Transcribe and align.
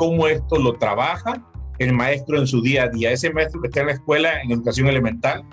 cómo 0.00 0.26
esto 0.28 0.56
lo 0.56 0.72
trabaja 0.78 1.46
el 1.78 1.92
maestro 1.92 2.38
en 2.38 2.46
su 2.46 2.62
día 2.62 2.84
a 2.84 2.88
día. 2.88 3.12
Ese 3.12 3.30
maestro 3.30 3.60
que 3.60 3.66
está 3.66 3.80
en 3.80 3.88
la 3.88 3.92
escuela 3.92 4.40
en 4.40 4.50
educación 4.50 4.88
elemental, 4.88 5.44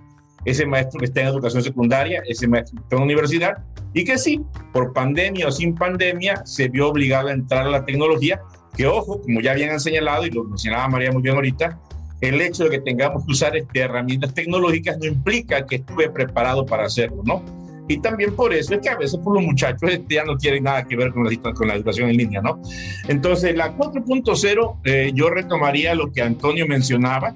ese 0.46 0.66
maestro 0.66 1.00
que 1.00 1.06
está 1.08 1.20
en 1.20 1.28
educación 1.28 1.62
secundaria, 1.62 2.24
ese 2.26 2.48
maestro 2.48 2.78
que 2.78 2.84
está 2.84 2.96
en 2.96 3.00
la 3.00 3.06
universidad, 3.06 3.58
y 3.94 4.06
que 4.06 4.18
sí, 4.18 4.40
por 4.72 4.94
pandemia 4.94 5.50
o 5.50 5.52
sin 5.52 5.76
pandemia, 5.76 6.46
se 6.46 6.70
vio 6.70 6.88
obligado 6.88 7.28
a 7.28 7.34
entrar 7.34 7.68
a 7.68 7.70
la 7.70 7.84
tecnología, 7.84 8.40
que 8.78 8.88
ojo, 8.88 9.22
como 9.22 9.42
ya 9.42 9.52
habían 9.52 9.82
señalado 9.82 10.26
y 10.26 10.32
lo 10.32 10.46
mencionaba 10.46 10.88
María 10.88 11.12
muy 11.12 11.22
bien 11.22 11.36
ahorita, 11.36 11.78
el 12.22 12.40
hecho 12.40 12.64
de 12.64 12.70
que 12.70 12.80
tengamos 12.80 13.26
que 13.26 13.34
usar 13.34 13.58
este, 13.58 13.82
herramientas 13.82 14.34
tecnológicas 14.34 14.98
no 15.00 15.08
implica 15.08 15.66
que 15.66 15.76
estuve 15.76 16.10
preparado 16.10 16.66
para 16.66 16.86
hacerlo, 16.86 17.22
¿no? 17.26 17.44
Y 17.88 18.00
también 18.00 18.36
por 18.36 18.54
eso 18.54 18.76
es 18.76 18.82
que 18.82 18.90
a 18.90 18.98
veces 18.98 19.20
por 19.20 19.36
los 19.36 19.44
muchachos 19.44 19.90
este, 19.92 20.16
ya 20.16 20.26
no 20.26 20.38
tienen 20.38 20.64
nada 20.64 20.84
que 20.86 20.96
ver 20.96 21.12
con 21.14 21.24
la, 21.24 21.54
con 21.54 21.68
la 21.68 21.76
educación 21.76 22.10
en 22.10 22.18
línea, 22.18 22.42
¿no? 22.42 22.62
Entonces, 23.08 23.56
la 23.56 23.76
4.0, 23.76 24.80
eh, 24.84 25.12
yo 25.14 25.30
retomaría 25.30 25.96
lo 25.96 26.12
que 26.12 26.22
Antonio 26.22 26.68
mencionaba, 26.68 27.36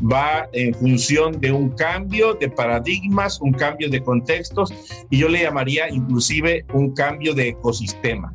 va 0.00 0.48
en 0.52 0.74
función 0.74 1.38
de 1.40 1.52
un 1.52 1.70
cambio 1.70 2.34
de 2.34 2.48
paradigmas, 2.48 3.40
un 3.40 3.52
cambio 3.52 3.90
de 3.90 4.00
contextos, 4.00 4.72
y 5.10 5.18
yo 5.18 5.28
le 5.28 5.42
llamaría 5.42 5.88
inclusive 5.90 6.64
un 6.72 6.94
cambio 6.94 7.34
de 7.34 7.48
ecosistema. 7.48 8.34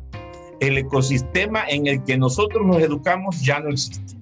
El 0.60 0.78
ecosistema 0.78 1.64
en 1.68 1.86
el 1.86 2.02
que 2.04 2.16
nosotros 2.16 2.64
nos 2.64 2.78
educamos 2.80 3.42
ya 3.42 3.60
no 3.60 3.70
existe. 3.70 4.16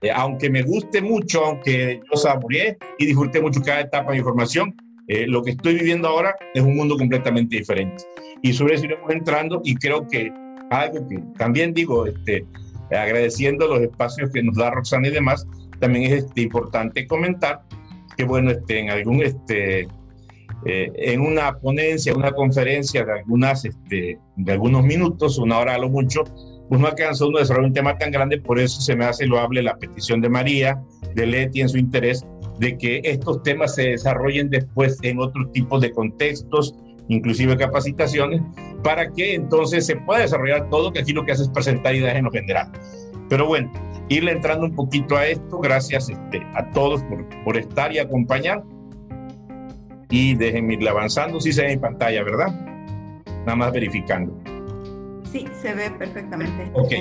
Eh, 0.00 0.10
aunque 0.14 0.50
me 0.50 0.62
guste 0.62 1.00
mucho, 1.00 1.44
aunque 1.44 2.00
yo 2.10 2.16
saboreé 2.16 2.76
y 2.98 3.06
disfruté 3.06 3.40
mucho 3.40 3.60
cada 3.62 3.80
etapa 3.80 4.12
de 4.12 4.18
información, 4.18 4.74
eh, 5.08 5.26
lo 5.26 5.42
que 5.42 5.52
estoy 5.52 5.74
viviendo 5.74 6.08
ahora 6.08 6.36
es 6.54 6.62
un 6.62 6.76
mundo 6.76 6.96
completamente 6.96 7.56
diferente. 7.56 8.04
Y 8.42 8.52
sobre 8.52 8.74
eso 8.74 8.84
iremos 8.84 9.10
entrando 9.10 9.60
y 9.64 9.74
creo 9.74 10.06
que 10.06 10.30
algo 10.70 11.08
que 11.08 11.18
también 11.36 11.72
digo, 11.72 12.06
este, 12.06 12.44
agradeciendo 12.90 13.66
los 13.66 13.80
espacios 13.80 14.30
que 14.30 14.42
nos 14.42 14.56
da 14.56 14.70
Roxana 14.70 15.08
y 15.08 15.12
demás, 15.12 15.46
también 15.80 16.12
es 16.12 16.24
este, 16.24 16.42
importante 16.42 17.06
comentar 17.06 17.62
que, 18.16 18.24
bueno, 18.24 18.50
este, 18.50 18.80
en 18.80 18.90
algún, 18.90 19.22
este, 19.22 19.88
eh, 20.66 20.92
en 20.94 21.20
una 21.20 21.58
ponencia, 21.58 22.14
una 22.14 22.32
conferencia 22.32 23.04
de, 23.04 23.12
algunas, 23.12 23.64
este, 23.64 24.18
de 24.36 24.52
algunos 24.52 24.84
minutos, 24.84 25.38
una 25.38 25.58
hora 25.58 25.74
a 25.74 25.78
lo 25.78 25.88
mucho, 25.88 26.24
pues 26.68 26.80
no 26.80 26.86
alcanzó 26.86 27.28
uno 27.28 27.38
a 27.38 27.40
desarrollar 27.40 27.68
un 27.68 27.74
tema 27.74 27.96
tan 27.96 28.10
grande, 28.10 28.40
por 28.40 28.58
eso 28.58 28.80
se 28.80 28.94
me 28.94 29.04
hace 29.06 29.26
loable 29.26 29.62
la 29.62 29.78
petición 29.78 30.20
de 30.20 30.28
María, 30.28 30.82
de 31.14 31.26
Leti 31.26 31.62
en 31.62 31.68
su 31.68 31.78
interés, 31.78 32.26
de 32.58 32.76
que 32.76 33.00
estos 33.04 33.42
temas 33.42 33.74
se 33.74 33.90
desarrollen 33.90 34.50
después 34.50 34.98
en 35.02 35.18
otro 35.18 35.48
tipo 35.50 35.78
de 35.78 35.92
contextos, 35.92 36.74
inclusive 37.08 37.56
capacitaciones, 37.56 38.42
para 38.82 39.10
que 39.10 39.34
entonces 39.34 39.86
se 39.86 39.96
pueda 39.96 40.20
desarrollar 40.20 40.68
todo, 40.70 40.92
que 40.92 41.00
aquí 41.00 41.12
lo 41.12 41.24
que 41.24 41.32
hace 41.32 41.44
es 41.44 41.50
presentar 41.50 41.94
ideas 41.94 42.16
en 42.16 42.24
lo 42.24 42.30
general. 42.30 42.70
Pero 43.28 43.46
bueno, 43.46 43.72
irle 44.08 44.32
entrando 44.32 44.66
un 44.66 44.74
poquito 44.74 45.16
a 45.16 45.26
esto, 45.26 45.58
gracias 45.58 46.08
este, 46.08 46.42
a 46.54 46.70
todos 46.72 47.02
por, 47.04 47.26
por 47.44 47.56
estar 47.56 47.92
y 47.92 47.98
acompañar. 47.98 48.62
Y 50.10 50.34
déjenme 50.34 50.74
irle 50.74 50.88
avanzando, 50.88 51.40
si 51.40 51.52
se 51.52 51.62
ve 51.62 51.72
en 51.72 51.80
pantalla, 51.80 52.22
¿verdad? 52.22 52.48
Nada 53.40 53.56
más 53.56 53.72
verificando. 53.72 54.32
Sí, 55.30 55.46
se 55.60 55.74
ve 55.74 55.90
perfectamente. 55.90 56.70
Ok. 56.72 56.92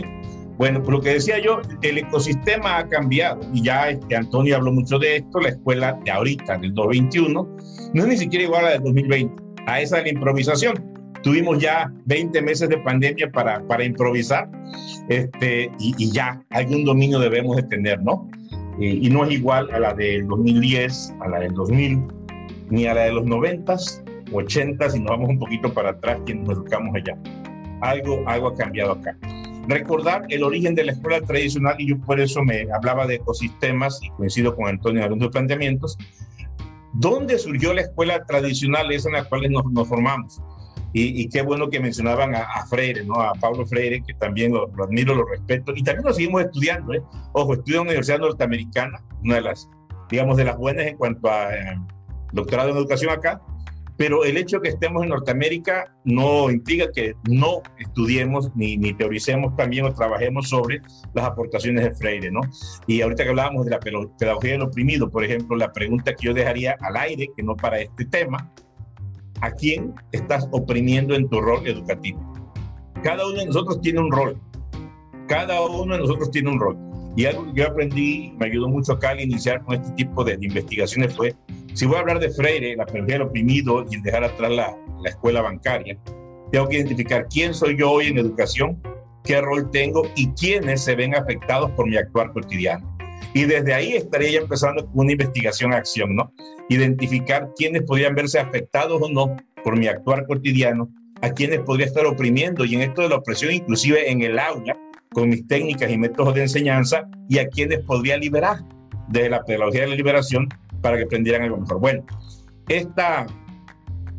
Bueno, 0.58 0.82
por 0.82 0.96
lo 0.96 1.02
que 1.02 1.14
decía 1.14 1.40
yo, 1.40 1.62
el 1.84 2.00
ecosistema 2.00 2.80
ha 2.80 2.88
cambiado 2.88 3.42
y 3.54 3.62
ya 3.62 3.90
este, 3.90 4.16
Antonio 4.16 4.56
habló 4.56 4.72
mucho 4.72 4.98
de 4.98 5.18
esto, 5.18 5.40
la 5.40 5.50
escuela 5.50 6.00
de 6.04 6.10
ahorita, 6.10 6.58
del 6.58 6.74
2021, 6.74 7.58
no 7.94 8.02
es 8.02 8.08
ni 8.08 8.18
siquiera 8.18 8.46
igual 8.46 8.66
a 8.66 8.70
la 8.70 8.74
del 8.74 8.84
2020, 8.84 9.44
a 9.68 9.82
esa 9.82 9.98
de 9.98 10.04
la 10.04 10.10
improvisación. 10.10 10.94
Tuvimos 11.22 11.60
ya 11.60 11.92
20 12.06 12.42
meses 12.42 12.70
de 12.70 12.78
pandemia 12.80 13.30
para, 13.32 13.62
para 13.68 13.84
improvisar 13.84 14.50
este, 15.10 15.70
y, 15.80 15.94
y 15.98 16.12
ya 16.12 16.42
algún 16.50 16.86
dominio 16.86 17.20
debemos 17.20 17.56
de 17.56 17.64
tener, 17.64 18.02
¿no? 18.02 18.28
Y, 18.80 19.08
y, 19.08 19.10
no 19.10 19.26
es 19.26 19.32
igual 19.32 19.70
a 19.72 19.80
la 19.80 19.94
del 19.94 20.28
2010, 20.28 21.16
a 21.22 21.28
la 21.30 21.40
del 21.40 21.54
2000, 21.54 22.00
ni 22.70 22.86
a 22.86 22.94
la 22.94 23.02
de 23.02 23.12
los 23.14 23.26
90, 23.26 23.76
80, 24.32 24.90
si 24.90 25.00
nos 25.00 25.10
vamos 25.10 25.30
un 25.30 25.40
poquito 25.40 25.74
para 25.74 25.92
atrás, 25.92 26.20
quienes 26.26 26.48
nos 26.48 26.58
educamos 26.58 26.96
allá. 26.96 27.18
Algo, 27.82 28.24
algo 28.28 28.48
ha 28.50 28.56
cambiado 28.56 28.94
acá 28.94 29.18
recordar 29.68 30.26
el 30.30 30.44
origen 30.44 30.76
de 30.76 30.86
la 30.86 30.92
escuela 30.94 31.22
tradicional 31.22 31.76
y 31.80 31.90
yo 31.90 32.00
por 32.00 32.20
eso 32.20 32.44
me 32.44 32.68
hablaba 32.74 33.06
de 33.06 33.16
ecosistemas 33.16 34.00
y 34.02 34.10
coincido 34.12 34.56
con 34.56 34.68
Antonio 34.68 35.00
en 35.00 35.06
algunos 35.06 35.30
planteamientos. 35.30 35.98
¿Dónde 36.94 37.38
surgió 37.38 37.74
la 37.74 37.82
escuela 37.82 38.26
tradicional? 38.26 38.92
Es 38.92 39.06
en 39.06 39.14
la 39.14 39.26
cual 39.26 39.52
nos, 39.52 39.66
nos 39.72 39.88
formamos. 39.88 40.42
Y, 40.94 41.22
y, 41.22 41.30
qué 41.30 41.42
bueno 41.42 41.70
que 41.70 41.80
mencionaban 41.80 42.34
a, 42.34 42.44
a, 42.44 42.66
Freire, 42.66 43.04
¿no? 43.04 43.16
A 43.16 43.34
Pablo 43.34 43.66
Freire, 43.68 44.02
que 44.02 44.14
también 44.16 44.54
lo, 44.54 44.68
lo, 44.68 44.86
admiro, 44.86 45.14
lo 45.14 45.26
respeto. 45.26 45.74
Y 45.76 45.84
también 45.84 46.06
lo 46.06 46.14
seguimos 46.14 46.44
estudiando, 46.44 46.94
¿eh? 46.94 47.04
Ojo, 47.34 47.54
estudio 47.54 47.82
en 47.82 47.88
la 47.88 47.90
Universidad 47.90 48.20
Norteamericana, 48.20 49.04
una 49.22 49.36
de 49.36 49.42
las, 49.42 49.70
digamos, 50.10 50.38
de 50.38 50.46
las 50.46 50.58
buenas 50.58 50.88
en 50.88 50.98
cuanto 50.98 51.30
a 51.30 51.54
eh, 51.54 51.78
doctorado 52.32 52.70
en 52.70 52.78
educación 52.78 53.12
acá 53.12 53.42
pero 53.98 54.24
el 54.24 54.38
hecho 54.38 54.58
de 54.58 54.64
que 54.64 54.70
estemos 54.70 55.04
en 55.04 55.10
Norteamérica 55.10 55.94
no 56.06 56.50
implica 56.52 56.92
que 56.92 57.16
no 57.30 57.62
estudiemos 57.80 58.56
ni, 58.56 58.78
ni, 58.78 58.94
teoricemos 58.94 59.56
también 59.56 59.86
o 59.86 59.94
trabajemos 59.94 60.50
sobre 60.50 60.82
las 61.14 61.26
aportaciones 61.26 61.84
de 61.84 61.96
Freire, 61.96 62.32
¿no? 62.32 62.42
Y 62.86 63.02
ahorita 63.02 63.24
que 63.24 63.30
hablábamos 63.30 63.66
de 63.66 63.72
la 63.72 63.80
pedagogía 63.80 64.52
del 64.52 64.62
oprimido, 64.62 65.10
por 65.10 65.24
ejemplo, 65.24 65.58
la 65.58 65.74
pregunta 65.74 66.14
que 66.14 66.28
yo 66.28 66.34
dejaría 66.34 66.78
al 66.82 66.96
aire, 66.96 67.28
que 67.36 67.44
no 67.44 67.56
para 67.56 67.80
este 67.80 68.06
tema, 68.06 68.52
¿a 69.42 69.52
quién 69.52 69.94
estás 70.12 70.48
oprimiendo 70.52 71.16
en 71.16 71.28
tu 71.28 71.42
rol 71.42 71.66
educativo? 71.68 72.22
Cada 73.04 73.28
uno 73.28 73.40
de 73.40 73.46
nosotros 73.48 73.82
tiene 73.82 74.00
un 74.00 74.12
rol, 74.12 74.40
cada 75.28 75.62
uno 75.62 75.96
de 75.96 76.00
nosotros 76.02 76.32
tiene 76.32 76.52
un 76.52 76.60
rol. 76.60 76.78
Y 77.16 77.26
algo 77.26 77.46
que 77.46 77.62
yo 77.62 77.68
aprendí, 77.68 78.34
me 78.38 78.46
ayudó 78.46 78.70
mucho 78.70 78.94
acá 78.94 79.10
al 79.10 79.20
iniciar 79.20 79.64
con 79.64 79.74
este 79.74 79.92
tipo 79.94 80.24
de, 80.24 80.38
investigaciones 80.40 81.16
fue 81.16 81.36
si 81.78 81.86
voy 81.86 81.98
a 81.98 82.00
hablar 82.00 82.20
de 82.20 82.32
Freire, 82.32 82.76
la 82.76 82.88
pedagogía 82.88 83.20
del 83.20 83.28
oprimido 83.28 83.86
y 83.92 84.02
dejar 84.02 84.24
atrás 84.24 84.50
la, 84.50 84.76
la 85.00 85.10
escuela 85.10 85.44
bancaria, 85.44 85.96
tengo 86.52 86.68
que 86.68 86.78
identificar 86.78 87.28
quién 87.30 87.54
soy 87.54 87.78
yo 87.78 87.92
hoy 87.92 88.08
en 88.08 88.18
educación, 88.18 88.82
qué 89.24 89.40
rol 89.42 89.70
tengo 89.70 90.02
y 90.16 90.28
quiénes 90.30 90.84
se 90.84 90.96
ven 90.96 91.14
afectados 91.14 91.70
por 91.72 91.88
mi 91.88 91.96
actuar 91.96 92.34
cotidiano. 92.34 92.98
Y 93.36 93.44
desde 93.44 93.76
ahí 93.76 93.94
estaría 93.94 94.32
ya 94.32 94.40
empezando 94.40 94.90
una 94.96 95.12
investigación-acción, 95.12 96.16
¿no? 96.16 96.34
Identificar 96.68 97.52
quiénes 97.56 97.84
podrían 97.84 98.16
verse 98.16 98.40
afectados 98.40 99.00
o 99.00 99.10
no 99.10 99.36
por 99.64 99.78
mi 99.78 99.86
actuar 99.86 100.26
cotidiano, 100.26 100.90
a 101.22 101.30
quiénes 101.30 101.60
podría 101.60 101.86
estar 101.86 102.08
oprimiendo, 102.08 102.66
y 102.66 102.74
en 102.74 102.82
esto 102.82 103.04
de 103.04 103.10
la 103.10 103.18
opresión, 103.18 103.54
inclusive 103.54 104.10
en 104.10 104.24
el 104.24 104.40
aula, 104.40 104.76
con 105.14 105.30
mis 105.30 105.46
técnicas 105.46 105.92
y 105.92 105.98
métodos 106.00 106.34
de 106.34 106.42
enseñanza, 106.42 107.08
y 107.30 107.38
a 107.38 107.48
quienes 107.48 107.82
podría 107.82 108.18
liberar 108.18 108.64
desde 109.10 109.30
la 109.30 109.44
pedagogía 109.44 109.82
de 109.82 109.90
la 109.90 109.96
liberación 109.96 110.50
para 110.82 110.98
que 110.98 111.04
aprendieran 111.04 111.44
algo 111.44 111.58
mejor. 111.58 111.80
Bueno, 111.80 112.06
esta, 112.68 113.26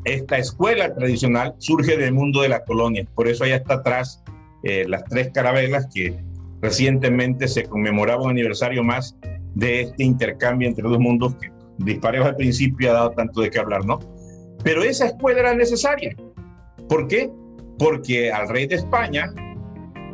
esta 0.05 0.39
escuela 0.39 0.95
tradicional 0.95 1.55
surge 1.59 1.97
del 1.97 2.13
mundo 2.13 2.43
de 2.43 2.49
la 2.49 2.65
colonia, 2.65 3.07
por 3.15 3.29
eso 3.29 3.45
allá 3.45 3.57
está 3.57 3.75
atrás 3.75 4.23
eh, 4.65 4.87
las 4.89 5.05
tres 5.05 5.31
carabelas 5.33 5.89
que 5.93 6.19
recientemente 6.61 7.47
se 7.47 7.65
conmemoraba 7.65 8.23
un 8.23 8.31
aniversario 8.31 8.83
más 8.83 9.17
de 9.55 9.83
este 9.83 10.05
intercambio 10.05 10.69
entre 10.69 10.89
dos 10.89 10.99
mundos 10.99 11.35
que 11.37 11.51
dispareos 11.79 12.27
al 12.27 12.37
principio 12.37 12.91
ha 12.91 12.95
dado 12.95 13.11
tanto 13.11 13.41
de 13.41 13.51
qué 13.51 13.59
hablar, 13.59 13.85
¿no? 13.85 14.01
Pero 14.65 14.83
esa 14.83 15.07
escuela 15.07 15.41
era 15.41 15.55
necesaria. 15.55 16.17
¿Por 16.89 17.07
qué? 17.07 17.31
Porque 17.79 18.33
al 18.33 18.49
rey 18.49 18.67
de 18.67 18.77
España, 18.77 19.33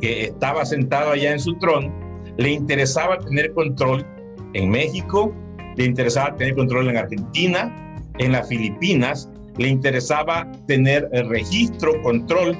que 0.00 0.24
estaba 0.24 0.66
sentado 0.66 1.12
allá 1.12 1.32
en 1.32 1.40
su 1.40 1.56
trono, 1.58 1.92
le 2.36 2.50
interesaba 2.50 3.18
tener 3.18 3.52
control 3.54 4.04
en 4.52 4.68
México, 4.68 5.34
le 5.76 5.84
interesaba 5.84 6.36
tener 6.36 6.54
control 6.54 6.88
en 6.88 6.96
Argentina, 6.96 7.96
en 8.18 8.32
las 8.32 8.48
Filipinas, 8.48 9.28
le 9.58 9.68
interesaba 9.68 10.50
tener 10.66 11.08
el 11.12 11.28
registro, 11.28 12.00
control 12.02 12.56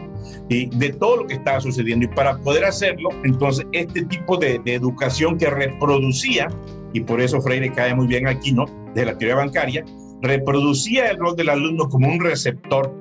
y 0.49 0.67
de 0.77 0.91
todo 0.93 1.19
lo 1.19 1.27
que 1.27 1.35
estaba 1.35 1.61
sucediendo. 1.61 2.07
Y 2.07 2.09
para 2.09 2.37
poder 2.39 2.65
hacerlo, 2.65 3.11
entonces, 3.25 3.67
este 3.73 4.05
tipo 4.05 4.37
de, 4.37 4.61
de, 4.65 4.75
educación 4.75 5.39
que 5.39 5.51
reproducía, 5.51 6.49
y 6.93 7.01
por 7.01 7.21
eso 7.21 7.41
Freire 7.41 7.73
cae 7.73 7.95
muy 7.95 8.07
bien 8.07 8.29
aquí, 8.29 8.53
¿no? 8.53 8.67
De 8.95 9.05
la 9.05 9.17
teoría 9.19 9.37
bancaria, 9.37 9.85
reproducía 10.23 11.11
el 11.11 11.19
rol 11.19 11.37
del 11.37 11.49
alumno 11.49 11.89
como 11.89 12.09
un 12.09 12.21
receptor, 12.21 12.95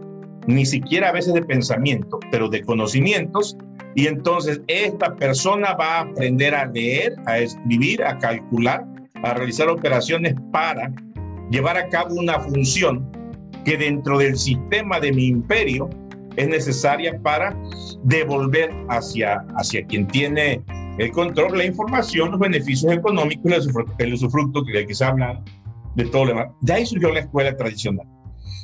ni 0.48 0.66
siquiera 0.66 1.10
a 1.10 1.12
veces 1.12 1.34
de 1.34 1.44
pensamiento, 1.44 2.20
pero 2.32 2.50
de 2.50 2.62
conocimientos. 2.62 3.58
Y 3.96 4.08
entonces 4.08 4.62
esta 4.68 5.16
persona 5.16 5.76
va 5.76 5.98
a 5.98 6.02
aprender 6.02 6.56
a 6.56 6.66
leer, 6.66 7.14
a 7.28 7.38
escribir, 7.38 8.04
a 8.04 8.18
calcular, 8.18 8.84
a 9.24 9.34
realizar 9.34 9.70
operaciones 9.70 10.36
para 10.52 10.94
llevar 11.50 11.78
a 11.78 11.90
cabo 11.90 12.16
una 12.16 12.40
función 12.40 13.10
que 13.66 13.78
dentro 13.78 14.20
del 14.20 14.38
sistema 14.38 15.00
de 15.00 15.12
mi 15.12 15.28
imperio 15.28 15.90
es 16.36 16.48
necesaria 16.48 17.20
para 17.22 17.58
devolver 18.04 18.72
hacia, 18.90 19.46
hacia 19.56 19.86
quien 19.86 20.08
tiene 20.08 20.62
el 20.98 21.12
control, 21.12 21.58
la 21.58 21.66
información, 21.66 22.32
los 22.32 22.40
beneficios 22.40 22.92
económicos, 22.92 23.52
el 23.52 23.60
usufructo, 23.60 23.96
el 23.98 24.14
usufructo 24.14 24.64
que 24.64 24.80
aquí 24.80 24.94
se 24.94 25.06
habla, 25.06 25.42
de 25.96 26.06
todo 26.06 26.26
lo 26.26 26.30
demás. 26.32 26.48
De 26.62 26.74
ahí 26.74 26.86
surgió 26.86 27.12
la 27.12 27.22
escuela 27.22 27.56
tradicional, 27.56 28.08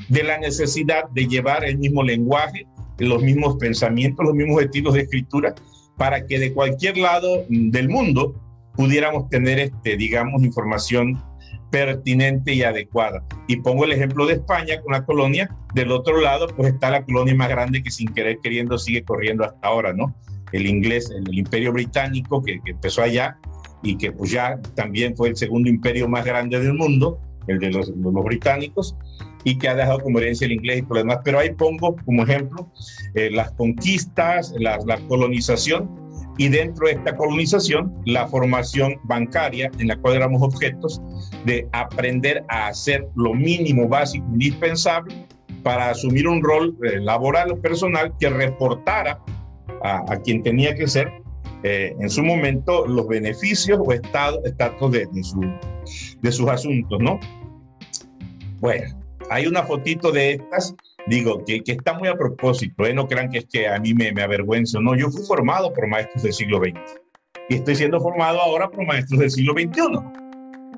de 0.09 0.23
la 0.23 0.37
necesidad 0.39 1.09
de 1.11 1.27
llevar 1.27 1.63
el 1.63 1.77
mismo 1.77 2.03
lenguaje, 2.03 2.65
los 2.97 3.21
mismos 3.21 3.55
pensamientos, 3.57 4.25
los 4.25 4.35
mismos 4.35 4.61
estilos 4.61 4.95
de 4.95 5.01
escritura 5.01 5.55
para 5.97 6.25
que 6.25 6.39
de 6.39 6.53
cualquier 6.53 6.97
lado 6.97 7.45
del 7.49 7.89
mundo 7.89 8.35
pudiéramos 8.79 9.29
tener, 9.29 9.59
este, 9.59 9.97
digamos, 9.97 10.41
información 10.41 11.21
pertinente 11.69 12.53
y 12.53 12.63
adecuada. 12.63 13.25
Y 13.45 13.57
pongo 13.57 13.83
el 13.83 13.91
ejemplo 13.91 14.25
de 14.25 14.35
España 14.35 14.79
con 14.81 14.93
la 14.93 15.03
colonia, 15.03 15.53
del 15.73 15.91
otro 15.91 16.21
lado 16.21 16.47
pues 16.55 16.71
está 16.71 16.89
la 16.89 17.03
colonia 17.03 17.35
más 17.35 17.49
grande 17.49 17.83
que 17.83 17.91
sin 17.91 18.07
querer 18.13 18.39
queriendo 18.41 18.77
sigue 18.77 19.03
corriendo 19.03 19.43
hasta 19.43 19.67
ahora, 19.67 19.91
¿no? 19.91 20.15
El 20.53 20.65
inglés, 20.65 21.11
el, 21.11 21.37
imperio 21.37 21.73
británico 21.73 22.41
que, 22.41 22.61
empezó 22.65 23.01
allá 23.01 23.37
y 23.83 23.97
que 23.97 24.13
pues 24.13 24.31
ya 24.31 24.57
también 24.75 25.13
fue 25.13 25.27
el 25.27 25.35
segundo 25.35 25.69
imperio 25.69 26.07
más 26.07 26.23
grande 26.23 26.57
del 26.57 26.73
mundo, 26.73 27.19
el 27.47 27.59
de 27.59 27.71
los, 27.71 27.89
los 27.89 28.23
británicos, 28.23 28.95
y 29.43 29.57
que 29.57 29.67
ha 29.67 29.75
dejado 29.75 29.99
como 29.99 30.19
herencia 30.19 30.45
el 30.45 30.53
inglés 30.53 30.77
y 30.77 30.81
todo 30.83 30.93
lo 30.93 30.99
demás. 31.01 31.19
Pero 31.25 31.39
ahí 31.39 31.51
pongo 31.51 31.97
como 32.05 32.23
ejemplo 32.23 32.71
eh, 33.13 33.29
las 33.29 33.51
conquistas, 33.51 34.53
la, 34.57 34.77
la 34.85 34.97
colonización 35.09 36.08
y 36.39 36.47
dentro 36.47 36.87
de 36.87 36.93
esta 36.93 37.15
colonización 37.15 37.93
la 38.05 38.25
formación 38.27 38.95
bancaria 39.03 39.69
en 39.77 39.89
la 39.89 39.97
cual 39.97 40.15
éramos 40.15 40.41
objetos 40.41 41.01
de 41.45 41.67
aprender 41.73 42.43
a 42.47 42.69
hacer 42.69 43.05
lo 43.15 43.33
mínimo 43.33 43.87
básico 43.87 44.25
indispensable 44.31 45.13
para 45.63 45.89
asumir 45.89 46.27
un 46.27 46.41
rol 46.41 46.75
eh, 46.83 47.01
laboral 47.01 47.51
o 47.51 47.61
personal 47.61 48.13
que 48.19 48.29
reportara 48.29 49.19
a, 49.83 50.17
quien 50.23 50.41
tenía 50.41 50.73
que 50.75 50.87
ser 50.87 51.11
eh, 51.63 51.93
en 51.99 52.09
su 52.09 52.23
momento 52.23 52.87
los 52.87 53.07
beneficios 53.07 53.77
o 53.83 53.91
estado, 53.91 54.43
estatus 54.45 54.91
de, 54.91 55.05
de, 55.11 55.23
su, 55.23 55.41
de 56.21 56.31
sus 56.31 56.47
asuntos, 56.47 56.99
¿no? 57.01 57.19
Bueno, 58.59 58.97
hay 59.29 59.45
una 59.45 59.63
fotito 59.63 60.11
de 60.11 60.33
estas, 60.33 60.73
digo, 61.07 61.43
que, 61.45 61.61
que 61.61 61.73
está 61.73 61.93
muy 61.93 62.07
a 62.07 62.15
propósito, 62.15 62.85
¿eh? 62.85 62.93
no 62.93 63.07
crean 63.07 63.29
que 63.29 63.39
es 63.39 63.45
que 63.45 63.67
a 63.67 63.79
mí 63.79 63.93
me, 63.93 64.11
me 64.11 64.21
avergüenzo, 64.21 64.81
no, 64.81 64.95
yo 64.95 65.09
fui 65.09 65.23
formado 65.23 65.73
por 65.73 65.87
maestros 65.87 66.23
del 66.23 66.33
siglo 66.33 66.59
XX 66.59 66.99
y 67.49 67.55
estoy 67.55 67.75
siendo 67.75 67.99
formado 67.99 68.39
ahora 68.39 68.69
por 68.69 68.85
maestros 68.85 69.19
del 69.19 69.31
siglo 69.31 69.53
XXI. 69.53 69.81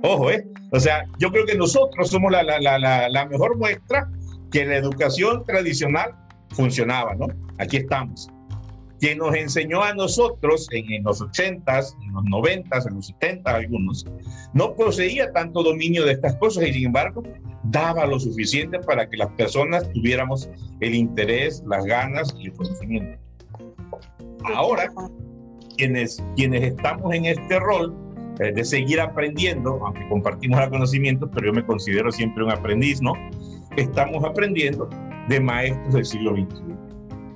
Ojo, 0.03 0.31
¿eh? 0.31 0.47
O 0.71 0.79
sea, 0.79 1.05
yo 1.19 1.31
creo 1.31 1.45
que 1.45 1.55
nosotros 1.55 2.09
somos 2.09 2.31
la, 2.31 2.43
la, 2.43 2.59
la, 2.59 3.09
la 3.09 3.25
mejor 3.25 3.57
muestra 3.57 4.09
que 4.51 4.65
la 4.65 4.77
educación 4.77 5.45
tradicional 5.45 6.15
funcionaba, 6.49 7.13
¿no? 7.15 7.27
Aquí 7.59 7.77
estamos. 7.77 8.29
Quien 9.01 9.17
nos 9.17 9.35
enseñó 9.35 9.81
a 9.81 9.95
nosotros 9.95 10.67
en, 10.71 11.03
los 11.03 11.21
80s, 11.21 11.95
en 12.03 12.13
los 12.13 12.23
90s, 12.25 12.87
en 12.87 12.95
los 12.95 13.07
70 13.07 13.49
algunos, 13.49 14.05
no 14.53 14.75
poseía 14.75 15.31
tanto 15.31 15.63
dominio 15.63 16.05
de 16.05 16.11
estas 16.11 16.35
cosas 16.35 16.67
y 16.67 16.73
sin 16.73 16.85
embargo 16.85 17.23
daba 17.63 18.05
lo 18.05 18.19
suficiente 18.19 18.77
para 18.77 19.09
que 19.09 19.17
las 19.17 19.29
personas 19.31 19.91
tuviéramos 19.91 20.51
el 20.81 20.93
interés, 20.93 21.63
las 21.65 21.83
ganas 21.83 22.31
y 22.37 22.45
el 22.45 22.53
conocimiento. 22.53 23.19
Ahora, 24.55 24.91
quienes, 25.77 26.23
quienes 26.35 26.61
estamos 26.61 27.11
en 27.11 27.25
este 27.25 27.59
rol 27.59 27.95
eh, 28.39 28.51
de 28.51 28.63
seguir 28.63 29.01
aprendiendo, 29.01 29.79
aunque 29.83 30.07
compartimos 30.09 30.61
el 30.61 30.69
conocimiento, 30.69 31.27
pero 31.31 31.47
yo 31.47 31.53
me 31.53 31.65
considero 31.65 32.11
siempre 32.11 32.43
un 32.43 32.51
aprendiz, 32.51 33.01
¿no? 33.01 33.13
Estamos 33.77 34.23
aprendiendo 34.23 34.87
de 35.27 35.39
maestros 35.39 35.93
del 35.95 36.05
siglo 36.05 36.35
XXI. 36.35 36.80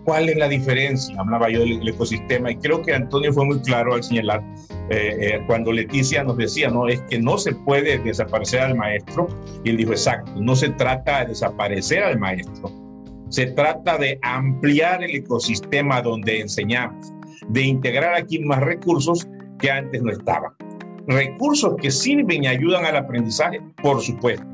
¿Cuál 0.06 0.30
es 0.30 0.38
la 0.38 0.48
diferencia? 0.48 1.16
Hablaba 1.20 1.50
yo 1.50 1.62
del 1.62 1.88
ecosistema 1.88 2.52
y 2.52 2.58
creo 2.58 2.84
que 2.84 2.94
Antonio 2.94 3.34
fue 3.34 3.44
muy 3.44 3.60
claro 3.62 3.96
al 3.96 4.04
señalar 4.04 4.44
eh, 4.92 5.18
eh, 5.20 5.42
cuando 5.48 5.72
Leticia 5.72 6.24
nos 6.24 6.38
decía, 6.38 6.70
no, 6.70 6.88
es 6.88 7.02
que 7.10 7.20
no 7.20 7.40
se 7.40 7.56
puede 7.56 7.98
desaparecer 7.98 8.60
al 8.62 8.76
maestro. 8.76 9.28
Y 9.64 9.72
él 9.72 9.78
dijo, 9.78 9.92
exacto, 9.92 10.32
no 10.36 10.56
se 10.56 10.70
trata 10.70 11.22
de 11.22 11.30
desaparecer 11.30 12.04
al 12.04 12.20
maestro, 12.20 12.72
se 13.30 13.48
trata 13.48 13.98
de 13.98 14.20
ampliar 14.22 15.04
el 15.04 15.16
ecosistema 15.16 16.04
donde 16.04 16.42
enseñamos, 16.42 17.12
de 17.50 17.64
integrar 17.64 18.14
aquí 18.14 18.38
más 18.40 18.60
recursos 18.60 19.28
que 19.58 19.72
antes 19.72 20.04
no 20.04 20.12
estaban. 20.12 20.52
Recursos 21.08 21.76
que 21.82 21.90
sirven 21.90 22.44
y 22.44 22.48
ayudan 22.48 22.86
al 22.86 22.98
aprendizaje, 22.98 23.60
por 23.82 24.02
supuesto, 24.02 24.46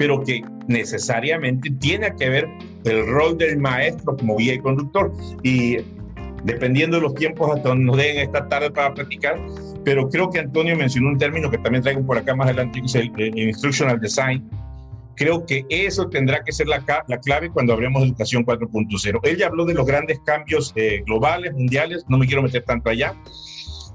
pero 0.00 0.24
que 0.24 0.42
necesariamente 0.66 1.68
tiene 1.78 2.10
que 2.18 2.30
ver 2.30 2.48
el 2.84 3.06
rol 3.06 3.36
del 3.36 3.58
maestro 3.58 4.16
como 4.16 4.38
guía 4.38 4.54
y 4.54 4.58
conductor. 4.58 5.12
Y 5.42 5.76
dependiendo 6.42 6.96
de 6.96 7.02
los 7.02 7.14
tiempos 7.14 7.54
hasta 7.54 7.68
donde 7.68 7.84
nos 7.84 7.98
den 7.98 8.16
esta 8.16 8.48
tarde 8.48 8.70
para 8.70 8.94
platicar, 8.94 9.38
pero 9.84 10.08
creo 10.08 10.30
que 10.30 10.38
Antonio 10.38 10.74
mencionó 10.74 11.10
un 11.10 11.18
término 11.18 11.50
que 11.50 11.58
también 11.58 11.82
traigo 11.82 12.00
por 12.06 12.16
acá 12.16 12.34
más 12.34 12.46
adelante, 12.46 12.80
que 12.80 12.86
es 12.86 12.94
el, 12.94 13.38
Instructional 13.38 14.00
Design. 14.00 14.48
Creo 15.16 15.44
que 15.44 15.66
eso 15.68 16.08
tendrá 16.08 16.42
que 16.44 16.52
ser 16.52 16.66
la, 16.66 16.82
la 17.06 17.18
clave 17.18 17.50
cuando 17.50 17.74
hablemos 17.74 18.00
de 18.00 18.08
educación 18.08 18.46
4.0. 18.46 19.20
Él 19.22 19.36
ya 19.36 19.48
habló 19.48 19.66
de 19.66 19.74
los 19.74 19.84
grandes 19.86 20.18
cambios 20.24 20.72
eh, 20.76 21.02
globales, 21.04 21.52
mundiales, 21.52 22.06
no 22.08 22.16
me 22.16 22.26
quiero 22.26 22.42
meter 22.42 22.62
tanto 22.62 22.88
allá, 22.88 23.14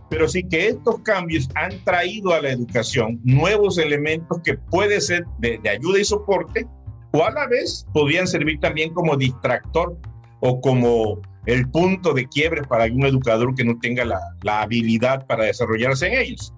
pero 0.10 0.28
sí 0.28 0.44
que 0.44 0.68
estos 0.68 1.00
cambios 1.02 1.50
han 1.56 1.72
traído 1.84 2.34
a 2.34 2.42
la 2.42 2.52
educación 2.52 3.20
nuevos 3.24 3.78
elementos 3.78 4.40
que 4.44 4.56
pueden 4.56 5.02
ser 5.02 5.26
de, 5.40 5.60
ayuda 5.70 6.00
y 6.00 6.06
soporte, 6.06 6.68
o 7.12 7.24
a 7.24 7.32
la 7.32 7.48
vez 7.48 7.86
podrían 7.94 8.28
servir 8.28 8.60
también 8.60 8.94
como 8.94 9.16
distractor 9.16 9.98
o 10.42 10.60
como 10.62 11.22
el 11.46 11.70
punto 11.70 12.14
de 12.14 12.28
quiebre 12.28 12.64
para 12.64 12.84
algún 12.86 13.06
educador 13.06 13.56
que 13.56 13.64
no 13.64 13.78
tenga 13.80 14.04
la, 14.04 14.20
la 14.42 14.62
habilidad 14.64 15.26
para 15.26 15.46
desarrollarse 15.46 16.08
en 16.08 16.14
ellos. 16.20 16.54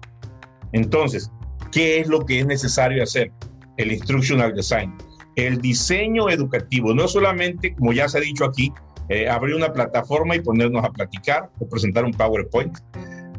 Entonces, 0.72 1.30
¿qué 1.70 2.00
es 2.00 2.08
lo 2.08 2.24
que 2.24 2.40
es 2.40 2.46
necesario 2.46 3.02
hacer? 3.02 3.30
El 3.76 3.92
instructional 3.92 4.54
design. 4.54 4.94
El 5.36 5.60
diseño 5.60 6.28
educativo, 6.28 6.92
no 6.94 7.06
solamente, 7.06 7.74
como 7.74 7.92
ya 7.92 8.08
se 8.08 8.18
ha 8.18 8.20
dicho 8.20 8.44
aquí, 8.44 8.72
eh, 9.08 9.28
abrir 9.28 9.54
una 9.54 9.72
plataforma 9.72 10.36
y 10.36 10.40
ponernos 10.40 10.84
a 10.84 10.90
platicar 10.90 11.48
o 11.60 11.68
presentar 11.68 12.04
un 12.04 12.12
PowerPoint, 12.12 12.76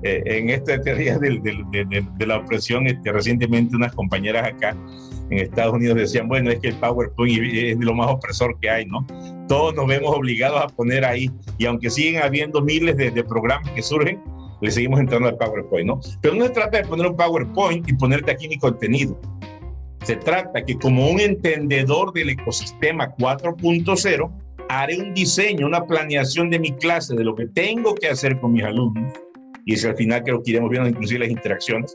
eh, 0.03 0.23
en 0.25 0.49
esta 0.49 0.79
teoría 0.79 1.17
de, 1.17 1.39
de, 1.39 2.25
la 2.25 2.37
opresión, 2.37 2.87
este, 2.87 3.11
recientemente 3.11 3.75
unas 3.75 3.93
compañeras 3.93 4.47
acá 4.47 4.75
en 5.29 5.39
Estados 5.39 5.73
Unidos 5.73 5.97
decían, 5.97 6.27
bueno, 6.27 6.51
es 6.51 6.59
que 6.59 6.69
el 6.69 6.75
PowerPoint 6.75 7.53
es 7.53 7.77
lo 7.79 7.93
más 7.93 8.09
opresor 8.09 8.57
que 8.59 8.69
hay, 8.69 8.85
¿no? 8.85 9.05
Todos 9.47 9.75
nos 9.75 9.87
vemos 9.87 10.15
obligados 10.15 10.61
a 10.61 10.67
poner 10.67 11.05
ahí, 11.05 11.29
y 11.57 11.65
aunque 11.65 11.89
siguen 11.89 12.21
habiendo 12.21 12.61
miles 12.61 12.97
de, 12.97 13.23
programas 13.23 13.69
que 13.71 13.81
surgen, 13.81 14.21
le 14.61 14.71
seguimos 14.71 14.99
entrando 14.99 15.27
al 15.27 15.37
PowerPoint, 15.37 15.87
¿no? 15.87 15.99
Pero 16.21 16.35
no 16.35 16.45
se 16.45 16.51
trata 16.51 16.77
de 16.77 16.85
poner 16.85 17.07
un 17.07 17.15
PowerPoint 17.15 17.87
y 17.87 17.93
ponerte 17.93 18.31
aquí 18.31 18.47
mi 18.47 18.57
contenido. 18.57 19.19
Se 20.03 20.15
trata 20.15 20.63
que 20.63 20.77
como 20.77 21.09
un 21.09 21.19
entendedor 21.19 22.13
del 22.13 22.29
ecosistema 22.29 23.13
4.0, 23.17 24.31
haré 24.69 24.97
un 24.97 25.13
diseño, 25.13 25.67
una 25.67 25.85
planeación 25.85 26.49
de 26.49 26.59
mi 26.59 26.71
clase, 26.71 27.15
de 27.15 27.23
lo 27.23 27.35
que 27.35 27.47
tengo 27.47 27.95
que 27.95 28.07
hacer 28.07 28.39
con 28.39 28.53
mis 28.53 28.63
alumnos, 28.63 29.13
y 29.65 29.73
es 29.73 29.85
al 29.85 29.95
final 29.95 30.23
creo 30.23 30.41
que 30.43 30.51
iremos 30.51 30.69
viendo 30.69 30.89
inclusive 30.89 31.19
las 31.21 31.29
interacciones, 31.29 31.93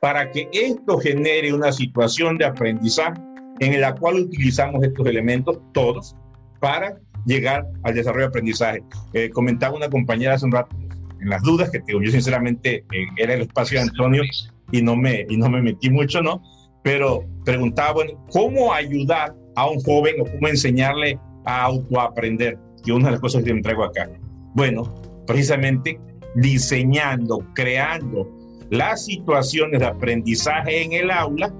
para 0.00 0.30
que 0.30 0.48
esto 0.52 0.98
genere 0.98 1.52
una 1.52 1.72
situación 1.72 2.36
de 2.36 2.44
aprendizaje 2.44 3.20
en 3.60 3.80
la 3.80 3.94
cual 3.94 4.16
utilizamos 4.16 4.82
estos 4.82 5.06
elementos 5.06 5.58
todos 5.72 6.16
para 6.60 6.98
llegar 7.24 7.66
al 7.84 7.94
desarrollo 7.94 8.24
de 8.24 8.28
aprendizaje. 8.28 8.82
Eh, 9.12 9.30
comentaba 9.30 9.76
una 9.76 9.88
compañera 9.88 10.34
hace 10.34 10.46
un 10.46 10.52
rato 10.52 10.76
en 11.20 11.30
las 11.30 11.42
dudas 11.42 11.70
que 11.70 11.80
yo 11.88 12.10
sinceramente 12.10 12.84
eh, 12.92 13.06
era 13.16 13.34
el 13.34 13.42
espacio 13.42 13.78
de 13.78 13.84
Antonio 13.84 14.22
y 14.70 14.82
no 14.82 14.96
me 14.96 15.26
y 15.28 15.36
no 15.36 15.48
me 15.48 15.62
metí 15.62 15.90
mucho, 15.90 16.22
¿no? 16.22 16.42
Pero 16.82 17.24
preguntaba, 17.44 17.92
bueno, 17.92 18.24
¿cómo 18.30 18.74
ayudar 18.74 19.34
a 19.56 19.70
un 19.70 19.80
joven 19.80 20.20
o 20.20 20.24
cómo 20.24 20.48
enseñarle 20.48 21.18
a 21.46 21.62
autoaprender? 21.62 22.58
Que 22.84 22.92
una 22.92 23.06
de 23.06 23.12
las 23.12 23.20
cosas 23.20 23.42
que 23.42 23.54
me 23.54 23.62
traigo 23.62 23.84
acá. 23.84 24.10
Bueno, 24.54 24.82
precisamente 25.26 25.98
diseñando, 26.34 27.44
creando 27.54 28.28
las 28.70 29.04
situaciones 29.04 29.80
de 29.80 29.86
aprendizaje 29.86 30.82
en 30.82 30.92
el 30.92 31.10
aula 31.10 31.52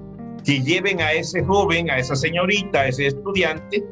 que 0.43 0.61
lleven 0.61 1.01
a 1.01 1.11
ese 1.13 1.43
joven, 1.43 1.89
a 1.89 1.97
esa 1.97 2.15
señorita, 2.15 2.81
a 2.81 2.87
ese 2.87 3.07
estudiante 3.07 3.83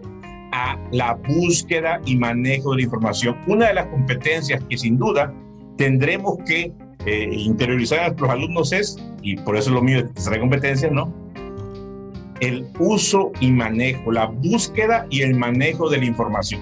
a 0.51 0.77
la 0.91 1.15
búsqueda 1.15 1.99
y 2.05 2.15
manejo 2.15 2.71
de 2.71 2.77
la 2.77 2.83
información. 2.83 3.35
Una 3.47 3.69
de 3.69 3.73
las 3.73 3.87
competencias 3.87 4.63
que 4.69 4.77
sin 4.77 4.97
duda 4.97 5.33
tendremos 5.77 6.37
que 6.45 6.71
eh, 7.05 7.29
interiorizar 7.31 7.99
a 7.99 8.07
nuestros 8.07 8.29
alumnos 8.29 8.71
es, 8.71 8.97
y 9.23 9.35
por 9.37 9.57
eso 9.57 9.71
lo 9.71 9.81
mío 9.81 9.99
es 9.99 10.23
traer 10.23 10.41
competencias, 10.41 10.91
¿no? 10.91 11.11
El 12.39 12.67
uso 12.79 13.31
y 13.39 13.51
manejo, 13.51 14.11
la 14.11 14.27
búsqueda 14.27 15.07
y 15.09 15.21
el 15.21 15.35
manejo 15.35 15.89
de 15.89 15.97
la 15.97 16.05
información. 16.05 16.61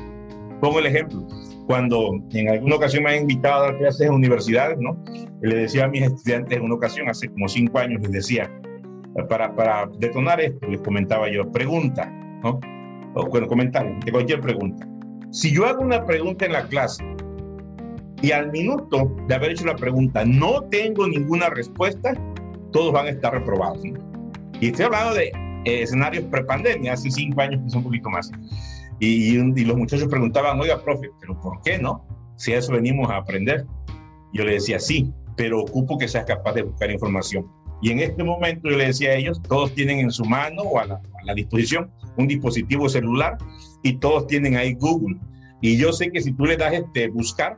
Pongo 0.62 0.80
el 0.80 0.86
ejemplo 0.86 1.28
cuando 1.72 2.22
en 2.34 2.50
alguna 2.50 2.76
ocasión 2.76 3.06
me 3.06 3.12
han 3.12 3.22
invitado 3.22 3.64
a 3.64 3.68
dar 3.68 3.78
clases 3.78 4.08
en 4.08 4.14
universidades, 4.14 4.78
¿no? 4.78 5.02
Le 5.42 5.56
decía 5.56 5.86
a 5.86 5.88
mis 5.88 6.02
estudiantes 6.02 6.58
en 6.58 6.66
una 6.66 6.76
ocasión, 6.76 7.08
hace 7.08 7.30
como 7.30 7.48
cinco 7.48 7.80
años, 7.80 8.02
les 8.02 8.12
decía, 8.12 8.52
para, 9.30 9.56
para 9.56 9.90
detonar 9.98 10.42
esto, 10.42 10.68
les 10.68 10.82
comentaba 10.82 11.32
yo, 11.32 11.50
pregunta, 11.50 12.12
¿no? 12.44 12.60
O 13.14 13.26
bueno, 13.28 13.48
comentario, 13.48 13.96
de 14.04 14.12
cualquier 14.12 14.42
pregunta. 14.42 14.86
Si 15.32 15.54
yo 15.54 15.66
hago 15.66 15.82
una 15.82 16.06
pregunta 16.06 16.46
en 16.46 16.52
la 16.52 16.68
clase 16.68 17.06
y 18.22 18.34
al 18.34 18.52
minuto 18.52 19.10
de 19.30 19.36
haber 19.36 19.52
hecho 19.52 19.66
la 19.66 19.78
pregunta 19.78 20.26
no 20.26 20.64
tengo 20.64 21.08
ninguna 21.08 21.52
respuesta, 21.52 22.14
todos 22.74 22.92
van 22.92 23.06
a 23.06 23.12
estar 23.12 23.32
reprobados. 23.32 23.82
Y 24.60 24.68
estoy 24.68 24.88
hablando 24.88 25.14
de 25.14 25.28
eh, 25.64 25.84
escenarios 25.84 26.26
prepandemia, 26.26 26.92
hace 26.92 27.10
cinco 27.10 27.40
años, 27.40 27.62
que 27.64 27.70
son 27.70 27.78
un 27.78 27.86
poquito 27.86 28.10
más. 28.10 28.30
Y, 29.04 29.34
los 29.64 29.78
muchachos 29.78 30.08
preguntaban, 30.08 30.60
oiga, 30.60 30.80
profe, 30.84 31.10
¿pero 31.20 31.40
por 31.42 31.60
qué 31.64 31.80
no? 31.80 32.06
Si 32.36 32.54
a 32.54 32.60
eso 32.60 32.72
venimos 32.72 33.10
a 33.10 33.18
aprender. 33.18 33.66
Yo 34.32 34.46
le 34.46 34.54
decía, 34.54 34.80
sí, 34.80 35.12
pero 35.36 35.62
ocupo 35.62 35.98
que 35.98 36.08
seas 36.08 36.26
capaz 36.26 36.54
de 36.54 36.62
buscar 36.62 36.92
información. 36.92 37.48
Y 37.82 37.90
en 37.90 38.00
este 38.00 38.24
momento 38.24 38.70
yo 38.70 38.78
le 38.78 38.86
decía 38.86 39.10
a 39.10 39.16
ellos, 39.16 39.42
todos 39.42 39.74
tienen 39.74 40.00
en 40.00 40.12
su 40.12 40.24
mano 40.24 40.62
o 40.62 40.80
a 40.80 40.86
la, 40.86 40.96
a 40.96 41.26
la 41.26 41.34
disposición 41.34 41.90
un 42.16 42.28
dispositivo 42.28 42.88
celular 42.90 43.40
y 43.82 43.98
todos 43.98 44.28
tienen 44.28 44.56
ahí 44.56 44.76
Google. 44.76 45.18
Y 45.62 45.78
yo 45.78 45.92
sé 45.92 46.12
que 46.12 46.22
si 46.22 46.32
tú 46.34 46.46
le 46.46 46.56
das 46.56 46.74
este 46.74 47.10
buscar 47.10 47.58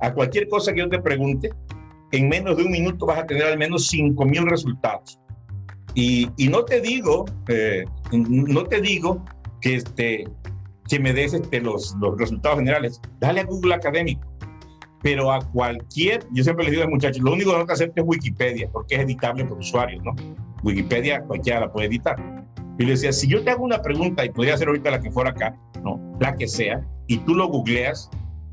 a 0.00 0.14
cualquier 0.14 0.48
cosa 0.48 0.72
que 0.72 0.78
yo 0.78 0.88
te 0.88 1.00
pregunte, 1.00 1.50
en 2.12 2.28
menos 2.28 2.56
de 2.56 2.62
un 2.62 2.70
minuto 2.70 3.06
vas 3.06 3.18
a 3.18 3.26
tener 3.26 3.46
al 3.46 3.58
menos 3.58 3.92
5.000 3.92 4.48
resultados. 4.48 5.18
Y, 5.96 6.28
y, 6.36 6.48
no 6.48 6.64
te 6.64 6.80
digo, 6.80 7.24
eh, 7.48 7.84
no 8.12 8.64
te 8.64 8.80
digo 8.80 9.24
que, 9.60 9.76
este, 9.76 10.24
que 10.88 10.98
me 10.98 11.12
des 11.12 11.34
este, 11.34 11.60
los, 11.60 11.94
los 12.00 12.18
resultados 12.18 12.58
generales. 12.58 13.00
Dale 13.20 13.40
a 13.40 13.44
Google 13.44 13.74
Académico. 13.74 14.26
Pero 15.02 15.30
a 15.30 15.40
cualquier, 15.40 16.26
yo 16.32 16.42
siempre 16.42 16.64
les 16.64 16.72
digo 16.72 16.82
a 16.82 16.86
los 16.86 16.94
muchachos, 16.94 17.22
lo 17.22 17.32
único 17.32 17.52
que 17.52 17.58
no 17.58 17.66
te 17.66 17.72
acepto 17.74 18.00
es 18.00 18.08
Wikipedia, 18.08 18.70
porque 18.72 18.94
es 18.94 19.02
editable 19.02 19.44
por 19.44 19.58
usuarios, 19.58 20.02
¿no? 20.02 20.14
Wikipedia 20.62 21.22
cualquiera 21.22 21.60
la 21.60 21.70
puede 21.70 21.88
editar. 21.88 22.16
Y 22.78 22.84
le 22.84 22.92
decía, 22.92 23.12
si 23.12 23.28
yo 23.28 23.44
te 23.44 23.50
hago 23.50 23.64
una 23.64 23.82
pregunta, 23.82 24.24
y 24.24 24.30
podría 24.30 24.56
ser 24.56 24.68
ahorita 24.68 24.90
la 24.90 25.00
que 25.00 25.10
fuera 25.10 25.30
acá, 25.30 25.54
¿no? 25.82 26.00
La 26.20 26.34
que 26.34 26.48
sea, 26.48 26.82
y 27.06 27.18
tú 27.18 27.34
lo 27.34 27.48
googleas, 27.48 28.10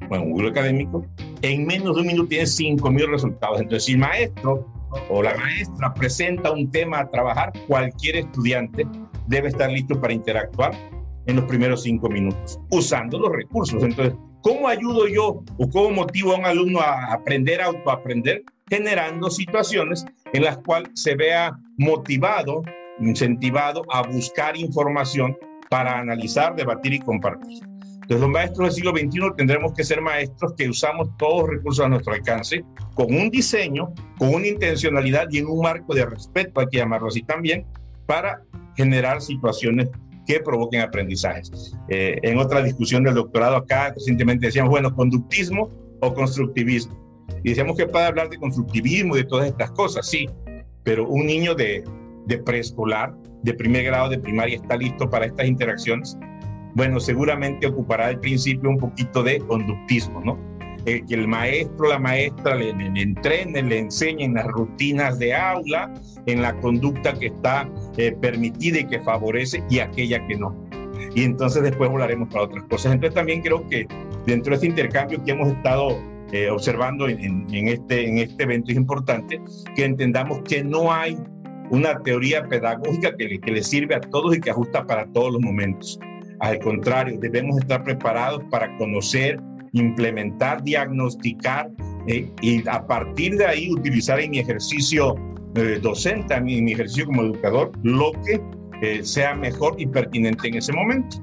bueno, 0.10 0.26
Google 0.26 0.50
Académico, 0.50 1.06
en 1.42 1.66
menos 1.66 1.96
de 1.96 2.02
un 2.02 2.08
minuto 2.08 2.28
tienes 2.28 2.60
5.000 2.60 3.10
resultados. 3.10 3.62
Entonces, 3.62 3.86
si 3.86 3.94
el 3.94 4.00
maestro 4.00 4.68
o 5.10 5.24
la 5.24 5.36
maestra 5.38 5.94
presenta 5.94 6.52
un 6.52 6.70
tema 6.70 7.00
a 7.00 7.10
trabajar, 7.10 7.54
cualquier 7.68 8.18
estudiante 8.18 8.86
debe 9.28 9.48
estar 9.48 9.72
listo 9.72 10.00
para 10.02 10.14
interactuar 10.14 10.74
en 11.26 11.36
los 11.38 11.46
primeros 11.46 11.84
cinco 11.84 12.10
minutos, 12.10 12.60
usando 12.70 13.20
los 13.20 13.32
recursos. 13.32 13.84
Entonces, 13.84 14.16
¿cómo 14.42 14.68
ayudo 14.68 15.08
yo 15.08 15.44
o 15.58 15.70
cómo 15.70 15.92
motivo 15.92 16.34
a 16.34 16.40
un 16.40 16.46
alumno 16.46 16.80
a 16.80 17.14
aprender 17.14 17.62
a 17.62 17.66
autoaprender? 17.66 18.44
Generando 18.70 19.30
situaciones 19.30 20.06
en 20.34 20.44
las 20.44 20.58
cuales 20.60 20.92
se 20.96 21.16
vea 21.16 21.58
motivado, 21.78 22.64
incentivado 23.00 23.84
a 23.92 24.02
buscar 24.08 24.56
información 24.58 25.38
para 25.70 26.00
analizar, 26.00 26.56
debatir 26.56 26.94
y 26.94 27.00
compartir. 27.00 27.64
Entonces, 28.12 28.20
los 28.20 28.30
maestros 28.30 28.68
del 28.68 28.72
siglo 28.74 28.92
XXI 28.92 29.36
tendremos 29.38 29.74
que 29.74 29.84
ser 29.84 30.02
maestros 30.02 30.54
que 30.58 30.68
usamos 30.68 31.10
todos 31.18 31.42
los 31.42 31.50
recursos 31.50 31.86
a 31.86 31.90
nuestro 31.90 32.14
alcance, 32.14 32.64
con 32.94 33.14
un 33.14 33.30
diseño, 33.30 33.94
con 34.18 34.34
una 34.34 34.48
intencionalidad 34.48 35.28
y 35.32 35.38
en 35.38 35.48
un 35.48 35.62
marco 35.62 35.94
de 35.94 36.06
respeto, 36.06 36.60
hay 36.60 36.68
que 36.70 36.78
llamarlo 36.78 37.08
así 37.08 37.22
también, 37.22 37.66
para 38.06 38.42
generar 38.76 39.22
situaciones 39.22 39.90
que 40.32 40.40
provoquen 40.40 40.82
aprendizajes. 40.82 41.76
Eh, 41.90 42.20
en 42.24 42.38
otra 42.38 42.62
discusión 42.64 43.04
del 43.04 43.16
doctorado 43.16 43.58
acá, 43.58 43.94
recientemente 43.94 44.48
decíamos, 44.48 44.70
bueno, 44.70 44.94
conductismo 44.96 45.70
o 46.00 46.14
constructivismo. 46.14 46.98
Y 47.44 47.50
decíamos 47.50 47.78
que 47.78 47.86
puede 47.86 48.06
hablar 48.06 48.30
de 48.30 48.38
constructivismo 48.38 49.16
y 49.16 49.20
de 49.20 49.26
todas 49.26 49.48
estas 49.48 49.72
cosas, 49.72 50.08
sí, 50.08 50.30
pero 50.84 51.08
un 51.08 51.26
niño 51.26 51.56
de, 51.56 51.84
de 52.26 52.38
preescolar, 52.38 53.14
de 53.44 53.54
primer 53.54 53.84
grado 53.84 54.10
de 54.10 54.20
primaria, 54.20 54.56
está 54.56 54.78
listo 54.78 55.10
para 55.10 55.26
estas 55.26 55.48
interacciones. 55.48 56.18
Bueno, 56.76 57.00
seguramente 57.00 57.68
ocupará 57.68 58.08
al 58.08 58.20
principio 58.20 58.70
un 58.70 58.78
poquito 58.78 59.24
de 59.24 59.40
conductismo, 59.40 60.22
¿no? 60.22 60.51
El 60.86 61.06
que 61.06 61.14
el 61.16 61.28
maestro, 61.28 61.90
la 61.90 62.00
maestra 62.00 62.56
le, 62.56 62.74
le, 62.74 63.64
le 63.64 63.78
enseñe 63.78 64.24
en 64.24 64.34
las 64.34 64.48
rutinas 64.48 65.20
de 65.20 65.34
aula, 65.34 65.94
en 66.26 66.42
la 66.42 66.54
conducta 66.60 67.14
que 67.14 67.28
está 67.28 67.70
eh, 67.98 68.16
permitida 68.20 68.80
y 68.80 68.86
que 68.86 69.00
favorece 69.02 69.64
y 69.70 69.80
aquella 69.80 70.26
que 70.28 70.38
no. 70.38 70.56
Y 71.16 71.24
entonces 71.24 71.64
después 71.64 71.90
volaremos 71.90 72.30
para 72.30 72.46
otras 72.46 72.64
cosas. 72.66 72.94
Entonces 72.94 73.16
también 73.16 73.42
creo 73.42 73.68
que 73.68 73.88
dentro 74.26 74.52
de 74.52 74.56
este 74.56 74.68
intercambio 74.68 75.24
que 75.24 75.32
hemos 75.32 75.50
estado 75.50 76.00
eh, 76.32 76.50
observando 76.50 77.10
en, 77.10 77.46
en, 77.54 77.68
este, 77.68 78.08
en 78.08 78.20
este 78.20 78.44
evento 78.44 78.72
es 78.72 78.78
importante 78.78 79.42
que 79.76 79.84
entendamos 79.84 80.42
que 80.44 80.64
no 80.64 80.92
hay 80.92 81.18
una 81.72 82.02
teoría 82.04 82.48
pedagógica 82.48 83.16
que 83.18 83.26
le, 83.28 83.40
que 83.40 83.52
le 83.52 83.64
sirve 83.64 83.96
a 83.96 84.02
todos 84.02 84.36
y 84.36 84.40
que 84.40 84.52
ajusta 84.52 84.86
para 84.86 85.06
todos 85.08 85.34
los 85.34 85.42
momentos. 85.42 86.00
Al 86.40 86.60
contrario, 86.60 87.18
debemos 87.20 87.58
estar 87.60 87.84
preparados 87.84 88.44
para 88.50 88.76
conocer, 88.78 89.40
implementar, 89.74 90.64
diagnosticar 90.64 91.70
eh, 92.08 92.30
y 92.42 92.68
a 92.68 92.86
partir 92.86 93.38
de 93.38 93.46
ahí 93.46 93.72
utilizar 93.72 94.20
en 94.20 94.32
mi 94.32 94.40
ejercicio 94.40 95.16
eh, 95.56 95.80
docente, 95.82 96.34
en 96.34 96.46
mi, 96.46 96.72
ejercicio 96.72 97.06
como 97.06 97.24
educador, 97.24 97.72
lo 97.84 98.12
que 98.26 98.42
eh, 98.82 99.04
sea 99.04 99.36
mejor 99.36 99.76
y 99.78 99.88
pertinente 99.88 100.48
en 100.48 100.56
ese 100.56 100.74
momento. 100.74 101.18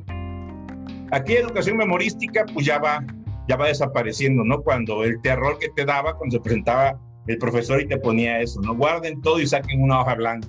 Aquí 1.11 1.35
educación 1.35 1.77
memorística 1.79 2.45
pues 2.53 2.67
ya 2.67 2.79
va, 2.79 3.05
ya 3.49 3.57
va 3.57 3.69
desapareciendo, 3.69 4.45
¿no? 4.45 4.63
Cuando 4.63 5.05
el 5.05 5.21
terror 5.23 5.59
que 5.59 5.69
te 5.71 5.85
daba 5.85 6.15
cuando 6.17 6.37
se 6.37 6.43
presentaba 6.43 7.01
el 7.27 7.39
profesor 7.39 7.81
y 7.81 7.89
te 7.89 7.99
ponía 7.99 8.41
eso, 8.41 8.61
¿no? 8.61 8.75
Guarden 8.75 9.21
todo 9.23 9.41
y 9.41 9.47
saquen 9.47 9.83
una 9.83 10.01
hoja 10.01 10.15
blanca. 10.15 10.49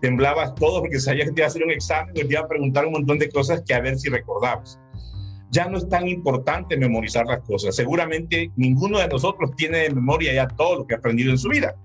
Temblabas 0.00 0.54
todo 0.56 0.82
porque 0.82 1.00
sabías 1.00 1.28
que 1.28 1.34
te 1.34 1.40
iba 1.40 1.46
a 1.46 1.48
hacer 1.48 1.64
un 1.64 1.70
examen 1.70 2.14
y 2.14 2.20
te 2.20 2.32
iba 2.32 2.40
a 2.40 2.48
preguntar 2.48 2.84
un 2.84 2.92
montón 2.92 3.18
de 3.18 3.30
cosas 3.30 3.62
que 3.66 3.72
a 3.72 3.80
ver 3.80 3.98
si 3.98 4.10
recordabas 4.10 4.78
ya 5.54 5.68
no 5.68 5.78
es 5.78 5.88
tan 5.88 6.08
importante 6.08 6.76
memorizar 6.76 7.26
las 7.26 7.40
cosas. 7.42 7.76
Seguramente 7.76 8.50
ninguno 8.56 8.98
de 8.98 9.06
nosotros 9.06 9.52
tiene 9.56 9.78
de 9.78 9.90
memoria 9.90 10.34
ya 10.34 10.48
todo 10.48 10.78
lo 10.78 10.86
que 10.86 10.94
ha 10.94 10.98
aprendido 10.98 11.30
en 11.30 11.38
su 11.38 11.48
vida. 11.48 11.76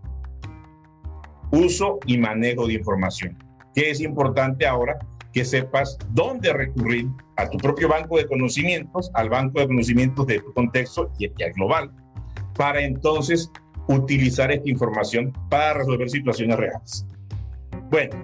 Uso 1.52 2.00
y 2.08 2.18
manejo 2.18 2.66
de 2.66 2.74
información. 2.74 3.38
Que 3.76 3.92
es 3.92 4.02
importante 4.02 4.66
ahora 4.66 4.98
que 5.34 5.46
sepas 5.46 6.00
dónde 6.10 6.52
recurrir 6.52 7.08
a 7.38 7.48
tu 7.48 7.60
propio 7.60 7.88
banco 7.88 8.18
de 8.18 8.26
conocimientos, 8.26 9.12
al 9.14 9.30
banco 9.30 9.60
de 9.60 9.68
conocimientos 9.68 10.26
de 10.26 10.40
tu 10.40 10.52
contexto 10.54 11.12
y, 11.20 11.26
al 11.44 11.54
global, 11.54 11.92
para 12.56 12.82
entonces 12.82 13.52
utilizar 13.88 14.52
esta 14.52 14.68
información 14.68 15.32
para 15.52 15.76
resolver 15.76 16.10
situaciones 16.10 16.58
reales. 16.58 17.06
Bueno, 17.92 18.16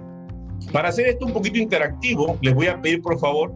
para 0.72 0.88
hacer 0.88 1.06
esto 1.06 1.26
un 1.26 1.32
poquito 1.32 1.58
interactivo, 1.58 2.36
les 2.42 2.52
voy 2.52 2.66
a 2.66 2.80
pedir 2.82 3.00
por 3.00 3.16
favor 3.20 3.54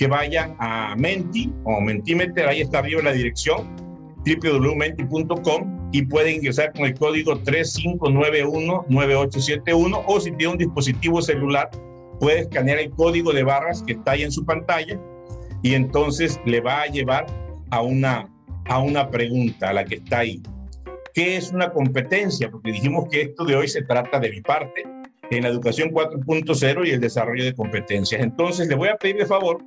que 0.00 0.08
vayan 0.08 0.56
a 0.58 0.96
Menti 0.96 1.52
o 1.64 1.78
Mentimeter, 1.78 2.48
ahí 2.48 2.62
está 2.62 2.78
arriba 2.78 3.02
la 3.02 3.12
dirección 3.12 3.76
www.menti.com 4.24 5.90
y 5.92 6.00
pueden 6.06 6.36
ingresar 6.36 6.72
con 6.72 6.86
el 6.86 6.94
código 6.94 7.34
3591-9871 7.42 10.04
o 10.06 10.20
si 10.20 10.32
tiene 10.32 10.54
un 10.54 10.58
dispositivo 10.58 11.20
celular 11.20 11.68
puede 12.18 12.40
escanear 12.40 12.78
el 12.78 12.88
código 12.92 13.34
de 13.34 13.42
barras 13.42 13.82
que 13.82 13.92
está 13.92 14.12
ahí 14.12 14.22
en 14.22 14.32
su 14.32 14.46
pantalla 14.46 14.98
y 15.62 15.74
entonces 15.74 16.40
le 16.46 16.62
va 16.62 16.80
a 16.80 16.86
llevar 16.86 17.26
a 17.68 17.82
una, 17.82 18.26
a 18.64 18.78
una 18.78 19.10
pregunta, 19.10 19.68
a 19.68 19.74
la 19.74 19.84
que 19.84 19.96
está 19.96 20.20
ahí. 20.20 20.40
¿Qué 21.12 21.36
es 21.36 21.52
una 21.52 21.74
competencia? 21.74 22.50
Porque 22.50 22.72
dijimos 22.72 23.06
que 23.10 23.20
esto 23.20 23.44
de 23.44 23.54
hoy 23.54 23.68
se 23.68 23.82
trata 23.82 24.18
de 24.18 24.30
mi 24.30 24.40
parte 24.40 24.82
en 25.30 25.42
la 25.42 25.50
educación 25.50 25.90
4.0 25.90 26.86
y 26.86 26.90
el 26.90 27.00
desarrollo 27.00 27.44
de 27.44 27.52
competencias. 27.52 28.22
Entonces 28.22 28.66
le 28.66 28.76
voy 28.76 28.88
a 28.88 28.96
pedir 28.96 29.18
de 29.18 29.26
favor 29.26 29.62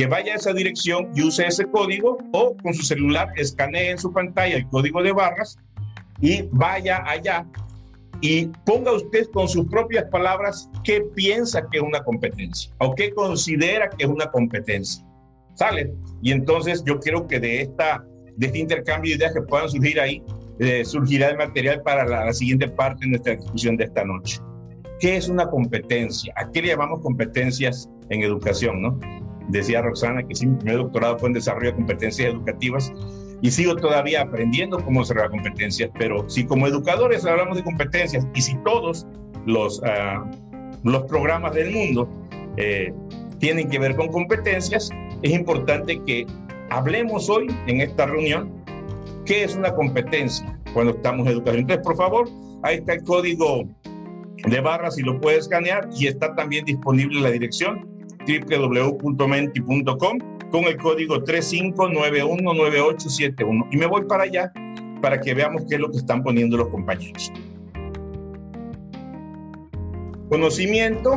que 0.00 0.06
vaya 0.06 0.32
a 0.32 0.36
esa 0.36 0.54
dirección 0.54 1.10
y 1.14 1.24
use 1.24 1.46
ese 1.46 1.66
código 1.66 2.16
o 2.32 2.56
con 2.56 2.72
su 2.72 2.82
celular 2.84 3.28
escanee 3.36 3.90
en 3.90 3.98
su 3.98 4.10
pantalla 4.10 4.56
el 4.56 4.66
código 4.68 5.02
de 5.02 5.12
barras 5.12 5.58
y 6.22 6.48
vaya 6.52 7.04
allá 7.06 7.44
y 8.22 8.46
ponga 8.64 8.94
usted 8.94 9.26
con 9.34 9.46
sus 9.46 9.66
propias 9.66 10.06
palabras 10.06 10.70
qué 10.84 11.02
piensa 11.14 11.68
que 11.70 11.76
es 11.76 11.84
una 11.84 12.02
competencia 12.02 12.72
o 12.78 12.94
qué 12.94 13.12
considera 13.12 13.90
que 13.90 14.04
es 14.04 14.08
una 14.08 14.30
competencia. 14.30 15.04
¿Sale? 15.52 15.92
Y 16.22 16.32
entonces 16.32 16.82
yo 16.86 16.98
quiero 16.98 17.26
que 17.26 17.38
de, 17.38 17.60
esta, 17.60 18.02
de 18.38 18.46
este 18.46 18.58
intercambio 18.58 19.10
de 19.10 19.16
ideas 19.18 19.34
que 19.34 19.42
puedan 19.42 19.68
surgir 19.68 20.00
ahí, 20.00 20.22
eh, 20.60 20.82
surgirá 20.82 21.28
el 21.28 21.36
material 21.36 21.82
para 21.82 22.06
la, 22.06 22.24
la 22.24 22.32
siguiente 22.32 22.68
parte 22.68 23.04
de 23.04 23.10
nuestra 23.10 23.36
discusión 23.36 23.76
de 23.76 23.84
esta 23.84 24.02
noche. 24.02 24.40
¿Qué 24.98 25.18
es 25.18 25.28
una 25.28 25.46
competencia? 25.50 26.32
¿A 26.36 26.50
qué 26.50 26.62
le 26.62 26.68
llamamos 26.68 27.00
competencias 27.00 27.86
en 28.08 28.22
educación? 28.22 28.80
¿no? 28.80 29.19
Decía 29.50 29.82
Roxana 29.82 30.22
que 30.22 30.34
sí, 30.34 30.46
mi 30.46 30.56
primer 30.56 30.78
doctorado 30.78 31.18
fue 31.18 31.28
en 31.28 31.34
desarrollo 31.34 31.70
de 31.70 31.76
competencias 31.76 32.28
educativas 32.28 32.92
y 33.42 33.50
sigo 33.50 33.76
todavía 33.76 34.22
aprendiendo 34.22 34.78
cómo 34.84 35.00
desarrollar 35.00 35.30
competencias, 35.30 35.90
pero 35.98 36.28
si 36.28 36.44
como 36.44 36.66
educadores 36.66 37.24
hablamos 37.24 37.56
de 37.56 37.64
competencias 37.64 38.26
y 38.34 38.42
si 38.42 38.56
todos 38.64 39.06
los, 39.46 39.80
uh, 39.80 40.24
los 40.84 41.02
programas 41.04 41.54
del 41.54 41.72
mundo 41.72 42.08
eh, 42.56 42.92
tienen 43.38 43.68
que 43.68 43.78
ver 43.78 43.96
con 43.96 44.08
competencias, 44.08 44.90
es 45.22 45.32
importante 45.32 46.00
que 46.04 46.26
hablemos 46.68 47.30
hoy 47.30 47.46
en 47.66 47.80
esta 47.80 48.06
reunión 48.06 48.52
qué 49.24 49.44
es 49.44 49.56
una 49.56 49.74
competencia 49.74 50.58
cuando 50.74 50.92
estamos 50.92 51.26
en 51.26 51.32
educación. 51.32 51.60
Entonces, 51.60 51.84
por 51.84 51.96
favor, 51.96 52.28
ahí 52.62 52.76
está 52.76 52.94
el 52.94 53.04
código 53.04 53.64
de 54.36 54.60
barras 54.60 54.96
si 54.96 55.02
lo 55.02 55.20
puedes 55.20 55.40
escanear 55.40 55.88
y 55.96 56.06
está 56.06 56.34
también 56.34 56.64
disponible 56.64 57.20
la 57.20 57.30
dirección 57.30 57.88
www.menti.com 58.38 60.18
con 60.50 60.64
el 60.64 60.76
código 60.76 61.24
35919871. 61.24 63.68
Y 63.72 63.76
me 63.76 63.86
voy 63.86 64.04
para 64.04 64.24
allá 64.24 64.52
para 65.00 65.20
que 65.20 65.34
veamos 65.34 65.64
qué 65.68 65.76
es 65.76 65.80
lo 65.80 65.90
que 65.90 65.98
están 65.98 66.22
poniendo 66.22 66.56
los 66.56 66.68
compañeros. 66.68 67.32
Conocimiento 70.28 71.16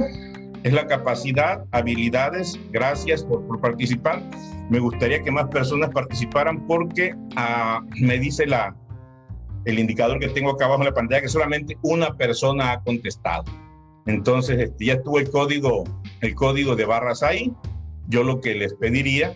es 0.63 0.74
la 0.74 0.88
capacidad, 0.88 1.63
habilidades. 1.72 2.60
Gracias 2.72 3.24
por, 3.24 3.62
participar. 3.62 4.24
Me 4.70 4.79
gustaría 4.79 5.22
que 5.22 5.29
más 5.29 5.50
personas 5.50 5.91
participaran 5.91 6.65
porque 6.65 7.13
ah, 7.36 7.82
me 8.00 8.17
dice 8.17 8.48
la, 8.48 8.75
el 9.65 9.79
indicador 9.79 10.20
que 10.20 10.29
tengo 10.29 10.51
acá 10.51 10.65
abajo 10.65 10.82
en 10.82 10.88
la 10.88 10.93
pantalla 10.93 11.22
que 11.22 11.29
solamente 11.29 11.77
una 11.84 12.15
persona 12.15 12.72
ha 12.72 12.82
contestado. 12.82 13.43
Entonces, 14.05 14.60
este, 14.60 14.86
ya 14.86 14.93
estuvo 14.93 15.20
el 15.20 15.29
código, 15.29 15.84
el 16.24 16.36
código 16.36 16.75
de 16.75 16.86
barras 16.86 17.22
ahí. 17.22 17.53
Yo 18.08 18.24
lo 18.24 18.39
que 18.39 18.56
les 18.56 18.74
pediría 18.75 19.36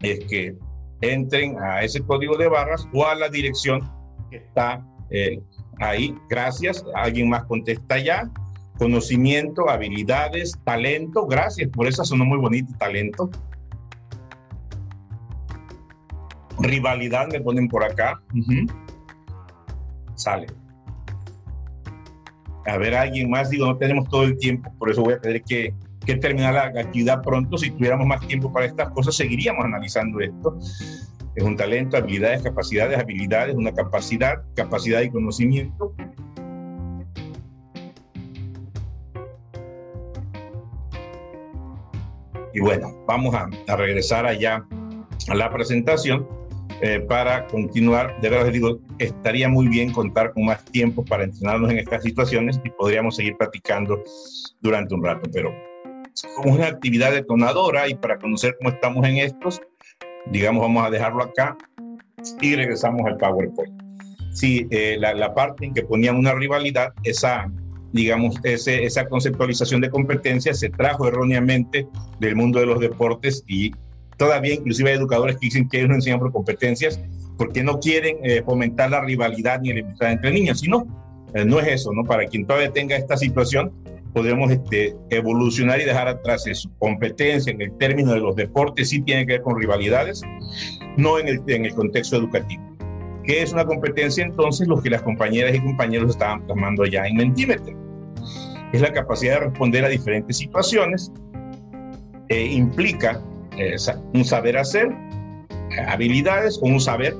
es 0.00 0.24
que 0.26 0.56
entren 1.00 1.58
a 1.60 1.82
ese 1.82 2.02
código 2.02 2.36
de 2.36 2.48
barras 2.48 2.86
o 2.92 3.06
a 3.06 3.14
la 3.14 3.28
dirección 3.28 3.90
que 4.30 4.38
está 4.38 4.84
eh, 5.10 5.40
ahí. 5.78 6.14
Gracias. 6.28 6.84
Alguien 6.94 7.28
más 7.28 7.44
contesta 7.44 7.98
ya 7.98 8.30
conocimiento, 8.78 9.70
habilidades, 9.70 10.58
talento. 10.64 11.26
Gracias 11.26 11.70
por 11.70 11.86
eso 11.86 12.04
sonó 12.04 12.24
muy 12.24 12.38
bonito, 12.38 12.72
talento. 12.78 13.30
Rivalidad 16.58 17.28
me 17.30 17.40
ponen 17.40 17.68
por 17.68 17.84
acá. 17.84 18.20
Sale. 20.16 20.46
A 22.66 22.76
ver, 22.76 22.94
alguien 22.94 23.30
más, 23.30 23.50
digo, 23.50 23.66
no 23.66 23.76
tenemos 23.76 24.08
todo 24.08 24.24
el 24.24 24.36
tiempo, 24.36 24.72
por 24.78 24.90
eso 24.90 25.02
voy 25.02 25.14
a 25.14 25.20
tener 25.20 25.42
que, 25.42 25.74
que 26.04 26.16
terminar 26.16 26.54
la 26.54 26.80
actividad 26.80 27.22
pronto. 27.22 27.56
Si 27.58 27.70
tuviéramos 27.70 28.06
más 28.06 28.26
tiempo 28.26 28.52
para 28.52 28.66
estas 28.66 28.90
cosas, 28.90 29.14
seguiríamos 29.16 29.64
analizando 29.64 30.20
esto. 30.20 30.58
Es 31.34 31.42
un 31.42 31.56
talento, 31.56 31.96
habilidades, 31.96 32.42
capacidades, 32.42 32.98
habilidades, 32.98 33.56
una 33.56 33.72
capacidad, 33.72 34.42
capacidad 34.54 35.00
y 35.00 35.10
conocimiento, 35.10 35.94
Y 42.54 42.60
bueno, 42.60 42.94
vamos 43.06 43.34
a, 43.34 43.48
regresar 43.76 44.26
allá 44.26 44.64
a 45.28 45.34
la 45.34 45.50
presentación 45.50 46.28
eh, 46.82 47.00
para 47.00 47.46
continuar. 47.46 48.20
De 48.20 48.28
verdad 48.28 48.44
les 48.44 48.54
digo, 48.54 48.78
estaría 48.98 49.48
muy 49.48 49.68
bien 49.68 49.92
contar 49.92 50.32
con 50.32 50.44
más 50.44 50.64
tiempo 50.66 51.04
para 51.04 51.24
entrenarnos 51.24 51.70
en 51.70 51.78
estas 51.78 52.02
situaciones 52.02 52.60
y 52.62 52.70
podríamos 52.70 53.16
seguir 53.16 53.36
platicando 53.36 54.02
durante 54.60 54.94
un 54.94 55.02
rato, 55.02 55.30
pero 55.32 55.52
como 56.36 56.54
una 56.54 56.66
actividad 56.66 57.12
detonadora 57.12 57.88
y 57.88 57.94
para 57.94 58.18
conocer 58.18 58.56
cómo 58.58 58.70
estamos 58.70 59.06
en 59.06 59.18
estos, 59.18 59.60
digamos, 60.26 60.62
vamos 60.62 60.86
a 60.86 60.90
dejarlo 60.90 61.24
acá 61.24 61.56
y 62.40 62.54
regresamos 62.54 63.02
al 63.06 63.16
PowerPoint. 63.16 63.82
Sí, 64.32 64.66
eh, 64.70 64.96
la, 64.98 65.12
la, 65.14 65.34
parte 65.34 65.66
en 65.66 65.74
que 65.74 65.82
ponían 65.82 66.16
una 66.16 66.34
rivalidad, 66.34 66.92
esa, 67.02 67.50
digamos, 67.92 68.36
ese, 68.44 68.84
esa 68.84 69.06
conceptualización 69.06 69.80
de 69.80 69.90
competencias 69.90 70.58
se 70.58 70.70
trajo 70.70 71.06
erróneamente 71.06 71.86
del 72.18 72.36
mundo 72.36 72.60
de 72.60 72.66
los 72.66 72.80
deportes 72.80 73.44
y 73.46 73.72
todavía 74.16 74.54
inclusive 74.54 74.90
hay 74.90 74.96
educadores 74.96 75.36
que 75.36 75.46
dicen 75.46 75.68
que 75.68 75.78
ellos 75.78 75.90
no 75.90 75.96
enseñan 75.96 76.18
por 76.18 76.32
competencias 76.32 77.00
porque 77.36 77.62
no 77.62 77.78
quieren 77.78 78.18
eh, 78.22 78.42
fomentar 78.44 78.90
la 78.90 79.00
rivalidad 79.00 79.60
ni 79.60 79.70
el 79.70 79.84
amistad 79.84 80.12
entre 80.12 80.30
niños, 80.30 80.60
sino 80.60 80.86
eh, 81.34 81.44
no 81.44 81.60
es 81.60 81.66
eso, 81.68 81.92
¿no? 81.92 82.04
Para 82.04 82.26
quien 82.26 82.46
todavía 82.46 82.70
tenga 82.72 82.96
esta 82.96 83.16
situación, 83.16 83.72
podemos 84.12 84.50
este, 84.50 84.94
evolucionar 85.10 85.80
y 85.80 85.84
dejar 85.84 86.08
atrás 86.08 86.46
eso. 86.46 86.70
Competencia 86.78 87.52
en 87.52 87.60
el 87.60 87.76
término 87.78 88.12
de 88.12 88.20
los 88.20 88.36
deportes 88.36 88.90
sí 88.90 89.00
tiene 89.02 89.26
que 89.26 89.34
ver 89.34 89.42
con 89.42 89.58
rivalidades, 89.58 90.22
no 90.96 91.18
en 91.18 91.28
el, 91.28 91.42
en 91.46 91.64
el 91.66 91.74
contexto 91.74 92.16
educativo. 92.16 92.62
¿Qué 93.24 93.42
es 93.42 93.52
una 93.52 93.64
competencia 93.64 94.24
entonces? 94.24 94.66
Lo 94.66 94.82
que 94.82 94.90
las 94.90 95.02
compañeras 95.02 95.54
y 95.54 95.60
compañeros 95.60 96.10
estaban 96.10 96.46
tomando 96.46 96.84
ya 96.86 97.06
en 97.06 97.16
Mentimeter. 97.16 97.76
Es 98.72 98.80
la 98.80 98.92
capacidad 98.92 99.34
de 99.34 99.46
responder 99.46 99.84
a 99.84 99.88
diferentes 99.88 100.38
situaciones, 100.38 101.12
e 102.28 102.46
implica 102.46 103.22
eh, 103.58 103.76
un 104.14 104.24
saber 104.24 104.56
hacer, 104.56 104.88
habilidades 105.86 106.58
o 106.62 106.66
un 106.66 106.80
saber 106.80 107.14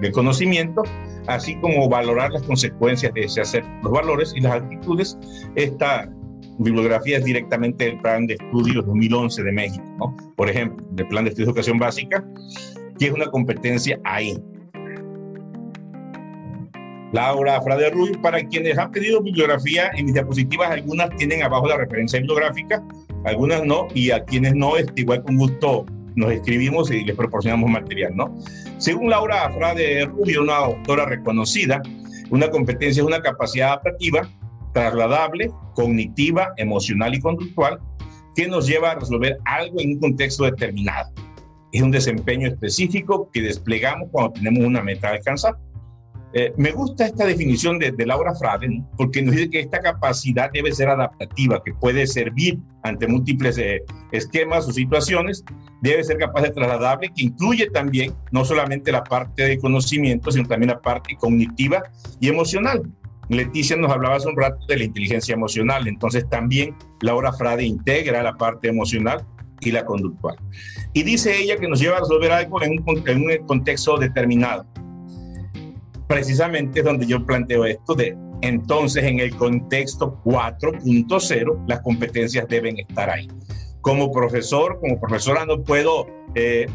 de 0.00 0.10
conocimiento, 0.10 0.82
así 1.26 1.54
como 1.60 1.88
valorar 1.88 2.32
las 2.32 2.42
consecuencias 2.44 3.12
de 3.14 3.22
ese 3.24 3.42
hacer, 3.42 3.64
los 3.82 3.92
valores 3.92 4.32
y 4.34 4.40
las 4.40 4.54
actitudes. 4.54 5.18
Esta 5.54 6.08
bibliografía 6.58 7.18
es 7.18 7.24
directamente 7.24 7.84
del 7.84 8.00
Plan 8.00 8.26
de 8.26 8.34
Estudios 8.34 8.84
2011 8.86 9.42
de 9.42 9.52
México, 9.52 9.84
¿no? 9.98 10.16
por 10.36 10.48
ejemplo, 10.48 10.86
del 10.92 11.08
Plan 11.08 11.24
de 11.24 11.30
Estudios 11.30 11.46
de 11.46 11.50
Educación 11.52 11.78
Básica, 11.78 12.24
que 12.98 13.06
es 13.06 13.12
una 13.12 13.26
competencia 13.26 13.98
ahí, 14.04 14.36
Laura 17.12 17.60
Frade 17.62 17.90
Ruiz. 17.90 18.16
Para 18.18 18.42
quienes 18.46 18.76
han 18.78 18.90
pedido 18.90 19.22
bibliografía 19.22 19.90
en 19.94 20.06
mis 20.06 20.14
diapositivas, 20.14 20.70
algunas 20.70 21.10
tienen 21.16 21.42
abajo 21.42 21.68
la 21.68 21.78
referencia 21.78 22.18
bibliográfica, 22.18 22.82
algunas 23.24 23.64
no, 23.64 23.88
y 23.94 24.10
a 24.10 24.24
quienes 24.24 24.54
no, 24.54 24.76
este, 24.76 25.02
igual 25.02 25.22
con 25.22 25.36
gusto 25.36 25.86
nos 26.16 26.32
escribimos 26.32 26.90
y 26.90 27.04
les 27.04 27.16
proporcionamos 27.16 27.70
material, 27.70 28.14
¿no? 28.16 28.34
Según 28.78 29.10
Laura 29.10 29.50
Frade 29.52 30.04
Rubio, 30.06 30.42
una 30.42 30.56
autora 30.56 31.06
reconocida, 31.06 31.80
una 32.30 32.50
competencia 32.50 33.00
es 33.00 33.06
una 33.06 33.20
capacidad 33.20 33.68
adaptativa, 33.68 34.28
trasladable, 34.72 35.50
cognitiva, 35.74 36.52
emocional 36.56 37.14
y 37.14 37.20
conductual 37.20 37.78
que 38.34 38.46
nos 38.46 38.66
lleva 38.66 38.92
a 38.92 38.94
resolver 38.94 39.38
algo 39.44 39.80
en 39.80 39.94
un 39.94 40.00
contexto 40.00 40.44
determinado. 40.44 41.10
Es 41.72 41.82
un 41.82 41.90
desempeño 41.90 42.48
específico 42.48 43.28
que 43.32 43.42
desplegamos 43.42 44.08
cuando 44.10 44.32
tenemos 44.32 44.64
una 44.64 44.82
meta 44.82 45.08
a 45.08 45.12
alcanzar. 45.12 45.56
Eh, 46.34 46.52
me 46.58 46.72
gusta 46.72 47.06
esta 47.06 47.24
definición 47.24 47.78
de, 47.78 47.94
Laura 48.04 48.34
Fraden 48.34 48.86
porque 48.98 49.22
nos 49.22 49.34
dice 49.34 49.48
que 49.48 49.60
esta 49.60 49.80
capacidad 49.80 50.50
debe 50.52 50.72
ser 50.72 50.88
adaptativa, 50.88 51.62
que 51.64 51.72
puede 51.72 52.06
servir 52.06 52.58
ante 52.82 53.06
múltiples 53.06 53.56
eh, 53.56 53.82
esquemas 54.12 54.68
o 54.68 54.72
situaciones, 54.72 55.42
debe 55.80 56.04
ser 56.04 56.18
capaz 56.18 56.42
de 56.42 56.50
trasladable, 56.50 57.10
que 57.14 57.24
incluye 57.24 57.70
también 57.70 58.14
no 58.30 58.44
solamente 58.44 58.92
la 58.92 59.04
parte 59.04 59.44
de 59.44 59.58
conocimiento, 59.58 60.30
sino 60.30 60.46
también 60.46 60.70
la 60.70 60.80
parte 60.80 61.16
cognitiva 61.16 61.82
y 62.20 62.28
emocional. 62.28 62.82
Leticia 63.28 63.76
nos 63.76 63.92
hablaba 63.92 64.16
hace 64.16 64.28
un 64.28 64.36
rato 64.36 64.64
de 64.66 64.78
la 64.78 64.84
inteligencia 64.84 65.34
emocional, 65.34 65.86
entonces 65.86 66.28
también 66.28 66.74
Laura 67.02 67.32
Frade 67.32 67.64
integra 67.64 68.22
la 68.22 68.34
parte 68.34 68.68
emocional 68.68 69.26
y 69.60 69.70
la 69.70 69.84
conductual. 69.84 70.36
Y 70.92 71.02
dice 71.02 71.36
ella 71.36 71.56
que 71.56 71.68
nos 71.68 71.80
lleva 71.80 71.98
a 71.98 72.00
resolver 72.00 72.32
algo 72.32 72.62
en 72.62 72.72
un 72.72 73.46
contexto 73.46 73.98
determinado 73.98 74.66
precisamente 76.08 76.80
es 76.80 76.84
donde 76.84 77.06
yo 77.06 77.24
planteo 77.24 77.64
esto 77.64 77.94
de 77.94 78.16
entonces 78.40 79.04
en 79.04 79.20
el 79.20 79.36
contexto 79.36 80.20
4.0 80.24 81.64
las 81.68 81.80
competencias 81.82 82.48
deben 82.48 82.78
estar 82.78 83.10
ahí. 83.10 83.28
Como 83.80 84.10
profesor, 84.10 84.80
como 84.80 84.98
profesora 84.98 85.44
no 85.44 85.62
puedo 85.62 86.06
eh, 86.34 86.66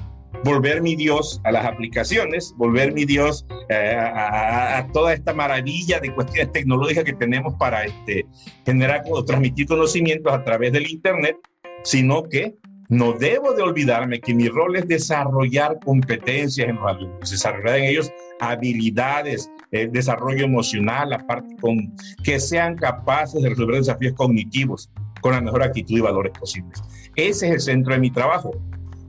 volver 0.44 0.82
mi 0.82 0.96
Dios 0.96 1.42
a 1.44 1.52
las 1.52 1.66
aplicaciones, 1.66 2.54
volver 2.58 2.94
mi 2.94 3.06
Dios 3.06 3.46
eh, 3.70 3.96
a, 3.98 4.88
toda 4.94 5.14
esta 5.14 5.34
maravilla 5.34 6.00
de 6.00 6.14
cuestiones 6.14 6.52
tecnológicas 6.52 7.04
que 7.04 7.14
tenemos 7.14 7.54
para 7.56 7.86
este, 7.86 8.26
generar 8.66 9.04
o 9.10 9.24
transmitir 9.24 9.68
conocimientos 9.68 10.34
a 10.34 10.44
través 10.44 10.74
del 10.74 10.90
Internet, 10.90 11.38
sino 11.84 12.24
que 12.24 12.56
no 12.90 13.14
debo 13.14 13.54
de 13.54 13.64
olvidarme 13.64 14.20
que 14.20 14.36
mi 14.36 14.50
rol 14.50 14.76
es 14.76 14.88
desarrollar 14.88 15.80
competencias 15.84 16.68
en 16.68 16.76
los 16.76 16.86
alumnos, 16.86 17.32
desarrollar 17.32 17.78
en 17.78 17.86
ellos 17.86 18.12
habilidades, 18.40 19.50
eh, 19.72 19.88
desarrollo 19.92 20.46
emocional, 20.46 21.14
aparte 21.14 21.56
con 21.60 21.96
que 22.24 22.40
sean 22.40 22.76
capaces 22.76 23.42
de 23.42 23.50
resolver 23.50 23.78
desafíos 23.78 24.14
cognitivos 24.14 24.92
con 25.22 25.32
la 25.32 25.42
mejor 25.42 25.64
actitud 25.64 25.98
y 25.98 26.02
valores 26.02 26.34
posibles. 26.38 26.82
Ese 27.16 27.48
es 27.48 27.54
el 27.54 27.62
centro 27.62 27.94
de 27.94 28.00
mi 28.00 28.12
trabajo. 28.12 28.52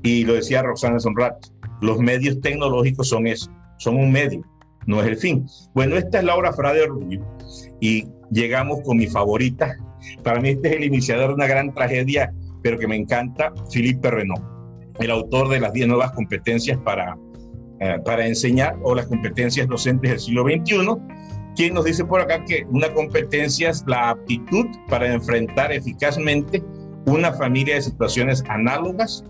Y 0.04 0.24
lo 0.24 0.34
decía 0.34 0.62
Roxana 0.62 0.96
hace 0.96 1.08
un 1.08 1.16
rato, 1.16 1.48
los 1.80 1.98
medios 1.98 2.40
tecnológicos 2.40 3.08
son 3.08 3.26
eso, 3.26 3.50
son 3.78 3.96
un 3.96 4.12
medio, 4.12 4.42
no 4.86 5.02
es 5.02 5.08
el 5.08 5.16
fin. 5.16 5.46
Bueno, 5.74 5.96
esta 5.96 6.18
es 6.18 6.24
Laura 6.24 6.52
Frade 6.52 6.86
Rubio 6.86 7.26
y 7.80 8.06
llegamos 8.30 8.82
con 8.84 8.98
mi 8.98 9.08
favorita. 9.08 9.76
Para 10.22 10.40
mí 10.40 10.50
este 10.50 10.68
es 10.68 10.76
el 10.76 10.84
iniciador 10.84 11.28
de 11.28 11.34
una 11.34 11.46
gran 11.48 11.74
tragedia 11.74 12.32
pero 12.64 12.78
que 12.78 12.88
me 12.88 12.96
encanta, 12.96 13.52
Philippe 13.70 14.10
Renaud, 14.10 14.40
el 14.98 15.10
autor 15.10 15.50
de 15.50 15.60
las 15.60 15.74
10 15.74 15.86
nuevas 15.86 16.12
competencias 16.12 16.78
para, 16.78 17.14
eh, 17.80 17.98
para 18.06 18.26
enseñar 18.26 18.78
o 18.82 18.94
las 18.94 19.06
competencias 19.06 19.68
docentes 19.68 20.10
del 20.10 20.18
siglo 20.18 20.44
XXI, 20.44 20.96
quien 21.54 21.74
nos 21.74 21.84
dice 21.84 22.06
por 22.06 22.22
acá 22.22 22.42
que 22.46 22.64
una 22.70 22.90
competencia 22.94 23.68
es 23.68 23.84
la 23.86 24.08
aptitud 24.10 24.64
para 24.88 25.12
enfrentar 25.12 25.72
eficazmente 25.72 26.64
una 27.04 27.32
familia 27.34 27.74
de 27.74 27.82
situaciones 27.82 28.42
análogas, 28.48 29.22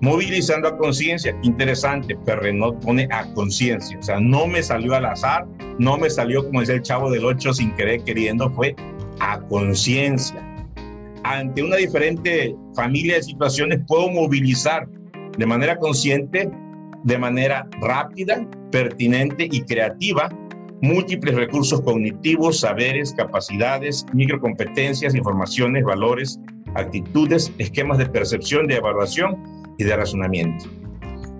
movilizando 0.00 0.68
a 0.68 0.76
conciencia. 0.76 1.36
Interesante, 1.42 2.16
Renaud 2.26 2.74
pone 2.80 3.08
a 3.10 3.24
conciencia, 3.34 3.98
o 3.98 4.02
sea, 4.02 4.20
no 4.20 4.46
me 4.46 4.62
salió 4.62 4.94
al 4.94 5.06
azar, 5.06 5.46
no 5.78 5.96
me 5.96 6.10
salió 6.10 6.44
como 6.44 6.60
dice 6.60 6.74
el 6.74 6.82
chavo 6.82 7.10
del 7.10 7.24
8 7.24 7.54
sin 7.54 7.72
querer 7.72 8.02
queriendo, 8.04 8.50
fue 8.50 8.74
a 9.20 9.40
conciencia 9.40 10.42
ante 11.24 11.62
una 11.62 11.76
diferente 11.76 12.54
familia 12.74 13.16
de 13.16 13.22
situaciones 13.22 13.80
puedo 13.86 14.08
movilizar 14.10 14.86
de 15.36 15.46
manera 15.46 15.76
consciente, 15.76 16.50
de 17.02 17.18
manera 17.18 17.66
rápida, 17.80 18.46
pertinente 18.70 19.48
y 19.50 19.62
creativa 19.62 20.28
múltiples 20.82 21.34
recursos 21.34 21.80
cognitivos, 21.80 22.60
saberes, 22.60 23.14
capacidades, 23.14 24.04
microcompetencias, 24.12 25.14
informaciones, 25.14 25.82
valores 25.82 26.38
actitudes, 26.74 27.52
esquemas 27.58 27.98
de 27.98 28.06
percepción, 28.06 28.66
de 28.66 28.76
evaluación 28.76 29.38
y 29.78 29.84
de 29.84 29.96
razonamiento. 29.96 30.64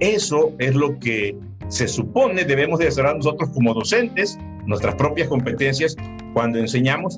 Eso 0.01 0.53
es 0.59 0.75
lo 0.75 0.99
que 0.99 1.37
se 1.69 1.89
supone 1.89 2.45
debemos 2.45 2.79
de 2.79 2.89
hacer 2.89 3.05
nosotros 3.05 3.51
como 3.51 3.75
docentes, 3.75 4.39
nuestras 4.67 4.95
propias 4.97 5.29
competencias 5.29 5.97
cuando 6.33 6.59
enseñamos, 6.59 7.17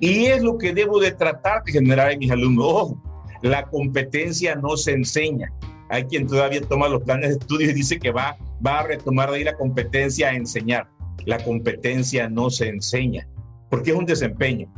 y 0.00 0.26
es 0.26 0.42
lo 0.42 0.58
que 0.58 0.72
debo 0.72 0.98
de 0.98 1.12
tratar 1.12 1.62
de 1.64 1.72
generar 1.72 2.10
en 2.10 2.18
mis 2.18 2.30
alumnos. 2.30 2.66
Ojo, 2.66 3.02
la 3.42 3.64
competencia 3.66 4.54
no 4.54 4.76
se 4.76 4.92
enseña. 4.92 5.52
Hay 5.90 6.04
quien 6.04 6.26
todavía 6.26 6.60
toma 6.62 6.88
los 6.88 7.02
planes 7.02 7.28
de 7.28 7.34
estudio 7.36 7.70
y 7.70 7.74
dice 7.74 7.98
que 7.98 8.10
va, 8.10 8.36
va 8.66 8.80
a 8.80 8.86
retomar 8.86 9.30
de 9.30 9.36
ahí 9.36 9.44
la 9.44 9.54
competencia 9.54 10.30
a 10.30 10.34
enseñar. 10.34 10.88
La 11.26 11.38
competencia 11.38 12.28
no 12.28 12.50
se 12.50 12.68
enseña, 12.68 13.28
porque 13.70 13.90
es 13.90 13.96
un 13.96 14.06
desempeño. 14.06 14.72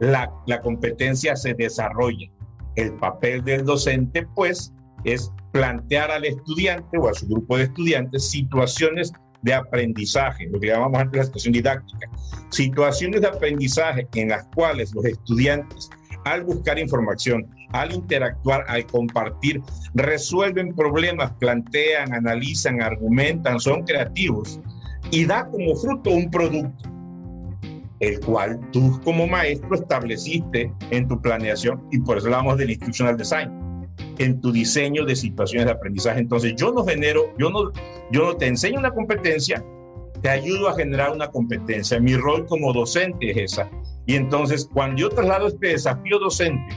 La, 0.00 0.32
la 0.46 0.60
competencia 0.62 1.36
se 1.36 1.54
desarrolla. 1.54 2.30
El 2.76 2.94
papel 2.94 3.42
del 3.44 3.64
docente, 3.64 4.26
pues, 4.34 4.72
es 5.04 5.32
plantear 5.52 6.10
al 6.10 6.24
estudiante 6.24 6.98
o 6.98 7.08
a 7.08 7.14
su 7.14 7.26
grupo 7.26 7.56
de 7.56 7.64
estudiantes 7.64 8.30
situaciones 8.30 9.12
de 9.42 9.54
aprendizaje, 9.54 10.48
lo 10.50 10.58
que 10.58 10.68
llamamos 10.68 11.04
la 11.12 11.24
situación 11.24 11.52
didáctica, 11.52 12.08
situaciones 12.50 13.20
de 13.20 13.28
aprendizaje 13.28 14.06
en 14.14 14.28
las 14.28 14.44
cuales 14.54 14.92
los 14.94 15.04
estudiantes, 15.04 15.90
al 16.24 16.44
buscar 16.44 16.78
información, 16.78 17.46
al 17.72 17.92
interactuar, 17.92 18.64
al 18.68 18.84
compartir, 18.86 19.62
resuelven 19.94 20.74
problemas, 20.74 21.32
plantean, 21.34 22.12
analizan, 22.12 22.82
argumentan, 22.82 23.60
son 23.60 23.84
creativos 23.84 24.60
y 25.10 25.24
da 25.24 25.48
como 25.48 25.76
fruto 25.76 26.10
un 26.10 26.30
producto, 26.30 26.90
el 28.00 28.20
cual 28.20 28.60
tú 28.72 29.00
como 29.04 29.26
maestro 29.26 29.74
estableciste 29.74 30.72
en 30.90 31.08
tu 31.08 31.20
planeación 31.20 31.82
y 31.92 32.00
por 32.00 32.18
eso 32.18 32.26
hablamos 32.26 32.58
del 32.58 32.70
instructional 32.70 33.16
design 33.16 33.67
en 34.18 34.40
tu 34.40 34.52
diseño 34.52 35.04
de 35.04 35.16
situaciones 35.16 35.66
de 35.66 35.72
aprendizaje. 35.72 36.20
Entonces, 36.20 36.54
yo 36.56 36.72
no 36.72 36.84
genero, 36.84 37.34
yo 37.38 37.50
no, 37.50 37.72
yo 38.10 38.24
no 38.24 38.36
te 38.36 38.46
enseño 38.46 38.78
una 38.78 38.90
competencia, 38.90 39.64
te 40.22 40.28
ayudo 40.28 40.68
a 40.68 40.74
generar 40.74 41.12
una 41.12 41.28
competencia. 41.28 42.00
Mi 42.00 42.16
rol 42.16 42.46
como 42.46 42.72
docente 42.72 43.30
es 43.30 43.52
esa. 43.52 43.70
Y 44.06 44.14
entonces, 44.16 44.68
cuando 44.72 45.02
yo 45.02 45.08
traslado 45.10 45.48
este 45.48 45.68
desafío 45.68 46.18
docente 46.18 46.74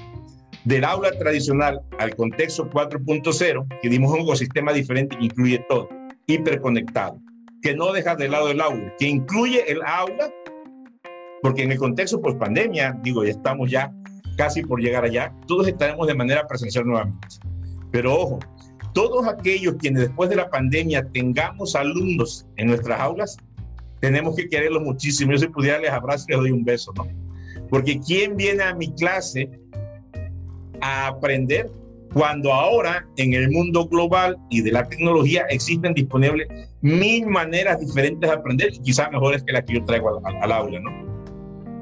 del 0.65 0.83
aula 0.83 1.11
tradicional 1.11 1.81
al 1.97 2.15
contexto 2.15 2.69
4.0, 2.69 3.79
que 3.81 3.89
dimos 3.89 4.11
un 4.11 4.19
ecosistema 4.19 4.73
diferente 4.73 5.17
que 5.17 5.25
incluye 5.25 5.65
todo, 5.67 5.89
hiperconectado, 6.27 7.19
que 7.61 7.75
no 7.75 7.91
deja 7.91 8.15
de 8.15 8.29
lado 8.29 8.49
el 8.49 8.61
aula, 8.61 8.93
que 8.99 9.07
incluye 9.07 9.63
el 9.71 9.81
aula, 9.83 10.31
porque 11.41 11.63
en 11.63 11.71
el 11.71 11.79
contexto 11.79 12.21
post 12.21 12.37
pandemia, 12.37 12.99
digo, 13.01 13.23
ya 13.23 13.31
estamos 13.31 13.71
ya 13.71 13.91
casi 14.41 14.63
por 14.63 14.81
llegar 14.81 15.03
allá, 15.03 15.31
todos 15.45 15.67
estaremos 15.67 16.07
de 16.07 16.15
manera 16.15 16.47
presencial 16.47 16.83
nuevamente. 16.83 17.27
Pero 17.91 18.15
ojo, 18.15 18.39
todos 18.91 19.27
aquellos 19.27 19.75
quienes 19.75 20.01
después 20.01 20.31
de 20.31 20.35
la 20.35 20.49
pandemia 20.49 21.07
tengamos 21.13 21.75
alumnos 21.75 22.47
en 22.57 22.69
nuestras 22.69 22.99
aulas, 22.99 23.37
tenemos 23.99 24.35
que 24.35 24.49
quererlos 24.49 24.81
muchísimo. 24.81 25.31
Yo 25.31 25.37
si 25.37 25.47
pudiera 25.47 25.77
les 25.77 25.91
abrazo 25.91 26.25
y 26.27 26.31
les 26.31 26.39
doy 26.39 26.51
un 26.51 26.65
beso, 26.65 26.91
¿no? 26.95 27.07
Porque 27.69 27.99
¿quién 27.99 28.35
viene 28.35 28.63
a 28.63 28.73
mi 28.73 28.91
clase 28.95 29.47
a 30.81 31.05
aprender 31.05 31.69
cuando 32.11 32.51
ahora 32.51 33.07
en 33.17 33.35
el 33.35 33.51
mundo 33.51 33.87
global 33.87 34.37
y 34.49 34.61
de 34.61 34.71
la 34.71 34.89
tecnología 34.89 35.45
existen 35.51 35.93
disponibles 35.93 36.47
mil 36.81 37.27
maneras 37.27 37.79
diferentes 37.79 38.27
de 38.27 38.35
aprender 38.35 38.73
y 38.73 38.79
quizás 38.79 39.11
mejores 39.11 39.43
que 39.43 39.53
las 39.53 39.65
que 39.65 39.75
yo 39.75 39.85
traigo 39.85 40.19
al, 40.25 40.35
al 40.37 40.51
aula, 40.51 40.79
¿no? 40.79 41.10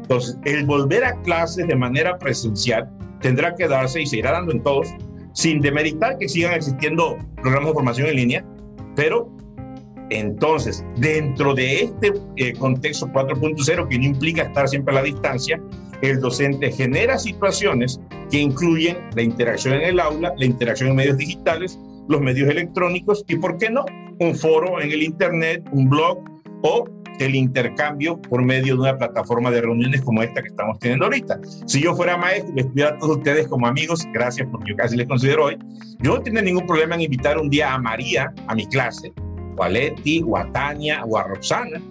Entonces, 0.10 0.40
el 0.46 0.66
volver 0.66 1.06
a 1.06 1.22
clases 1.22 1.68
de 1.68 1.76
manera 1.76 2.18
presencial 2.18 2.90
tendrá 3.22 3.54
que 3.54 3.68
darse 3.68 4.02
y 4.02 4.08
se 4.08 4.18
irá 4.18 4.32
dando 4.32 4.52
en 4.52 4.64
todos, 4.64 4.88
sin 5.34 5.62
demeritar 5.62 6.18
que 6.18 6.28
sigan 6.28 6.54
existiendo 6.54 7.16
programas 7.36 7.70
de 7.70 7.74
formación 7.76 8.08
en 8.08 8.16
línea, 8.16 8.46
pero 8.96 9.32
entonces, 10.10 10.84
dentro 10.98 11.54
de 11.54 11.84
este 11.84 12.12
eh, 12.38 12.54
contexto 12.54 13.06
4.0, 13.06 13.88
que 13.88 14.00
no 14.00 14.06
implica 14.06 14.42
estar 14.42 14.68
siempre 14.68 14.96
a 14.96 15.02
la 15.02 15.04
distancia, 15.04 15.62
el 16.02 16.20
docente 16.20 16.72
genera 16.72 17.20
situaciones 17.20 18.00
que 18.32 18.40
incluyen 18.40 18.98
la 19.16 19.22
interacción 19.22 19.76
en 19.76 19.82
el 19.82 20.00
aula, 20.00 20.34
la 20.38 20.46
interacción 20.46 20.90
en 20.90 20.96
medios 20.96 21.18
digitales, 21.18 21.78
los 22.08 22.20
medios 22.20 22.50
electrónicos 22.50 23.24
y, 23.28 23.36
¿por 23.36 23.60
qué 23.60 23.70
no?, 23.70 23.86
un 24.20 24.34
foro 24.34 24.82
en 24.82 24.92
el 24.92 25.04
Internet, 25.04 25.64
un 25.72 25.88
blog 25.88 26.18
o 26.64 26.86
el 27.20 27.36
intercambio 27.36 28.22
por 28.22 28.44
medio 28.44 28.76
de 28.76 28.82
una 28.82 28.98
plataforma 28.98 29.52
de 29.52 29.62
reuniones 29.62 30.02
como 30.02 30.24
esta 30.24 30.42
que 30.42 30.48
estamos 30.48 30.80
teniendo 30.80 31.06
ahorita. 31.06 31.40
Si 31.66 31.82
yo 31.82 31.96
fuera 31.96 32.18
maestro 32.18 32.52
y 32.54 32.56
les 32.56 32.66
pidiera 32.68 32.92
a 32.92 32.98
todos 32.98 33.18
ustedes 33.18 33.48
como 33.48 33.68
amigos, 33.68 34.08
gracias 34.14 34.48
porque 34.52 34.72
yo 34.72 34.76
casi 34.76 34.96
les 34.96 35.08
considero 35.08 35.46
hoy, 35.46 35.58
yo 36.00 36.16
no 36.16 36.22
tendría 36.22 36.44
ningún 36.44 36.66
problema 36.66 36.96
en 36.96 37.02
invitar 37.02 37.38
un 37.38 37.50
día 37.50 37.74
a 37.74 37.78
María 37.78 38.34
a 38.48 38.56
mi 38.56 38.66
clase, 38.68 39.12
o 39.58 39.64
a 39.64 39.70
Leti, 39.70 40.24
o 40.26 40.38
a 40.38 40.52
Tania, 40.52 41.04
o 41.06 41.18
a 41.18 41.24
Roxana, 41.24 41.82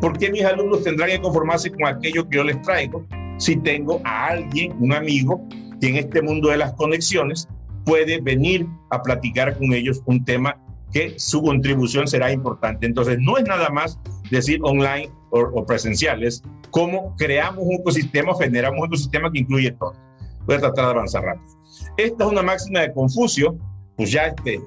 porque 0.00 0.30
mis 0.30 0.44
alumnos 0.44 0.84
tendrán 0.84 1.10
que 1.10 1.20
conformarse 1.20 1.70
con 1.70 1.86
aquello 1.86 2.28
que 2.28 2.36
yo 2.36 2.44
les 2.44 2.60
traigo 2.62 3.04
si 3.38 3.56
tengo 3.56 4.00
a 4.04 4.26
alguien, 4.26 4.76
un 4.80 4.92
amigo, 4.92 5.40
que 5.80 5.88
en 5.88 5.96
este 5.96 6.22
mundo 6.22 6.50
de 6.50 6.58
las 6.58 6.72
conexiones 6.74 7.48
puede 7.84 8.20
venir 8.20 8.66
a 8.90 9.02
platicar 9.02 9.56
con 9.56 9.72
ellos 9.72 10.02
un 10.06 10.24
tema 10.24 10.56
que 10.92 11.18
su 11.18 11.42
contribución 11.42 12.06
será 12.08 12.32
importante. 12.32 12.86
Entonces, 12.86 13.18
no 13.20 13.38
es 13.38 13.44
nada 13.44 13.70
más 13.70 13.98
decir 14.30 14.60
online 14.62 15.10
o, 15.30 15.64
presencial, 15.64 16.22
es 16.24 16.42
cómo 16.70 17.14
creamos 17.16 17.64
un 17.64 17.74
ecosistema, 17.74 18.32
generamos 18.38 18.80
un 18.80 18.86
ecosistema 18.86 19.30
que 19.30 19.40
incluye 19.40 19.72
todo. 19.72 19.92
Voy 20.46 20.56
a 20.56 20.60
tratar 20.60 20.86
de 20.86 20.90
avanzar 20.92 21.24
rápido. 21.24 21.58
Esta 21.96 22.24
es 22.24 22.30
una 22.30 22.42
máxima 22.42 22.80
de 22.80 22.92
Confucio, 22.92 23.58
pues 23.96 24.10
ya 24.10 24.28
este, 24.28 24.60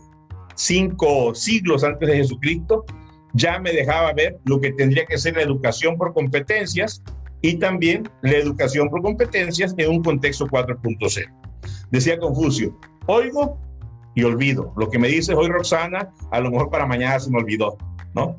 cinco 0.56 1.34
siglos 1.34 1.84
antes 1.84 2.08
de 2.08 2.17
Jesucristo, 2.17 2.86
ya 3.34 3.60
me 3.60 3.71
dejaba 3.71 4.13
ver 4.13 4.39
lo 4.45 4.60
que 4.60 4.74
tendría 4.74 5.06
que 5.06 5.17
ser 5.17 5.36
la 5.36 5.43
educación 5.43 5.97
por 5.97 6.13
competencias 6.13 7.02
y 7.41 7.58
también 7.58 8.10
la 8.21 8.38
educación 8.38 8.89
por 8.89 9.02
competencias 9.02 9.74
en 9.78 9.89
un 9.89 10.04
contexto 10.04 10.47
4.0. 10.47 11.41
Decía 11.89 12.19
Confucio, 12.19 12.78
oigo 13.08 13.58
y 14.15 14.24
olvido. 14.24 14.74
Lo 14.78 14.89
que 14.89 15.00
me 15.00 15.08
dices 15.08 15.36
hoy, 15.36 15.47
Roxana, 15.47 16.13
a 16.32 16.39
lo 16.39 16.52
mejor 16.52 16.69
para 16.69 16.86
mañana 16.86 17.19
se 17.19 17.32
me 17.32 17.39
olvidó, 17.39 17.78
¿no? 18.13 18.36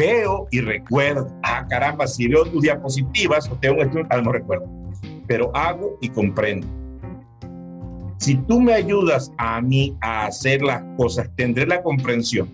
Veo 0.00 0.48
y 0.50 0.62
recuerdo. 0.62 1.30
Ah, 1.42 1.66
caramba, 1.68 2.06
si 2.06 2.26
veo 2.26 2.46
tus 2.46 2.62
diapositivas 2.62 3.50
o 3.50 3.56
tengo 3.56 3.74
un 3.74 3.80
estudio, 3.82 4.06
a 4.08 4.16
lo 4.16 4.22
mejor 4.22 4.36
recuerdo. 4.36 4.66
Pero 5.26 5.54
hago 5.54 5.98
y 6.00 6.08
comprendo. 6.08 6.66
Si 8.16 8.36
tú 8.36 8.62
me 8.62 8.72
ayudas 8.72 9.30
a 9.36 9.60
mí 9.60 9.94
a 10.00 10.24
hacer 10.24 10.62
las 10.62 10.82
cosas, 10.96 11.28
tendré 11.36 11.66
la 11.66 11.82
comprensión 11.82 12.50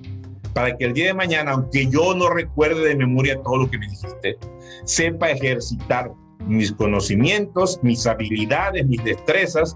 para 0.55 0.77
que 0.77 0.87
el 0.87 0.93
día 0.93 1.07
de 1.07 1.15
mañana, 1.15 1.53
aunque 1.53 1.87
yo 1.87 2.17
no 2.17 2.31
recuerde 2.31 2.89
de 2.89 2.97
memoria 2.97 3.41
todo 3.43 3.59
lo 3.59 3.71
que 3.71 3.79
me 3.79 3.87
dijiste, 3.87 4.39
sepa 4.85 5.31
ejercitar 5.31 6.11
mis 6.49 6.73
conocimientos, 6.73 7.79
mis 7.81 8.09
habilidades, 8.09 8.85
mis 8.89 9.05
destrezas 9.05 9.73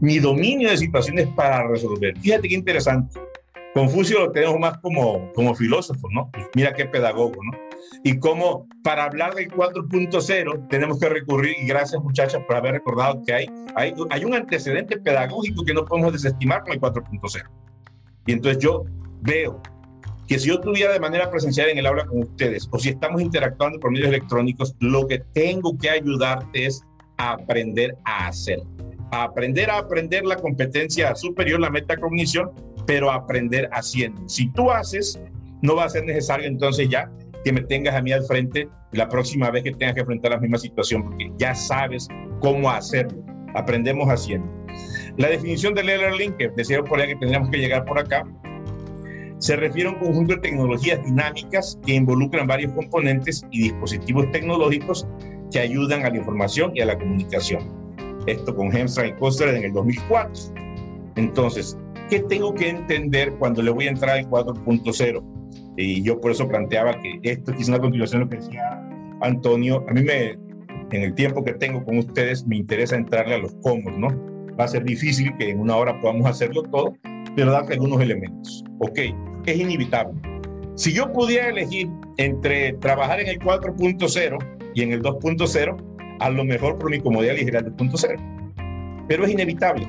mi 0.00 0.18
dominio 0.18 0.70
de 0.70 0.76
situaciones 0.76 1.26
para 1.28 1.66
resolver. 1.68 2.18
Fíjate 2.18 2.48
qué 2.48 2.54
interesante. 2.54 3.18
Confucio 3.76 4.20
lo 4.20 4.32
tenemos 4.32 4.58
más 4.58 4.78
como, 4.78 5.30
como 5.34 5.54
filósofo, 5.54 6.08
¿no? 6.10 6.30
Mira 6.54 6.72
qué 6.72 6.86
pedagogo, 6.86 7.34
¿no? 7.44 7.58
Y 8.04 8.18
cómo 8.18 8.66
para 8.82 9.04
hablar 9.04 9.34
del 9.34 9.50
4.0 9.50 10.68
tenemos 10.70 10.98
que 10.98 11.10
recurrir, 11.10 11.54
y 11.60 11.66
gracias 11.66 12.02
muchachas 12.02 12.42
por 12.46 12.56
haber 12.56 12.72
recordado 12.72 13.20
que 13.26 13.34
hay, 13.34 13.46
hay, 13.74 13.92
hay 14.08 14.24
un 14.24 14.32
antecedente 14.32 14.96
pedagógico 14.96 15.62
que 15.62 15.74
no 15.74 15.84
podemos 15.84 16.14
desestimar 16.14 16.62
con 16.62 16.72
el 16.72 16.80
4.0. 16.80 17.50
Y 18.24 18.32
entonces 18.32 18.62
yo 18.62 18.84
veo 19.20 19.60
que 20.26 20.38
si 20.38 20.48
yo 20.48 20.54
estuviera 20.54 20.94
de 20.94 21.00
manera 21.00 21.30
presencial 21.30 21.68
en 21.68 21.76
el 21.76 21.84
aula 21.84 22.06
con 22.06 22.20
ustedes, 22.20 22.66
o 22.72 22.78
si 22.78 22.88
estamos 22.88 23.20
interactuando 23.20 23.78
por 23.78 23.90
medios 23.90 24.08
electrónicos, 24.08 24.74
lo 24.80 25.06
que 25.06 25.18
tengo 25.34 25.76
que 25.76 25.90
ayudarte 25.90 26.64
es 26.64 26.82
a 27.18 27.32
aprender 27.32 27.94
a 28.06 28.28
hacer 28.28 28.62
aprender 29.12 29.70
a 29.70 29.78
aprender 29.78 30.24
la 30.24 30.36
competencia 30.36 31.14
superior, 31.14 31.60
la 31.60 31.70
metacognición, 31.70 32.50
pero 32.86 33.10
aprender 33.10 33.68
haciendo. 33.72 34.28
Si 34.28 34.50
tú 34.52 34.70
haces, 34.70 35.20
no 35.62 35.76
va 35.76 35.84
a 35.84 35.88
ser 35.88 36.04
necesario 36.04 36.46
entonces 36.46 36.88
ya 36.88 37.10
que 37.44 37.52
me 37.52 37.62
tengas 37.62 37.94
a 37.94 38.02
mí 38.02 38.12
al 38.12 38.24
frente 38.24 38.68
la 38.92 39.08
próxima 39.08 39.50
vez 39.50 39.62
que 39.62 39.72
tengas 39.72 39.94
que 39.94 40.00
enfrentar 40.00 40.32
la 40.32 40.38
misma 40.38 40.58
situación, 40.58 41.04
porque 41.04 41.30
ya 41.38 41.54
sabes 41.54 42.08
cómo 42.40 42.70
hacerlo. 42.70 43.22
Aprendemos 43.54 44.08
haciendo. 44.08 44.48
La 45.16 45.28
definición 45.28 45.74
del 45.74 45.88
e-learning, 45.88 46.32
que 46.36 46.48
decía 46.56 46.82
por 46.82 47.00
ahí 47.00 47.08
que 47.08 47.16
tendríamos 47.16 47.50
que 47.50 47.58
llegar 47.58 47.84
por 47.84 47.98
acá, 47.98 48.24
se 49.38 49.56
refiere 49.56 49.88
a 49.88 49.92
un 49.92 49.98
conjunto 49.98 50.34
de 50.34 50.40
tecnologías 50.40 51.04
dinámicas 51.04 51.78
que 51.84 51.94
involucran 51.94 52.46
varios 52.46 52.72
componentes 52.72 53.44
y 53.50 53.64
dispositivos 53.64 54.30
tecnológicos 54.32 55.06
que 55.52 55.60
ayudan 55.60 56.04
a 56.04 56.10
la 56.10 56.16
información 56.16 56.72
y 56.74 56.80
a 56.80 56.86
la 56.86 56.98
comunicación 56.98 57.86
esto 58.26 58.54
con 58.54 58.74
Hemstra 58.76 59.06
y 59.06 59.12
Koster 59.14 59.48
en 59.48 59.64
el 59.64 59.72
2004. 59.72 60.54
Entonces, 61.16 61.78
¿qué 62.08 62.20
tengo 62.20 62.54
que 62.54 62.68
entender 62.68 63.32
cuando 63.38 63.62
le 63.62 63.70
voy 63.70 63.86
a 63.86 63.90
entrar 63.90 64.18
al 64.18 64.28
4.0? 64.28 65.22
Y 65.76 66.02
yo 66.02 66.20
por 66.20 66.30
eso 66.30 66.48
planteaba 66.48 66.98
que 67.00 67.20
esto 67.22 67.52
es 67.52 67.68
una 67.68 67.78
continuación 67.78 68.20
de 68.20 68.24
lo 68.24 68.30
que 68.30 68.36
decía 68.38 68.82
Antonio. 69.20 69.84
A 69.88 69.92
mí 69.92 70.02
me, 70.02 70.30
en 70.92 71.02
el 71.02 71.14
tiempo 71.14 71.44
que 71.44 71.52
tengo 71.54 71.84
con 71.84 71.98
ustedes, 71.98 72.46
me 72.46 72.56
interesa 72.56 72.96
entrarle 72.96 73.34
a 73.34 73.38
los 73.38 73.54
cómo, 73.62 73.90
¿no? 73.90 74.08
Va 74.58 74.64
a 74.64 74.68
ser 74.68 74.84
difícil 74.84 75.36
que 75.36 75.50
en 75.50 75.60
una 75.60 75.76
hora 75.76 76.00
podamos 76.00 76.26
hacerlo 76.26 76.62
todo, 76.62 76.96
pero 77.34 77.50
darle 77.50 77.74
algunos 77.74 78.00
elementos. 78.00 78.64
Ok, 78.78 79.00
es 79.44 79.56
inevitable. 79.56 80.14
Si 80.76 80.92
yo 80.92 81.12
pudiera 81.12 81.48
elegir 81.48 81.88
entre 82.16 82.72
trabajar 82.74 83.20
en 83.20 83.28
el 83.28 83.38
4.0 83.38 84.38
y 84.74 84.82
en 84.82 84.92
el 84.92 85.02
2.0, 85.02 85.76
a 86.20 86.30
lo 86.30 86.44
mejor 86.44 86.78
por 86.78 86.90
mi 86.90 87.00
comodidad 87.00 87.34
elegiría 87.34 87.60
el 87.60 87.76
2.0. 87.76 89.04
Pero 89.08 89.24
es 89.24 89.30
inevitable. 89.30 89.86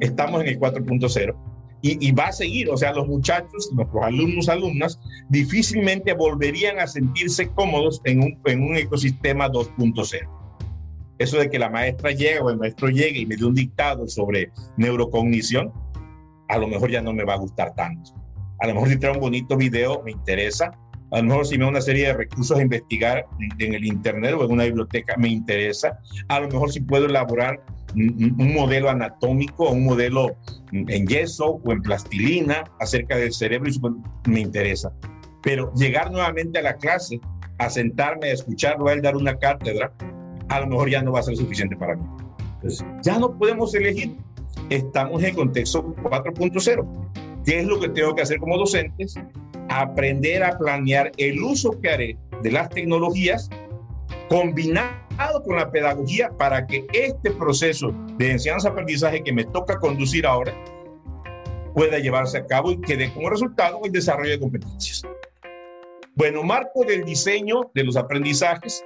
Estamos 0.00 0.42
en 0.42 0.48
el 0.48 0.58
4.0 0.58 1.34
y, 1.82 2.12
va 2.12 2.26
a 2.26 2.32
seguir. 2.32 2.70
O 2.70 2.76
sea, 2.76 2.92
los 2.92 3.06
muchachos, 3.06 3.70
nuestros 3.72 4.02
alumnos, 4.02 4.48
alumnas, 4.48 5.00
difícilmente 5.28 6.12
volverían 6.14 6.78
a 6.78 6.86
sentirse 6.86 7.48
cómodos 7.48 8.00
en 8.04 8.22
un, 8.22 8.76
ecosistema 8.76 9.48
2.0. 9.48 10.28
Eso 11.18 11.38
de 11.38 11.48
que 11.48 11.58
la 11.58 11.70
maestra 11.70 12.10
llega 12.10 12.42
o 12.42 12.50
el 12.50 12.58
maestro 12.58 12.88
llegue 12.88 13.20
y 13.20 13.26
me 13.26 13.36
dé 13.36 13.44
un 13.44 13.54
dictado 13.54 14.06
sobre 14.06 14.50
neurocognición, 14.76 15.72
a 16.48 16.58
lo 16.58 16.68
mejor 16.68 16.90
ya 16.90 17.00
no 17.00 17.12
me 17.12 17.24
va 17.24 17.34
a 17.34 17.38
gustar 17.38 17.74
tanto. 17.74 18.12
A 18.58 18.66
lo 18.66 18.74
mejor 18.74 18.88
si 18.88 18.98
trae 18.98 19.12
un 19.12 19.20
bonito 19.20 19.56
video 19.56 20.02
me 20.02 20.12
interesa. 20.12 20.70
A 21.12 21.18
lo 21.18 21.24
mejor 21.24 21.46
si 21.46 21.56
me 21.56 21.64
da 21.64 21.70
una 21.70 21.80
serie 21.80 22.08
de 22.08 22.14
recursos 22.14 22.58
a 22.58 22.62
investigar 22.62 23.24
en, 23.58 23.74
el 23.74 23.84
Internet 23.84 24.34
o 24.38 24.44
en 24.44 24.52
una 24.52 24.64
biblioteca 24.64 25.16
me 25.16 25.28
interesa. 25.28 25.98
A 26.28 26.40
lo 26.40 26.48
mejor 26.48 26.72
si 26.72 26.80
puedo 26.80 27.06
elaborar 27.06 27.60
un, 27.94 28.54
modelo 28.54 28.90
anatómico, 28.90 29.70
un 29.70 29.84
modelo 29.84 30.36
en 30.72 31.06
yeso 31.06 31.60
o 31.64 31.72
en 31.72 31.80
plastilina 31.82 32.64
acerca 32.80 33.16
del 33.16 33.32
cerebro 33.32 33.70
me 34.26 34.40
interesa. 34.40 34.92
Pero 35.42 35.72
llegar 35.74 36.10
nuevamente 36.10 36.58
a 36.58 36.62
la 36.62 36.76
clase, 36.76 37.20
a 37.58 37.70
sentarme, 37.70 38.30
a 38.30 38.32
escucharlo 38.32 38.88
a 38.88 38.92
él 38.92 39.02
dar 39.02 39.16
una 39.16 39.38
cátedra, 39.38 39.92
a 40.48 40.60
lo 40.60 40.66
mejor 40.66 40.90
ya 40.90 41.02
no 41.02 41.12
va 41.12 41.20
a 41.20 41.22
ser 41.22 41.36
suficiente 41.36 41.76
para 41.76 41.96
mí. 41.96 42.04
Entonces, 42.56 42.84
ya 43.02 43.18
no 43.18 43.36
podemos 43.38 43.74
elegir. 43.74 44.16
Estamos 44.70 45.22
en 45.22 45.28
el 45.30 45.36
contexto 45.36 45.94
4.0. 46.02 47.42
¿Qué 47.44 47.60
es 47.60 47.66
lo 47.66 47.78
que 47.78 47.88
tengo 47.90 48.14
que 48.14 48.22
hacer 48.22 48.38
como 48.38 48.58
docentes? 48.58 49.14
Aprender 49.68 50.42
a 50.44 50.56
planear 50.58 51.12
el 51.16 51.42
uso 51.42 51.80
que 51.80 51.90
haré 51.90 52.18
de 52.42 52.52
las 52.52 52.68
tecnologías 52.70 53.50
combinado 54.28 55.42
con 55.44 55.56
la 55.56 55.70
pedagogía 55.70 56.30
para 56.36 56.66
que 56.66 56.86
este 56.92 57.30
proceso 57.32 57.92
de 58.18 58.32
enseñanza-aprendizaje 58.32 59.22
que 59.22 59.32
me 59.32 59.44
toca 59.44 59.78
conducir 59.78 60.26
ahora 60.26 60.52
pueda 61.74 61.98
llevarse 61.98 62.38
a 62.38 62.46
cabo 62.46 62.70
y 62.70 62.80
que 62.80 62.96
dé 62.96 63.12
como 63.12 63.30
resultado 63.30 63.80
el 63.84 63.92
desarrollo 63.92 64.30
de 64.30 64.40
competencias. 64.40 65.02
Bueno, 66.14 66.42
marco 66.42 66.84
del 66.84 67.04
diseño 67.04 67.70
de 67.74 67.84
los 67.84 67.96
aprendizajes 67.96 68.82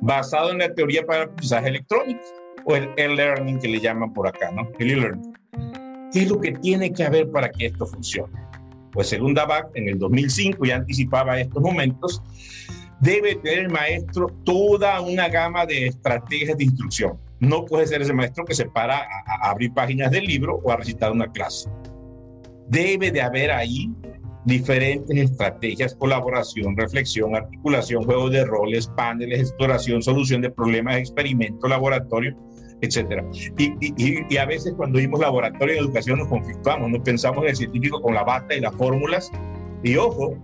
basado 0.00 0.50
en 0.50 0.58
la 0.58 0.74
teoría 0.74 1.06
para 1.06 1.22
el 1.22 1.28
aprendizaje 1.28 1.68
electrónico 1.68 2.20
o 2.64 2.74
el 2.74 2.90
e-learning 2.96 3.60
que 3.60 3.68
le 3.68 3.80
llaman 3.80 4.12
por 4.12 4.26
acá, 4.26 4.50
¿no? 4.50 4.68
El 4.78 4.90
e-learning. 4.90 5.32
¿Qué 6.12 6.22
es 6.22 6.28
lo 6.28 6.40
que 6.40 6.52
tiene 6.52 6.92
que 6.92 7.04
haber 7.04 7.30
para 7.30 7.50
que 7.50 7.66
esto 7.66 7.86
funcione? 7.86 8.43
Pues 8.94 9.08
según 9.08 9.34
DABAC, 9.34 9.72
en 9.74 9.88
el 9.88 9.98
2005 9.98 10.64
ya 10.64 10.76
anticipaba 10.76 11.38
estos 11.38 11.60
momentos, 11.60 12.22
debe 13.00 13.34
tener 13.34 13.58
el 13.58 13.68
maestro 13.68 14.28
toda 14.44 15.00
una 15.00 15.28
gama 15.28 15.66
de 15.66 15.88
estrategias 15.88 16.56
de 16.56 16.64
instrucción. 16.64 17.18
No 17.40 17.64
puede 17.64 17.88
ser 17.88 18.00
ese 18.00 18.12
maestro 18.12 18.44
que 18.44 18.54
se 18.54 18.66
para 18.66 18.98
a, 18.98 19.46
a 19.46 19.50
abrir 19.50 19.74
páginas 19.74 20.12
del 20.12 20.24
libro 20.24 20.60
o 20.62 20.70
a 20.70 20.76
recitar 20.76 21.10
una 21.10 21.30
clase. 21.30 21.68
Debe 22.68 23.10
de 23.10 23.20
haber 23.20 23.50
ahí 23.50 23.92
diferentes 24.44 25.16
estrategias, 25.16 25.94
colaboración, 25.94 26.76
reflexión, 26.76 27.34
articulación, 27.34 28.04
juegos 28.04 28.30
de 28.30 28.44
roles, 28.44 28.86
paneles, 28.88 29.40
exploración, 29.40 30.02
solución 30.02 30.40
de 30.40 30.50
problemas, 30.50 30.98
experimento, 30.98 31.66
laboratorio, 31.66 32.36
etcétera. 32.84 33.24
Y, 33.58 34.36
a 34.36 34.46
veces 34.46 34.74
cuando 34.76 34.98
vimos 34.98 35.20
laboratorio 35.20 35.74
de 35.74 35.80
educación 35.80 36.18
nos 36.18 36.28
conflictuamos, 36.28 36.90
no 36.90 37.02
pensamos 37.02 37.42
en 37.44 37.50
el 37.50 37.56
científico 37.56 38.00
con 38.00 38.14
la 38.14 38.24
bata 38.24 38.54
y 38.54 38.60
las 38.60 38.74
fórmulas. 38.74 39.30
Y 39.82 39.96
ojo, 39.96 40.36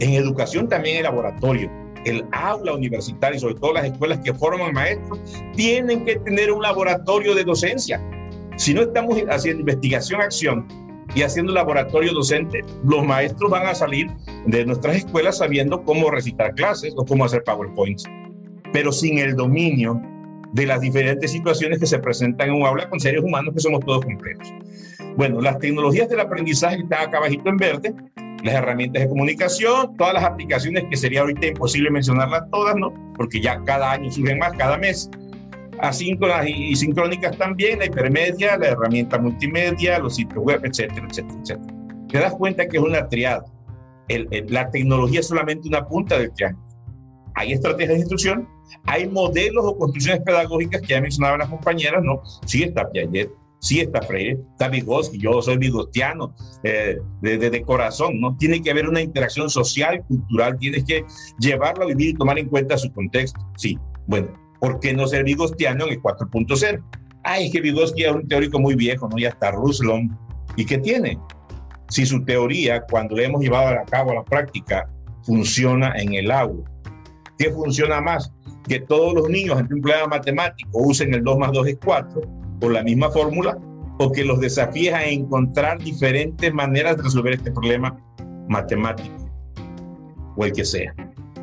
en 0.00 0.14
educación 0.14 0.68
también 0.68 0.98
hay 0.98 1.02
laboratorio. 1.02 1.70
El 2.04 2.24
aula 2.32 2.74
universitaria 2.74 3.36
y 3.36 3.40
sobre 3.40 3.54
todo 3.56 3.74
las 3.74 3.84
escuelas 3.84 4.20
que 4.20 4.32
forman 4.32 4.72
maestros 4.72 5.20
tienen 5.54 6.04
que 6.04 6.16
tener 6.16 6.50
un 6.50 6.62
laboratorio 6.62 7.34
de 7.34 7.44
docencia. 7.44 8.02
Si 8.56 8.74
no 8.74 8.82
estamos 8.82 9.18
haciendo 9.28 9.60
investigación-acción, 9.60 10.66
y 11.14 11.22
haciendo 11.22 11.52
laboratorio 11.52 12.12
docente, 12.12 12.60
los 12.84 13.04
maestros 13.04 13.50
van 13.50 13.66
a 13.66 13.74
salir 13.74 14.08
de 14.46 14.64
nuestras 14.64 14.96
escuelas 14.96 15.38
sabiendo 15.38 15.82
cómo 15.84 16.10
recitar 16.10 16.54
clases 16.54 16.94
o 16.96 17.04
cómo 17.04 17.24
hacer 17.24 17.42
PowerPoints, 17.44 18.04
pero 18.72 18.92
sin 18.92 19.18
el 19.18 19.34
dominio 19.34 20.00
de 20.52 20.66
las 20.66 20.80
diferentes 20.80 21.30
situaciones 21.30 21.78
que 21.78 21.86
se 21.86 21.98
presentan 21.98 22.48
en 22.48 22.54
un 22.54 22.66
aula 22.66 22.88
con 22.88 22.98
seres 23.00 23.22
humanos 23.22 23.54
que 23.54 23.60
somos 23.60 23.84
todos 23.84 24.04
complejos. 24.04 24.52
Bueno, 25.16 25.40
las 25.40 25.58
tecnologías 25.58 26.08
del 26.08 26.20
aprendizaje 26.20 26.76
están 26.76 27.08
acá 27.08 27.18
abajito 27.18 27.48
en 27.48 27.56
verde, 27.56 27.94
las 28.42 28.54
herramientas 28.54 29.02
de 29.02 29.08
comunicación, 29.08 29.96
todas 29.96 30.14
las 30.14 30.24
aplicaciones 30.24 30.84
que 30.90 30.96
sería 30.96 31.20
ahorita 31.20 31.46
imposible 31.46 31.90
mencionarlas 31.90 32.44
todas, 32.50 32.74
¿no? 32.76 32.92
Porque 33.16 33.40
ya 33.40 33.62
cada 33.64 33.92
año 33.92 34.10
surgen 34.10 34.38
más, 34.38 34.52
cada 34.54 34.78
mes 34.78 35.10
asíncronas 35.80 36.46
y 36.46 36.74
sincrónicas 36.76 37.36
también, 37.36 37.78
la 37.78 37.86
hipermedia, 37.86 38.56
la 38.56 38.68
herramienta 38.68 39.18
multimedia, 39.18 39.98
los 39.98 40.16
sitios 40.16 40.42
web, 40.44 40.60
etcétera, 40.64 41.06
etcétera, 41.08 41.38
etcétera. 41.40 41.74
Te 42.08 42.18
das 42.18 42.34
cuenta 42.34 42.66
que 42.66 42.76
es 42.76 42.82
una 42.82 43.08
triada. 43.08 43.44
la 44.48 44.70
tecnología 44.70 45.20
es 45.20 45.28
solamente 45.28 45.68
una 45.68 45.86
punta 45.86 46.18
del 46.18 46.32
triángulo. 46.32 46.69
Hay 47.34 47.52
estrategias 47.52 47.94
de 47.94 48.00
instrucción, 48.00 48.48
hay 48.86 49.08
modelos 49.08 49.64
o 49.64 49.76
construcciones 49.76 50.22
pedagógicas 50.24 50.82
que 50.82 50.88
ya 50.88 51.00
mencionaban 51.00 51.40
las 51.40 51.48
compañeras, 51.48 52.02
¿no? 52.02 52.22
Sí 52.46 52.62
está 52.62 52.90
Piaget, 52.90 53.30
sí 53.60 53.80
está 53.80 54.02
Freire, 54.02 54.38
está 54.52 54.68
Vygotsky, 54.68 55.18
yo 55.18 55.40
soy 55.42 55.58
vigostiano 55.58 56.34
eh, 56.64 56.98
de, 57.20 57.62
corazón, 57.62 58.20
¿no? 58.20 58.36
Tiene 58.36 58.62
que 58.62 58.70
haber 58.70 58.88
una 58.88 59.00
interacción 59.00 59.48
social, 59.50 60.04
cultural, 60.08 60.58
tienes 60.58 60.84
que 60.84 61.04
llevarlo 61.38 61.84
a 61.84 61.86
vivir 61.86 62.10
y 62.10 62.14
tomar 62.14 62.38
en 62.38 62.48
cuenta 62.48 62.76
su 62.78 62.92
contexto. 62.92 63.40
Sí, 63.56 63.78
bueno, 64.06 64.28
¿por 64.60 64.80
qué 64.80 64.92
no 64.92 65.06
ser 65.06 65.24
Vygostiano 65.24 65.86
en 65.86 65.92
el 65.92 66.02
4.0? 66.02 66.82
Ay, 67.22 67.46
es 67.46 67.52
que 67.52 67.60
Vygotsky 67.60 68.04
es 68.04 68.12
un 68.12 68.26
teórico 68.26 68.58
muy 68.58 68.74
viejo, 68.74 69.08
¿no? 69.08 69.18
Ya 69.18 69.28
está 69.28 69.50
Ruslan. 69.50 70.18
¿Y 70.56 70.64
qué 70.64 70.78
tiene? 70.78 71.18
Si 71.88 72.06
su 72.06 72.24
teoría, 72.24 72.82
cuando 72.82 73.16
la 73.16 73.24
hemos 73.24 73.42
llevado 73.42 73.78
a 73.78 73.84
cabo 73.84 74.12
a 74.12 74.14
la 74.14 74.24
práctica, 74.24 74.88
funciona 75.22 75.92
en 75.96 76.14
el 76.14 76.30
aula. 76.30 76.64
¿Qué 77.40 77.50
funciona 77.50 78.02
más? 78.02 78.30
Que 78.68 78.80
todos 78.80 79.14
los 79.14 79.30
niños 79.30 79.56
ante 79.56 79.72
un 79.72 79.80
problema 79.80 80.08
matemático 80.08 80.68
usen 80.74 81.14
el 81.14 81.24
2 81.24 81.38
más 81.38 81.52
2 81.52 81.68
es 81.68 81.78
4 81.82 82.20
por 82.60 82.70
la 82.70 82.82
misma 82.82 83.10
fórmula 83.10 83.56
o 83.98 84.12
que 84.12 84.24
los 84.24 84.40
desafíes 84.40 84.92
a 84.92 85.06
encontrar 85.06 85.78
diferentes 85.78 86.52
maneras 86.52 86.98
de 86.98 87.04
resolver 87.04 87.32
este 87.32 87.50
problema 87.50 87.98
matemático 88.46 89.16
o 90.36 90.44
el 90.44 90.52
que 90.52 90.66
sea 90.66 90.94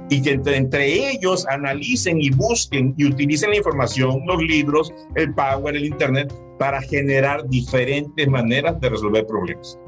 y 0.10 0.22
que 0.22 0.40
entre, 0.46 1.10
ellos 1.10 1.48
analicen 1.48 2.22
y 2.22 2.30
busquen 2.30 2.94
y 2.96 3.06
utilicen 3.06 3.50
la 3.50 3.58
información, 3.58 4.22
los 4.28 4.42
libros, 4.44 4.94
el 5.16 5.34
Power, 5.34 5.76
el 5.76 5.86
Internet, 5.86 6.32
para 6.60 6.80
generar 6.80 7.50
diferentes 7.50 8.28
maneras 8.28 8.80
de 8.80 8.90
resolver 8.90 9.26
problemas. 9.26 9.80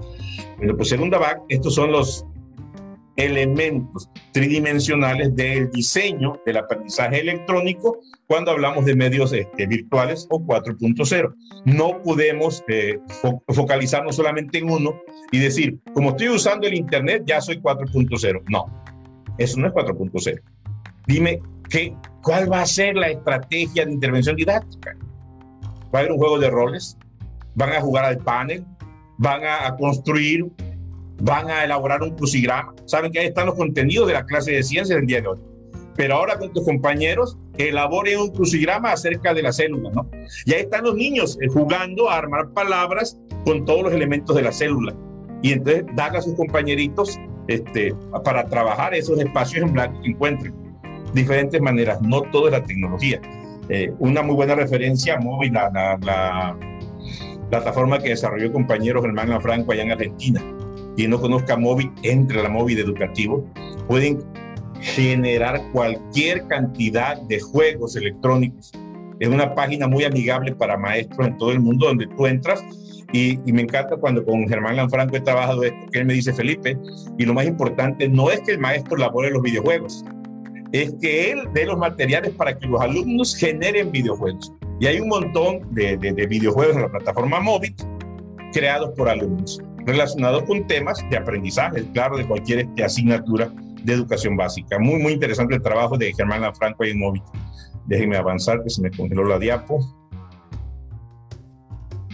Bueno, 0.58 0.76
pues 0.76 0.90
según 0.90 1.12
DABAC, 1.12 1.44
estos 1.50 1.76
son 1.76 1.92
los 1.92 2.26
elementos 3.20 4.10
tridimensionales 4.32 5.36
del 5.36 5.70
diseño 5.72 6.40
del 6.46 6.58
aprendizaje 6.58 7.20
electrónico 7.20 8.00
cuando 8.28 8.52
hablamos 8.52 8.86
de 8.86 8.96
medios 8.96 9.34
este, 9.34 9.68
virtuales 9.68 10.26
o 10.30 10.40
4.0. 10.40 11.34
No 11.66 12.02
podemos 12.02 12.64
eh, 12.70 12.98
focalizarnos 13.48 14.16
solamente 14.16 14.60
en 14.60 14.70
uno 14.70 15.02
y 15.32 15.40
decir, 15.40 15.80
como 15.94 16.12
estoy 16.12 16.30
usando 16.30 16.68
el 16.68 16.76
Internet, 16.76 17.24
ya 17.26 17.42
soy 17.42 17.58
4.0. 17.58 18.44
No, 18.48 18.66
eso 19.38 19.60
no 19.60 19.68
es 19.68 19.74
4.0. 19.74 20.42
Dime, 21.08 21.42
¿qué, 21.70 21.94
¿cuál 22.24 22.52
va 22.52 22.62
a 22.62 22.66
ser 22.66 22.96
la 22.96 23.10
estrategia 23.10 23.86
de 23.86 23.92
intervención 23.92 24.36
didáctica? 24.36 24.96
¿Va 25.94 26.00
a 26.00 26.02
haber 26.02 26.12
un 26.12 26.20
juego 26.20 26.40
de 26.40 26.50
roles? 26.50 26.98
¿Van 27.56 27.74
a 27.74 27.82
jugar 27.82 28.06
al 28.06 28.20
panel? 28.20 28.64
¿Van 29.18 29.42
a, 29.44 29.76
construir? 29.76 30.46
¿Van 31.22 31.50
a 31.50 31.64
elaborar 31.64 32.02
un 32.02 32.12
crucigrama? 32.12 32.74
Saben 32.86 33.12
que 33.12 33.20
ahí 33.20 33.28
están 33.28 33.48
los 33.48 33.56
contenidos 33.56 34.08
de 34.08 34.14
la 34.14 34.26
clase 34.26 34.52
de 34.52 34.64
ciencias 34.64 34.98
del 34.98 35.08
día 35.08 35.22
de 35.22 35.28
hoy. 35.28 35.40
Pero 35.96 36.16
ahora 36.16 36.38
con 36.38 36.54
tus 36.54 36.64
compañeros, 36.64 37.38
elaboren 37.58 38.20
un 38.20 38.30
crucigrama 38.30 38.94
acerca 38.94 39.34
de 39.34 39.42
la 39.42 39.52
célula, 39.52 39.90
¿no? 39.92 40.10
Y 40.46 40.54
ahí 40.54 40.62
están 40.62 40.86
los 40.86 40.96
niños 40.96 41.38
eh, 41.42 41.48
jugando 41.48 42.10
a 42.10 42.18
armar 42.18 42.50
palabras 42.54 43.20
con 43.46 43.66
todos 43.66 43.84
los 43.84 43.94
elementos 43.94 44.36
de 44.36 44.44
la 44.44 44.52
célula. 44.52 44.96
Y 45.42 45.54
entonces 45.54 45.86
dan 45.96 46.16
a 46.16 46.22
sus 46.22 46.36
compañeritos 46.36 47.20
este, 47.48 47.94
para 48.24 48.46
trabajar 48.46 48.94
esos 48.94 49.20
espacios 49.20 49.66
en 49.66 49.74
blanco 49.74 50.00
que 50.02 50.12
encuentren. 50.12 50.54
Diferentes 51.14 51.60
maneras, 51.60 52.02
no 52.02 52.22
todo 52.22 52.48
es 52.48 52.54
la 52.54 52.64
tecnología. 52.64 53.20
Eh, 53.70 53.92
una 54.00 54.22
muy 54.22 54.36
buena 54.36 54.56
referencia, 54.56 55.20
móvil, 55.20 55.54
la, 55.54 55.98
la, 56.02 56.58
plataforma 57.50 58.00
que 58.00 58.10
desarrolló 58.10 58.46
el 58.46 58.52
compañero 58.52 59.02
Germán 59.02 59.42
Franco 59.42 59.72
allá 59.72 59.84
en 59.84 59.92
Argentina. 59.92 60.44
Quien 61.00 61.12
no 61.12 61.22
conozca 61.22 61.56
móvil, 61.56 61.90
entre 62.04 62.42
a 62.42 62.44
la 62.44 62.50
móvil 62.50 62.78
educativo. 62.78 63.50
Pueden 63.88 64.20
generar 64.82 65.62
cualquier 65.72 66.46
cantidad 66.48 67.22
de 67.22 67.40
juegos 67.40 67.96
electrónicos. 67.96 68.74
Es 69.22 69.30
una 69.30 69.56
página 69.56 69.88
muy 69.88 70.04
amigable 70.04 70.54
para 70.54 70.76
maestros 70.76 71.26
en 71.26 71.38
todo 71.38 71.54
el 71.54 71.62
mundo 71.62 71.88
donde 71.88 72.06
tú 72.06 72.28
entras 72.28 72.62
y, 73.14 73.38
me 73.46 73.62
encanta 73.62 73.96
cuando 73.96 74.26
con 74.26 74.46
Germán 74.50 74.76
Lanfranco 74.76 75.16
he 75.16 75.22
trabajado 75.22 75.64
esto, 75.64 75.78
que 75.90 76.00
él 76.00 76.06
me 76.06 76.16
dice, 76.16 76.34
Felipe, 76.34 76.78
y 77.18 77.24
lo 77.24 77.34
más 77.34 77.46
importante 77.46 78.10
no 78.10 78.30
es 78.30 78.42
que 78.42 78.52
el 78.52 78.60
maestro 78.60 78.98
elabore 78.98 79.32
los 79.32 79.42
videojuegos, 79.42 80.04
es 80.74 80.94
que 81.00 81.32
él 81.32 81.48
dé 81.54 81.66
los 81.66 81.78
materiales 81.78 82.32
para 82.32 82.60
que 82.60 82.68
los 82.68 82.82
alumnos 82.82 83.38
generen 83.38 83.90
videojuegos. 83.90 84.52
Y 84.82 84.88
hay 84.88 85.00
un 85.00 85.08
montón 85.08 85.74
de, 85.74 85.96
de 85.96 86.28
videojuegos 86.28 86.76
en 86.76 86.82
la 86.82 86.90
plataforma 86.90 87.40
móvil 87.40 87.74
creados 88.52 88.92
por 88.98 89.08
alumnos, 89.08 89.62
relacionados 89.90 90.44
con 90.44 90.66
temas 90.68 91.04
de 91.10 91.18
aprendizaje, 91.18 91.86
claro, 91.94 92.18
de 92.18 92.26
cualquier 92.26 92.60
este, 92.60 92.84
asignatura 92.84 93.52
de 93.84 93.94
educación 93.94 94.38
básica. 94.38 94.78
Muy, 94.80 95.02
muy 95.02 95.14
interesante 95.14 95.56
el 95.56 95.62
trabajo 95.62 95.98
de 95.98 96.14
Germán 96.14 96.42
Lanfranco 96.42 96.84
en 96.84 97.00
móvil. 97.00 97.22
Déjenme 97.86 98.18
avanzar, 98.18 98.62
que 98.64 98.70
se 98.70 98.82
me 98.82 98.92
congeló 98.92 99.24
la 99.26 99.40
diapo. 99.40 99.80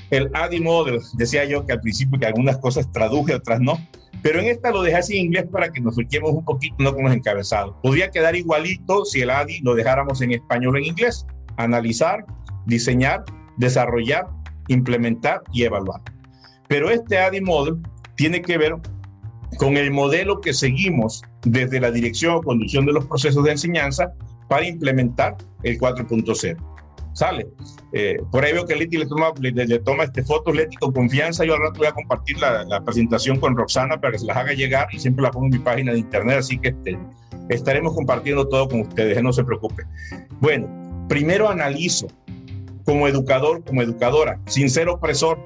El 0.09 0.29
ADI 0.33 0.61
Model, 0.61 0.99
decía 1.13 1.45
yo 1.45 1.65
que 1.65 1.73
al 1.73 1.81
principio 1.81 2.19
que 2.19 2.27
algunas 2.27 2.57
cosas 2.59 2.89
traduje, 2.91 3.33
otras 3.33 3.59
no, 3.59 3.77
pero 4.21 4.39
en 4.39 4.47
esta 4.47 4.71
lo 4.71 4.81
dejé 4.81 4.97
así 4.97 5.17
en 5.17 5.25
inglés 5.25 5.45
para 5.51 5.69
que 5.69 5.81
nos 5.81 5.95
fiquemos 5.95 6.31
un 6.31 6.45
poquito, 6.45 6.75
no 6.79 6.93
con 6.95 7.03
los 7.03 7.13
encabezados. 7.13 7.75
Podría 7.83 8.09
quedar 8.09 8.35
igualito 8.35 9.05
si 9.05 9.21
el 9.21 9.29
ADI 9.29 9.59
lo 9.61 9.75
dejáramos 9.75 10.21
en 10.21 10.31
español 10.31 10.75
o 10.75 10.77
en 10.77 10.85
inglés. 10.85 11.25
Analizar, 11.57 12.25
diseñar, 12.65 13.23
desarrollar, 13.57 14.25
implementar 14.67 15.41
y 15.53 15.63
evaluar. 15.63 16.01
Pero 16.67 16.89
este 16.89 17.17
ADI 17.17 17.41
Model 17.41 17.77
tiene 18.15 18.41
que 18.41 18.57
ver 18.57 18.75
con 19.57 19.77
el 19.77 19.91
modelo 19.91 20.41
que 20.41 20.53
seguimos 20.53 21.23
desde 21.43 21.79
la 21.79 21.91
dirección 21.91 22.35
o 22.35 22.41
conducción 22.41 22.85
de 22.85 22.93
los 22.93 23.05
procesos 23.05 23.43
de 23.43 23.51
enseñanza 23.51 24.13
para 24.47 24.67
implementar 24.67 25.37
el 25.63 25.79
4.0. 25.79 26.57
Sale. 27.13 27.47
Eh, 27.93 28.17
por 28.29 28.43
ahí 28.43 28.51
veo 28.51 28.65
que 28.65 28.75
Leti 28.75 28.97
le 28.97 29.05
toma, 29.05 29.31
le, 29.39 29.79
toma 29.79 30.03
este, 30.03 30.21
fotos, 30.21 30.53
Leti, 30.53 30.75
con 30.75 30.91
confianza. 30.91 31.45
Yo 31.45 31.53
al 31.53 31.61
rato 31.61 31.77
voy 31.77 31.87
a 31.87 31.93
compartir 31.93 32.37
la, 32.39 32.81
presentación 32.83 33.39
con 33.39 33.55
Roxana 33.55 33.99
para 34.01 34.11
que 34.11 34.19
se 34.19 34.25
las 34.25 34.35
haga 34.35 34.51
llegar 34.51 34.87
y 34.91 34.99
siempre 34.99 35.23
la 35.23 35.31
pongo 35.31 35.45
en 35.45 35.53
mi 35.53 35.59
página 35.59 35.93
de 35.93 35.99
internet, 35.99 36.39
así 36.39 36.57
que 36.59 36.69
este, 36.69 36.99
estaremos 37.49 37.95
compartiendo 37.95 38.47
todo 38.49 38.67
con 38.67 38.81
ustedes, 38.81 39.23
no 39.23 39.31
se 39.31 39.45
preocupe. 39.45 39.83
Bueno, 40.41 40.67
primero 41.07 41.47
analizo 41.47 42.07
como 42.83 43.07
educador, 43.07 43.63
como 43.63 43.81
educadora, 43.81 44.39
sin 44.45 44.69
ser 44.69 44.89
opresor. 44.89 45.39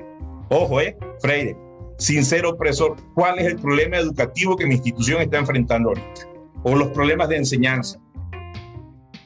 Ojo, 0.49 0.81
eh, 0.81 0.97
Freire, 1.21 1.55
sin 1.99 2.25
ser 2.25 2.45
opresor, 2.45 2.95
cuál 3.13 3.37
es 3.39 3.45
el 3.45 3.57
problema 3.57 3.97
educativo 3.97 4.55
que 4.55 4.65
mi 4.65 4.75
institución 4.75 5.21
está 5.21 5.37
enfrentando 5.37 5.89
ahorita, 5.89 6.27
o 6.63 6.75
los 6.75 6.89
problemas 6.89 7.29
de 7.29 7.37
enseñanza. 7.37 7.99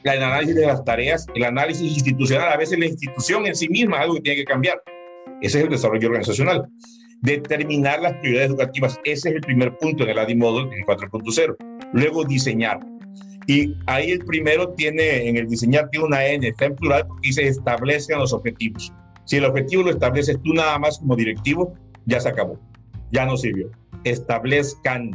El 0.02 0.22
análisis 0.22 0.54
de 0.54 0.66
las 0.66 0.84
tareas, 0.84 1.26
el 1.34 1.44
análisis 1.44 1.96
institucional, 1.96 2.52
a 2.52 2.58
veces 2.58 2.78
la 2.78 2.86
institución 2.86 3.46
en 3.46 3.56
sí 3.56 3.68
misma 3.70 3.96
es 3.96 4.02
algo 4.02 4.14
que 4.16 4.20
tiene 4.20 4.36
que 4.36 4.44
cambiar. 4.44 4.82
Ese 5.40 5.58
es 5.58 5.64
el 5.64 5.70
desarrollo 5.70 6.08
organizacional. 6.08 6.66
Determinar 7.22 8.02
las 8.02 8.12
prioridades 8.18 8.50
educativas, 8.50 9.00
ese 9.04 9.30
es 9.30 9.34
el 9.36 9.40
primer 9.40 9.78
punto 9.78 10.04
en 10.04 10.10
el 10.10 10.18
ADI 10.18 10.34
Model 10.34 10.70
en 10.74 10.84
4.0. 10.84 11.56
Luego 11.94 12.24
diseñar. 12.24 12.80
Y 13.46 13.74
ahí 13.86 14.10
el 14.10 14.18
primero 14.26 14.74
tiene, 14.74 15.26
en 15.26 15.38
el 15.38 15.48
diseñar 15.48 15.88
tiene 15.90 16.06
una 16.06 16.26
N, 16.26 16.46
está 16.46 16.66
en 16.66 16.76
plural 16.76 17.06
porque 17.06 17.28
dice 17.28 17.48
establecen 17.48 18.18
los 18.18 18.34
objetivos. 18.34 18.92
Si 19.24 19.36
el 19.36 19.44
objetivo 19.44 19.84
lo 19.84 19.90
estableces 19.90 20.38
tú 20.42 20.52
nada 20.52 20.78
más 20.78 20.98
como 20.98 21.16
directivo, 21.16 21.74
ya 22.06 22.20
se 22.20 22.28
acabó, 22.28 22.58
ya 23.10 23.24
no 23.24 23.36
sirvió. 23.36 23.70
Establezcan. 24.04 25.10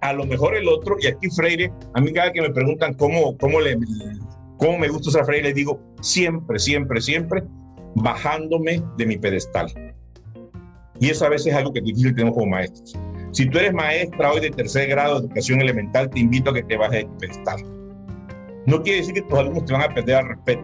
A 0.00 0.12
lo 0.12 0.24
mejor 0.26 0.56
el 0.56 0.68
otro, 0.68 0.96
y 1.00 1.06
aquí 1.06 1.28
Freire, 1.30 1.72
a 1.94 2.00
mí 2.00 2.12
cada 2.12 2.32
que 2.32 2.40
me 2.40 2.50
preguntan 2.50 2.94
cómo, 2.94 3.36
cómo, 3.38 3.60
le, 3.60 3.78
cómo 4.58 4.78
me 4.78 4.88
gusta 4.88 5.10
usar 5.10 5.26
Freire, 5.26 5.48
le 5.48 5.54
digo 5.54 5.80
siempre, 6.00 6.58
siempre, 6.58 7.00
siempre 7.00 7.42
bajándome 7.94 8.82
de 8.96 9.06
mi 9.06 9.16
pedestal. 9.16 9.72
Y 11.00 11.10
eso 11.10 11.26
a 11.26 11.28
veces 11.28 11.48
es 11.48 11.54
algo 11.54 11.72
que 11.72 11.80
difícil 11.80 12.14
tenemos 12.14 12.34
como 12.34 12.50
maestros. 12.50 12.96
Si 13.32 13.48
tú 13.48 13.58
eres 13.58 13.72
maestra 13.72 14.32
hoy 14.32 14.40
de 14.40 14.50
tercer 14.50 14.88
grado 14.88 15.20
de 15.20 15.26
educación 15.26 15.60
elemental, 15.60 16.08
te 16.08 16.20
invito 16.20 16.50
a 16.50 16.54
que 16.54 16.62
te 16.62 16.76
bajes 16.76 17.00
de 17.00 17.04
tu 17.04 17.18
pedestal. 17.18 17.62
No 18.66 18.82
quiere 18.82 19.00
decir 19.00 19.14
que 19.14 19.22
tus 19.22 19.38
alumnos 19.38 19.64
te 19.64 19.72
van 19.72 19.82
a 19.82 19.94
perder 19.94 20.16
al 20.16 20.28
respeto, 20.28 20.62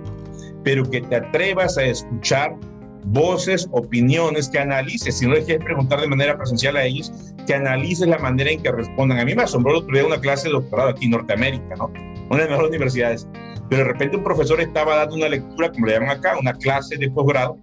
pero 0.65 0.89
que 0.89 1.01
te 1.01 1.17
atrevas 1.17 1.79
a 1.79 1.85
escuchar 1.85 2.57
voces, 3.05 3.69
opiniones, 3.73 4.49
que 4.49 4.59
analices, 4.59 5.19
si 5.19 5.27
no 5.27 5.35
les 5.35 5.45
quieres 5.45 5.65
preguntar 5.65 6.01
de 6.01 6.09
manera 6.09 6.37
presencial 6.37 6.77
a 6.77 6.85
ellos, 6.85 7.13
que 7.47 7.55
analices 7.55 8.07
la 8.07 8.19
manera 8.19 8.51
en 8.51 8.63
que 8.63 8.71
respondan. 8.71 9.19
A 9.19 9.25
mí 9.25 9.35
me 9.35 9.43
asombró 9.43 9.73
el 9.73 9.79
otro 9.79 9.95
día 9.95 10.07
una 10.07 10.21
clase 10.21 10.49
de 10.49 10.55
doctorado 10.55 10.91
aquí 10.91 11.07
en 11.07 11.13
Norteamérica, 11.13 11.77
¿no? 11.77 11.87
Una 12.31 12.43
de 12.43 12.43
las 12.43 12.51
mejores 12.51 12.71
universidades. 12.71 13.27
Pero 13.69 13.85
de 13.85 13.93
repente 13.93 14.17
un 14.17 14.25
profesor 14.25 14.61
estaba 14.61 14.97
dando 14.97 15.17
una 15.17 15.29
lectura, 15.29 15.71
como 15.73 15.87
le 15.87 15.95
llaman 15.95 16.11
acá, 16.11 16.37
una 16.39 16.53
clase 16.55 16.97
de 16.97 17.11
posgrado, 17.11 17.57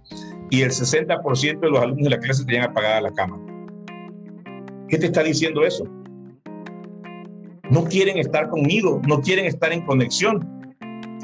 y 0.50 0.62
el 0.62 0.70
60% 0.70 1.60
de 1.60 1.70
los 1.70 1.80
alumnos 1.80 2.04
de 2.04 2.10
la 2.10 2.18
clase 2.18 2.44
tenían 2.44 2.64
apagada 2.64 3.02
la 3.02 3.12
cámara. 3.12 3.42
¿Qué 4.88 4.98
te 4.98 5.06
está 5.06 5.22
diciendo 5.22 5.64
eso? 5.64 5.84
No 7.70 7.84
quieren 7.84 8.16
estar 8.16 8.48
conmigo, 8.48 9.00
no 9.06 9.20
quieren 9.20 9.44
estar 9.44 9.72
en 9.72 9.84
conexión 9.84 10.57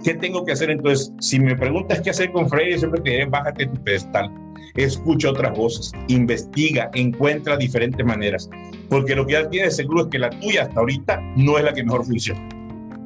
¿Qué 0.04 0.14
tengo 0.14 0.44
que 0.44 0.52
hacer 0.52 0.70
entonces? 0.70 1.12
Si 1.18 1.40
me 1.40 1.56
preguntas 1.56 2.02
qué 2.02 2.10
hacer 2.10 2.30
con 2.30 2.48
Freire, 2.48 2.78
siempre 2.78 3.00
te 3.00 3.10
diré, 3.10 3.24
bájate 3.24 3.66
tu 3.66 3.82
pedestal, 3.82 4.30
escucha 4.76 5.30
otras 5.30 5.56
voces, 5.56 5.92
investiga, 6.08 6.90
encuentra 6.92 7.56
diferentes 7.56 8.04
maneras, 8.04 8.50
porque 8.90 9.16
lo 9.16 9.26
que 9.26 9.32
ya 9.32 9.48
tienes 9.48 9.76
seguro 9.76 10.02
es 10.02 10.08
que 10.08 10.18
la 10.18 10.28
tuya 10.28 10.64
hasta 10.64 10.80
ahorita 10.80 11.20
no 11.36 11.56
es 11.56 11.64
la 11.64 11.72
que 11.72 11.82
mejor 11.82 12.04
funciona 12.04 12.46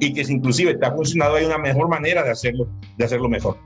y 0.01 0.13
que 0.13 0.25
si 0.25 0.35
inclusive 0.35 0.75
te 0.75 0.87
ha 0.87 0.93
funcionado 0.93 1.37
hay 1.37 1.45
una 1.45 1.59
mejor 1.59 1.89
manera 1.89 2.23
de 2.23 2.31
hacerlo, 2.31 2.69
de 2.97 3.05
hacerlo 3.05 3.29
mejor. 3.29 3.59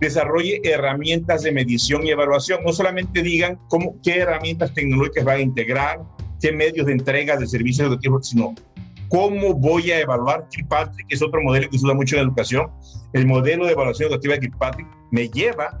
Desarrolle 0.00 0.60
herramientas 0.64 1.42
de 1.42 1.52
medición 1.52 2.06
y 2.06 2.10
evaluación. 2.10 2.60
No 2.64 2.72
solamente 2.72 3.22
digan 3.22 3.58
cómo, 3.68 3.96
qué 4.02 4.18
herramientas 4.18 4.72
tecnológicas 4.72 5.24
van 5.24 5.36
a 5.36 5.40
integrar, 5.40 6.00
qué 6.40 6.52
medios 6.52 6.86
de 6.86 6.92
entrega 6.92 7.36
de 7.36 7.46
servicios 7.46 7.86
educativos, 7.86 8.28
sino 8.28 8.54
¿Cómo 9.10 9.54
voy 9.54 9.90
a 9.90 9.98
evaluar 9.98 10.48
Kirkpatrick? 10.50 11.04
Es 11.10 11.20
otro 11.20 11.42
modelo 11.42 11.68
que 11.68 11.76
se 11.76 11.84
usa 11.84 11.96
mucho 11.96 12.16
en 12.16 12.22
educación. 12.22 12.70
El 13.12 13.26
modelo 13.26 13.66
de 13.66 13.72
evaluación 13.72 14.06
educativa 14.06 14.34
de 14.34 14.40
Kirkpatrick 14.40 14.86
me 15.10 15.28
lleva 15.28 15.80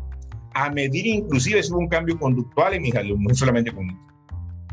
a 0.54 0.68
medir 0.70 1.06
inclusive 1.06 1.62
si 1.62 1.72
un 1.72 1.86
cambio 1.86 2.18
conductual 2.18 2.74
en 2.74 2.82
mis 2.82 2.94
alumnos, 2.96 3.28
no 3.28 3.34
solamente 3.36 3.70
conmigo. 3.70 4.00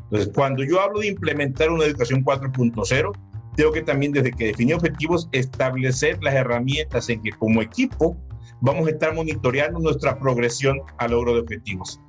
Entonces, 0.05 0.31
cuando 0.33 0.63
yo 0.63 0.81
hablo 0.81 1.01
de 1.01 1.07
implementar 1.07 1.69
una 1.69 1.85
educación 1.85 2.25
4.0, 2.25 3.11
tengo 3.55 3.71
que 3.71 3.83
también 3.83 4.11
desde 4.11 4.31
que 4.31 4.47
definí 4.47 4.73
objetivos 4.73 5.29
establecer 5.33 6.17
las 6.23 6.33
herramientas 6.33 7.09
en 7.09 7.21
que 7.21 7.29
como 7.33 7.61
equipo 7.61 8.17
vamos 8.61 8.87
a 8.87 8.89
estar 8.89 9.13
monitoreando 9.13 9.77
nuestra 9.79 10.17
progresión 10.17 10.79
al 10.97 11.11
logro 11.11 11.35
de 11.35 11.41
objetivos 11.41 11.99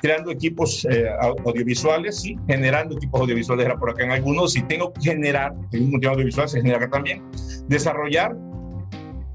creando 0.00 0.30
equipos 0.30 0.86
eh, 0.90 1.06
audiovisuales, 1.44 2.20
sí, 2.20 2.36
generando 2.46 2.96
equipos 2.96 3.20
audiovisuales, 3.20 3.66
era 3.66 3.76
por 3.76 3.90
acá 3.90 4.04
en 4.04 4.12
algunos, 4.12 4.52
si 4.52 4.62
tengo 4.62 4.92
que 4.92 5.10
generar, 5.10 5.52
un 5.72 5.90
motivo 5.90 6.12
audiovisual 6.12 6.48
se 6.48 6.60
genera 6.60 6.88
también, 6.88 7.22
desarrollar, 7.68 8.36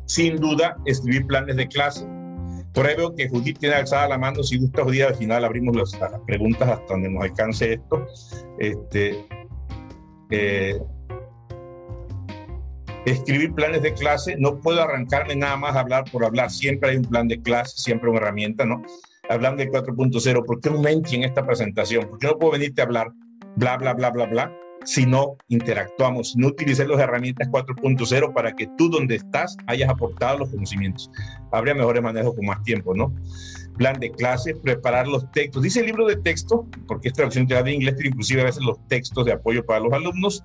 sin 0.05 0.37
duda, 0.37 0.77
escribir 0.85 1.25
planes 1.27 1.55
de 1.55 1.67
clase. 1.67 2.05
Por 2.73 2.87
ahí 2.87 2.95
veo 2.95 3.13
que 3.15 3.29
Judith 3.29 3.59
tiene 3.59 3.75
alzada 3.75 4.07
la 4.07 4.17
mano, 4.17 4.41
si 4.41 4.57
gusta 4.57 4.83
Judith, 4.83 5.03
al 5.03 5.15
final 5.15 5.45
abrimos 5.45 5.75
las, 5.75 5.95
preguntas 6.25 6.67
hasta 6.67 6.93
donde 6.93 7.09
nos 7.09 7.23
alcance 7.23 7.73
esto. 7.73 8.07
Este, 8.57 9.25
eh, 10.31 10.79
escribir 13.05 13.53
planes 13.53 13.81
de 13.81 13.93
clase, 13.93 14.35
no 14.39 14.59
puedo 14.59 14.81
arrancarme 14.81 15.35
nada 15.35 15.57
más 15.57 15.75
a 15.75 15.81
hablar 15.81 16.05
por 16.11 16.25
hablar, 16.25 16.49
siempre 16.49 16.91
hay 16.91 16.97
un 16.97 17.05
plan 17.05 17.27
de 17.27 17.41
clase, 17.41 17.73
siempre 17.77 18.09
una 18.09 18.19
herramienta, 18.19 18.65
¿no? 18.65 18.81
Hablando 19.29 19.63
del 19.63 19.71
4.0, 19.71 20.45
¿por 20.45 20.59
qué 20.59 20.69
un 20.69 20.81
Menchi 20.81 21.15
en 21.15 21.23
esta 21.23 21.45
presentación? 21.45 22.07
¿Por 22.09 22.19
qué 22.19 22.27
no 22.27 22.37
puedo 22.37 22.53
venirte 22.53 22.81
a 22.81 22.85
hablar 22.85 23.11
bla, 23.55 23.77
bla, 23.77 23.93
bla, 23.93 24.09
bla, 24.09 24.25
bla? 24.25 24.57
Si 24.85 25.05
no 25.05 25.37
interactuamos, 25.47 26.31
si 26.31 26.39
no 26.39 26.47
utilicé 26.47 26.85
las 26.85 26.99
herramientas 26.99 27.47
4.0 27.49 28.33
para 28.33 28.53
que 28.53 28.67
tú 28.77 28.89
donde 28.89 29.15
estás 29.15 29.55
hayas 29.67 29.89
aportado 29.89 30.39
los 30.39 30.49
conocimientos. 30.49 31.09
Habría 31.53 31.73
mejores 31.73 32.03
manejos 32.03 32.35
con 32.35 32.45
más 32.45 32.61
tiempo, 32.63 32.93
¿no? 32.93 33.13
Plan 33.77 33.97
de 33.99 34.11
clase, 34.11 34.55
preparar 34.55 35.07
los 35.07 35.31
textos. 35.31 35.63
Dice 35.63 35.79
el 35.79 35.85
libro 35.85 36.05
de 36.05 36.17
texto, 36.17 36.67
porque 36.85 37.07
es 37.07 37.13
traducción 37.13 37.47
de 37.47 37.71
inglés, 37.71 37.95
pero 37.95 38.09
inclusive 38.09 38.41
a 38.41 38.45
veces 38.45 38.61
los 38.61 38.77
textos 38.89 39.25
de 39.25 39.31
apoyo 39.31 39.65
para 39.65 39.79
los 39.79 39.93
alumnos. 39.93 40.43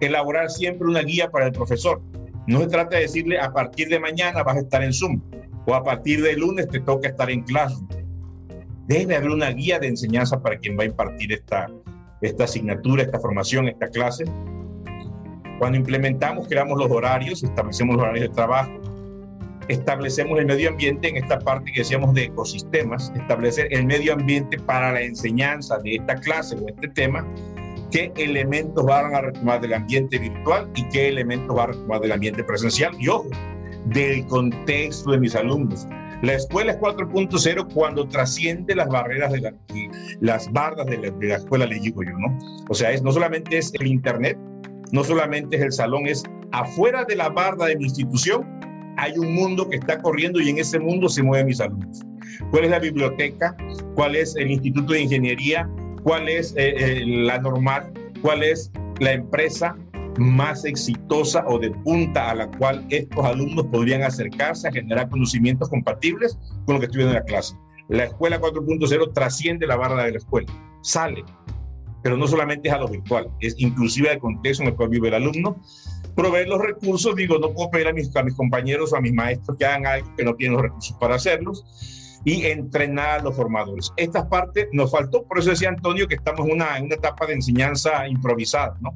Elaborar 0.00 0.50
siempre 0.50 0.86
una 0.86 1.00
guía 1.00 1.30
para 1.30 1.46
el 1.46 1.52
profesor. 1.52 2.02
No 2.46 2.60
se 2.60 2.66
trata 2.66 2.96
de 2.96 3.02
decirle 3.02 3.40
a 3.40 3.52
partir 3.52 3.88
de 3.88 3.98
mañana 3.98 4.42
vas 4.42 4.56
a 4.56 4.60
estar 4.60 4.82
en 4.82 4.92
Zoom 4.92 5.22
o 5.66 5.74
a 5.74 5.82
partir 5.82 6.22
de 6.22 6.34
lunes 6.36 6.68
te 6.68 6.80
toca 6.80 7.08
estar 7.08 7.30
en 7.30 7.42
clase 7.42 7.76
debe 8.88 9.16
haber 9.16 9.30
una 9.30 9.50
guía 9.50 9.78
de 9.78 9.86
enseñanza 9.86 10.42
para 10.42 10.58
quien 10.58 10.76
va 10.76 10.82
a 10.82 10.86
impartir 10.86 11.32
esta, 11.32 11.68
esta 12.22 12.44
asignatura, 12.44 13.02
esta 13.02 13.20
formación, 13.20 13.68
esta 13.68 13.86
clase. 13.88 14.24
Cuando 15.58 15.78
implementamos, 15.78 16.48
creamos 16.48 16.78
los 16.78 16.90
horarios, 16.90 17.42
establecemos 17.44 17.96
los 17.96 18.04
horarios 18.04 18.28
de 18.28 18.34
trabajo, 18.34 18.72
establecemos 19.68 20.38
el 20.38 20.46
medio 20.46 20.70
ambiente 20.70 21.08
en 21.08 21.16
esta 21.18 21.38
parte 21.38 21.70
que 21.72 21.80
decíamos 21.80 22.14
de 22.14 22.24
ecosistemas, 22.24 23.12
establecer 23.14 23.68
el 23.70 23.84
medio 23.84 24.14
ambiente 24.14 24.58
para 24.58 24.92
la 24.92 25.02
enseñanza 25.02 25.78
de 25.78 25.96
esta 25.96 26.14
clase 26.14 26.56
o 26.56 26.66
este 26.68 26.88
tema, 26.88 27.26
qué 27.90 28.10
elementos 28.16 28.86
van 28.86 29.14
a 29.14 29.20
retomar 29.20 29.60
del 29.60 29.74
ambiente 29.74 30.18
virtual 30.18 30.70
y 30.74 30.88
qué 30.88 31.08
elementos 31.08 31.54
van 31.54 31.70
a 31.70 31.72
retomar 31.72 32.00
del 32.00 32.12
ambiente 32.12 32.42
presencial. 32.42 32.92
Y 32.98 33.08
ojo, 33.08 33.28
del 33.86 34.26
contexto 34.26 35.10
de 35.10 35.18
mis 35.18 35.34
alumnos. 35.34 35.86
La 36.22 36.34
escuela 36.34 36.72
es 36.72 36.78
4.0 36.78 37.72
cuando 37.72 38.08
trasciende 38.08 38.74
las 38.74 38.88
barreras 38.88 39.32
de 39.32 39.52
las 40.20 40.52
bardas 40.52 40.86
la, 40.86 41.10
de 41.10 41.28
la, 41.28 41.36
escuela, 41.36 41.64
le 41.66 41.78
digo 41.78 42.02
yo, 42.02 42.10
¿no? 42.18 42.36
O 42.68 42.74
sea, 42.74 42.90
es, 42.90 43.02
no 43.02 43.12
solamente 43.12 43.58
es 43.58 43.72
el 43.78 43.86
Internet, 43.86 44.36
no 44.90 45.04
solamente 45.04 45.56
es 45.56 45.62
el 45.62 45.72
salón, 45.72 46.06
es 46.06 46.24
afuera 46.50 47.04
de 47.04 47.14
la 47.14 47.28
barda 47.28 47.66
de 47.66 47.76
mi 47.76 47.84
institución, 47.84 48.44
hay 48.96 49.16
un 49.16 49.32
mundo 49.32 49.68
que 49.68 49.76
está 49.76 50.02
corriendo 50.02 50.40
y 50.40 50.50
en 50.50 50.58
ese 50.58 50.80
mundo 50.80 51.08
se 51.08 51.22
mueven 51.22 51.46
mis 51.46 51.60
alumnos. 51.60 52.04
¿Cuál 52.50 52.64
es 52.64 52.70
la 52.70 52.80
biblioteca? 52.80 53.56
¿Cuál 53.94 54.16
es 54.16 54.34
el 54.36 54.50
Instituto 54.50 54.92
de 54.92 55.02
Ingeniería? 55.02 55.68
¿Cuál 56.02 56.28
es 56.28 56.52
eh, 56.56 56.74
eh, 56.76 57.02
la 57.06 57.38
normal? 57.38 57.92
¿Cuál 58.22 58.42
es 58.42 58.72
la 58.98 59.12
empresa? 59.12 59.76
Más 60.18 60.64
exitosa 60.64 61.44
o 61.46 61.58
de 61.58 61.70
punta 61.70 62.30
a 62.30 62.34
la 62.34 62.50
cual 62.50 62.86
estos 62.90 63.24
alumnos 63.24 63.66
podrían 63.66 64.02
acercarse 64.02 64.68
a 64.68 64.72
generar 64.72 65.08
conocimientos 65.08 65.68
compatibles 65.68 66.38
con 66.66 66.74
lo 66.74 66.80
que 66.80 66.86
estudian 66.86 67.08
en 67.08 67.14
la 67.14 67.24
clase. 67.24 67.56
La 67.88 68.04
escuela 68.04 68.40
4.0 68.40 69.12
trasciende 69.14 69.66
la 69.66 69.76
barra 69.76 70.04
de 70.04 70.12
la 70.12 70.18
escuela, 70.18 70.52
sale, 70.82 71.24
pero 72.02 72.16
no 72.16 72.26
solamente 72.26 72.68
es 72.68 72.74
a 72.74 72.78
lo 72.78 72.88
virtual, 72.88 73.30
es 73.40 73.54
inclusive 73.58 74.10
al 74.10 74.18
contexto 74.18 74.62
en 74.62 74.70
el 74.70 74.76
cual 74.76 74.90
vive 74.90 75.08
el 75.08 75.14
alumno. 75.14 75.60
Proveer 76.14 76.48
los 76.48 76.60
recursos, 76.60 77.14
digo, 77.14 77.38
no 77.38 77.52
puedo 77.52 77.70
pedir 77.70 77.88
a 77.88 77.92
mis, 77.92 78.14
a 78.14 78.22
mis 78.22 78.34
compañeros 78.34 78.92
o 78.92 78.96
a 78.96 79.00
mis 79.00 79.12
maestros 79.12 79.56
que 79.56 79.64
hagan 79.64 79.86
algo 79.86 80.14
que 80.16 80.24
no 80.24 80.34
tienen 80.34 80.54
los 80.54 80.62
recursos 80.62 80.96
para 80.98 81.14
hacerlos 81.14 81.64
y 82.24 82.46
entrenar 82.46 83.20
a 83.20 83.22
los 83.22 83.36
formadores. 83.36 83.92
Esta 83.96 84.28
parte 84.28 84.68
nos 84.72 84.90
faltó, 84.90 85.24
por 85.24 85.38
eso 85.38 85.50
decía 85.50 85.68
Antonio 85.68 86.08
que 86.08 86.16
estamos 86.16 86.46
una, 86.50 86.76
en 86.76 86.86
una 86.86 86.96
etapa 86.96 87.26
de 87.26 87.34
enseñanza 87.34 88.06
improvisada, 88.08 88.76
¿no? 88.80 88.92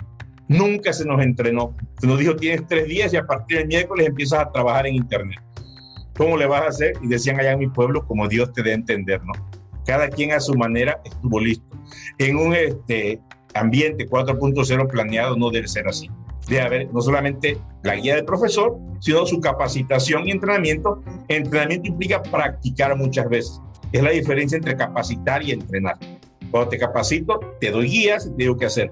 Nunca 0.48 0.92
se 0.92 1.04
nos 1.04 1.22
entrenó. 1.22 1.74
Se 2.00 2.06
nos 2.06 2.18
dijo, 2.18 2.36
tienes 2.36 2.66
tres 2.66 2.86
días 2.86 3.12
y 3.12 3.16
a 3.16 3.26
partir 3.26 3.58
del 3.58 3.68
miércoles 3.68 4.08
empiezas 4.08 4.40
a 4.40 4.52
trabajar 4.52 4.86
en 4.86 4.96
Internet. 4.96 5.40
¿Cómo 6.16 6.36
le 6.36 6.46
vas 6.46 6.62
a 6.62 6.68
hacer? 6.68 6.94
Y 7.02 7.08
decían 7.08 7.40
allá 7.40 7.52
en 7.52 7.60
mi 7.60 7.68
pueblo, 7.68 8.06
como 8.06 8.28
Dios 8.28 8.52
te 8.52 8.62
dé 8.62 8.72
a 8.72 8.74
entender, 8.74 9.22
¿no? 9.24 9.32
Cada 9.86 10.08
quien 10.08 10.32
a 10.32 10.40
su 10.40 10.54
manera 10.54 11.00
estuvo 11.04 11.40
listo. 11.40 11.64
En 12.18 12.36
un 12.36 12.54
este, 12.54 13.18
ambiente 13.54 14.08
4.0 14.08 14.88
planeado 14.88 15.36
no 15.36 15.50
debe 15.50 15.68
ser 15.68 15.88
así. 15.88 16.10
Debe 16.48 16.62
haber 16.62 16.92
no 16.92 17.00
solamente 17.00 17.58
la 17.82 17.96
guía 17.96 18.16
del 18.16 18.24
profesor, 18.24 18.76
sino 19.00 19.26
su 19.26 19.40
capacitación 19.40 20.28
y 20.28 20.32
entrenamiento. 20.32 21.02
Entrenamiento 21.28 21.88
implica 21.88 22.22
practicar 22.22 22.96
muchas 22.96 23.28
veces. 23.28 23.60
Es 23.92 24.02
la 24.02 24.10
diferencia 24.10 24.56
entre 24.56 24.76
capacitar 24.76 25.42
y 25.42 25.52
entrenar. 25.52 25.98
Cuando 26.50 26.70
te 26.70 26.78
capacito, 26.78 27.40
te 27.60 27.70
doy 27.70 27.88
guías 27.88 28.26
y 28.26 28.30
te 28.30 28.36
digo 28.36 28.56
qué 28.56 28.66
hacer. 28.66 28.90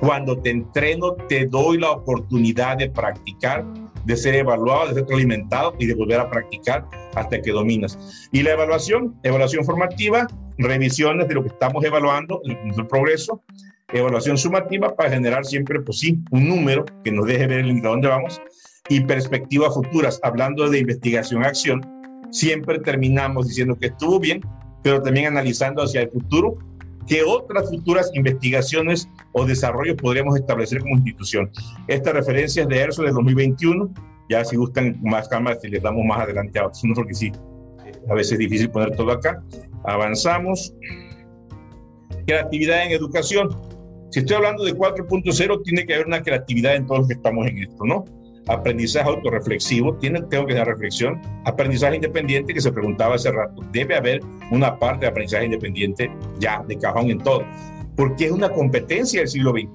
Cuando 0.00 0.38
te 0.38 0.50
entreno, 0.50 1.12
te 1.28 1.46
doy 1.46 1.78
la 1.78 1.90
oportunidad 1.90 2.78
de 2.78 2.88
practicar, 2.90 3.64
de 4.06 4.16
ser 4.16 4.34
evaluado, 4.34 4.88
de 4.88 5.04
ser 5.04 5.14
alimentado 5.14 5.74
y 5.78 5.86
de 5.86 5.94
volver 5.94 6.20
a 6.20 6.30
practicar 6.30 6.86
hasta 7.14 7.40
que 7.40 7.50
dominas. 7.52 8.28
Y 8.32 8.42
la 8.42 8.52
evaluación, 8.52 9.14
evaluación 9.22 9.64
formativa, 9.64 10.26
revisiones 10.56 11.28
de 11.28 11.34
lo 11.34 11.42
que 11.42 11.48
estamos 11.48 11.84
evaluando, 11.84 12.40
el, 12.44 12.86
progreso, 12.86 13.42
evaluación 13.92 14.38
sumativa 14.38 14.94
para 14.96 15.10
generar 15.10 15.44
siempre, 15.44 15.80
pues 15.80 15.98
sí, 15.98 16.18
un 16.30 16.48
número 16.48 16.86
que 17.04 17.12
nos 17.12 17.26
deje 17.26 17.46
ver 17.46 17.64
a 17.64 17.88
dónde 17.88 18.08
vamos 18.08 18.40
y 18.88 19.00
perspectivas 19.00 19.74
futuras. 19.74 20.18
Hablando 20.22 20.68
de 20.70 20.78
investigación-acción, 20.78 21.80
siempre 22.30 22.78
terminamos 22.78 23.48
diciendo 23.48 23.76
que 23.78 23.88
estuvo 23.88 24.18
bien, 24.18 24.40
pero 24.82 25.02
también 25.02 25.26
analizando 25.26 25.82
hacia 25.82 26.02
el 26.02 26.10
futuro 26.10 26.56
qué 27.06 27.22
otras 27.22 27.68
futuras 27.68 28.10
investigaciones 28.14 29.08
o 29.32 29.44
desarrollos 29.44 29.96
podríamos 29.96 30.36
establecer 30.36 30.80
como 30.80 30.96
institución. 30.96 31.50
Esta 31.88 32.12
referencia 32.12 32.62
es 32.62 32.68
de 32.68 32.78
ERSO 32.78 33.02
del 33.02 33.14
2021, 33.14 33.92
ya 34.28 34.44
si 34.44 34.56
gustan 34.56 34.98
más 35.02 35.28
si 35.60 35.68
les 35.68 35.82
damos 35.82 36.04
más 36.04 36.20
adelante 36.20 36.58
a 36.58 36.66
otros, 36.66 36.82
porque 36.94 37.14
sí, 37.14 37.32
a 38.08 38.14
veces 38.14 38.34
es 38.34 38.38
difícil 38.38 38.70
poner 38.70 38.94
todo 38.96 39.12
acá. 39.12 39.42
Avanzamos. 39.84 40.74
Creatividad 42.26 42.86
en 42.86 42.92
educación. 42.92 43.48
Si 44.10 44.20
estoy 44.20 44.36
hablando 44.36 44.64
de 44.64 44.74
4.0, 44.74 45.62
tiene 45.64 45.86
que 45.86 45.94
haber 45.94 46.06
una 46.06 46.22
creatividad 46.22 46.76
en 46.76 46.86
todos 46.86 47.00
los 47.00 47.08
que 47.08 47.14
estamos 47.14 47.46
en 47.46 47.58
esto, 47.58 47.84
¿no? 47.84 48.04
Aprendizaje 48.50 49.08
autorreflexivo, 49.08 49.94
tiene, 49.96 50.22
tengo 50.22 50.46
que 50.46 50.54
dar 50.54 50.66
reflexión, 50.66 51.20
aprendizaje 51.44 51.96
independiente 51.96 52.52
que 52.52 52.60
se 52.60 52.72
preguntaba 52.72 53.14
hace 53.14 53.30
rato, 53.30 53.62
debe 53.72 53.96
haber 53.96 54.20
una 54.50 54.78
parte 54.78 55.06
de 55.06 55.10
aprendizaje 55.10 55.46
independiente 55.46 56.10
ya 56.38 56.62
de 56.66 56.76
cajón 56.78 57.10
en 57.10 57.18
todo, 57.18 57.44
porque 57.96 58.26
es 58.26 58.32
una 58.32 58.48
competencia 58.50 59.20
del 59.20 59.28
siglo 59.28 59.52
XXI. 59.52 59.68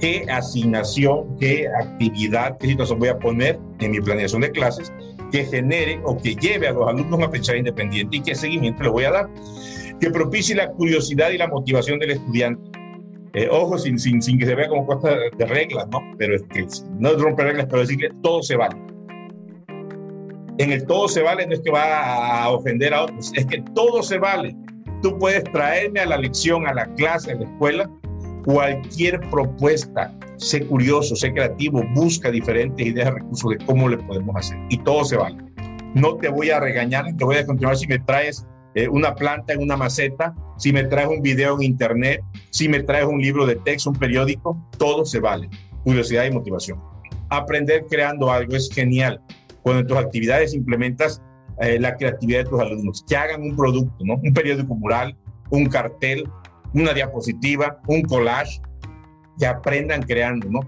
¿Qué 0.00 0.26
asignación, 0.30 1.38
qué 1.38 1.66
actividad, 1.68 2.58
qué 2.58 2.68
situación 2.68 2.98
voy 2.98 3.08
a 3.08 3.18
poner 3.18 3.58
en 3.80 3.92
mi 3.92 4.00
planeación 4.00 4.42
de 4.42 4.50
clases 4.50 4.92
que 5.32 5.44
genere 5.44 5.98
o 6.04 6.18
que 6.18 6.36
lleve 6.36 6.68
a 6.68 6.72
los 6.72 6.86
alumnos 6.86 7.20
a 7.20 7.24
aprendizaje 7.24 7.60
independiente 7.60 8.18
y 8.18 8.20
qué 8.20 8.34
seguimiento 8.34 8.82
le 8.82 8.90
voy 8.90 9.04
a 9.04 9.10
dar? 9.10 9.30
Que 9.98 10.10
propicie 10.10 10.54
la 10.54 10.70
curiosidad 10.72 11.30
y 11.30 11.38
la 11.38 11.48
motivación 11.48 11.98
del 11.98 12.10
estudiante 12.10 12.75
eh, 13.34 13.48
ojo, 13.50 13.76
sin, 13.78 13.98
sin, 13.98 14.22
sin, 14.22 14.38
que 14.38 14.46
se 14.46 14.54
vea 14.54 14.68
como 14.68 14.86
cosa 14.86 15.10
de 15.10 15.46
reglas, 15.46 15.86
¿no? 15.90 16.00
Pero 16.18 16.36
es 16.36 16.42
que 16.44 16.66
no 16.98 17.12
romper 17.14 17.46
reglas, 17.46 17.66
pero 17.68 17.80
decir 17.80 17.98
que 17.98 18.10
todo 18.22 18.42
se 18.42 18.56
vale. 18.56 18.76
En 20.58 20.72
el 20.72 20.86
todo 20.86 21.06
se 21.06 21.22
vale 21.22 21.46
no 21.46 21.52
es 21.52 21.60
que 21.60 21.70
va 21.70 22.44
a 22.44 22.50
ofender 22.50 22.94
a 22.94 23.02
otros, 23.02 23.32
es 23.34 23.44
que 23.46 23.62
todo 23.74 24.02
se 24.02 24.18
vale. 24.18 24.56
Tú 25.02 25.18
puedes 25.18 25.44
traerme 25.44 26.00
a 26.00 26.06
la 26.06 26.16
lección, 26.16 26.66
a 26.66 26.72
la 26.72 26.86
clase, 26.94 27.32
a 27.32 27.34
la 27.34 27.44
escuela, 27.44 27.90
cualquier 28.46 29.20
propuesta. 29.30 30.14
Sé 30.38 30.66
curioso, 30.66 31.14
sé 31.14 31.32
creativo, 31.32 31.82
busca 31.94 32.30
diferentes 32.30 32.86
ideas, 32.86 33.12
recursos 33.12 33.50
de 33.50 33.58
cómo 33.66 33.88
le 33.88 33.98
podemos 33.98 34.34
hacer. 34.36 34.58
Y 34.70 34.78
todo 34.78 35.04
se 35.04 35.16
vale. 35.16 35.36
No 35.94 36.16
te 36.16 36.28
voy 36.28 36.50
a 36.50 36.60
regañar, 36.60 37.04
te 37.16 37.24
voy 37.24 37.36
a 37.36 37.46
continuar 37.46 37.76
si 37.76 37.86
me 37.86 37.98
traes 37.98 38.46
eh, 38.76 38.88
una 38.88 39.14
planta 39.14 39.54
en 39.54 39.62
una 39.62 39.74
maceta, 39.74 40.34
si 40.58 40.70
me 40.70 40.84
traes 40.84 41.08
un 41.08 41.22
video 41.22 41.56
en 41.56 41.62
internet, 41.62 42.22
si 42.50 42.68
me 42.68 42.82
traes 42.82 43.06
un 43.06 43.18
libro 43.20 43.46
de 43.46 43.56
texto, 43.56 43.88
un 43.88 43.96
periódico, 43.96 44.56
todo 44.76 45.06
se 45.06 45.18
vale. 45.18 45.48
Curiosidad 45.82 46.26
y 46.26 46.30
motivación. 46.30 46.78
Aprender 47.30 47.86
creando 47.88 48.30
algo 48.30 48.54
es 48.54 48.68
genial. 48.70 49.18
Cuando 49.62 49.80
en 49.80 49.86
tus 49.86 49.96
actividades 49.96 50.52
implementas 50.54 51.22
eh, 51.62 51.80
la 51.80 51.96
creatividad 51.96 52.44
de 52.44 52.50
tus 52.50 52.60
alumnos, 52.60 53.02
que 53.08 53.16
hagan 53.16 53.40
un 53.42 53.56
producto, 53.56 54.04
¿no? 54.04 54.16
Un 54.16 54.34
periódico 54.34 54.74
mural, 54.74 55.16
un 55.48 55.64
cartel, 55.66 56.28
una 56.74 56.92
diapositiva, 56.92 57.80
un 57.86 58.02
collage, 58.02 58.60
que 59.38 59.46
aprendan 59.46 60.02
creando, 60.02 60.50
¿no? 60.50 60.60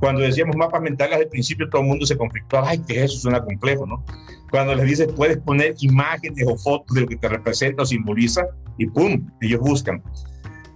Cuando 0.00 0.22
decíamos 0.22 0.56
mapas 0.56 0.82
mentales 0.82 1.16
al 1.16 1.28
principio, 1.28 1.68
todo 1.70 1.82
el 1.82 1.88
mundo 1.88 2.06
se 2.06 2.16
conflictó, 2.16 2.62
ay, 2.64 2.78
que 2.78 3.02
eso 3.02 3.18
suena 3.18 3.42
complejo, 3.42 3.86
¿no? 3.86 4.04
Cuando 4.50 4.74
les 4.74 4.86
dices, 4.86 5.08
puedes 5.16 5.38
poner 5.38 5.74
imágenes 5.80 6.46
o 6.46 6.56
fotos 6.56 6.94
de 6.94 7.02
lo 7.02 7.06
que 7.06 7.16
te 7.16 7.28
representa 7.28 7.82
o 7.82 7.86
simboliza, 7.86 8.46
y 8.78 8.86
¡pum! 8.86 9.28
Ellos 9.40 9.60
buscan. 9.60 10.02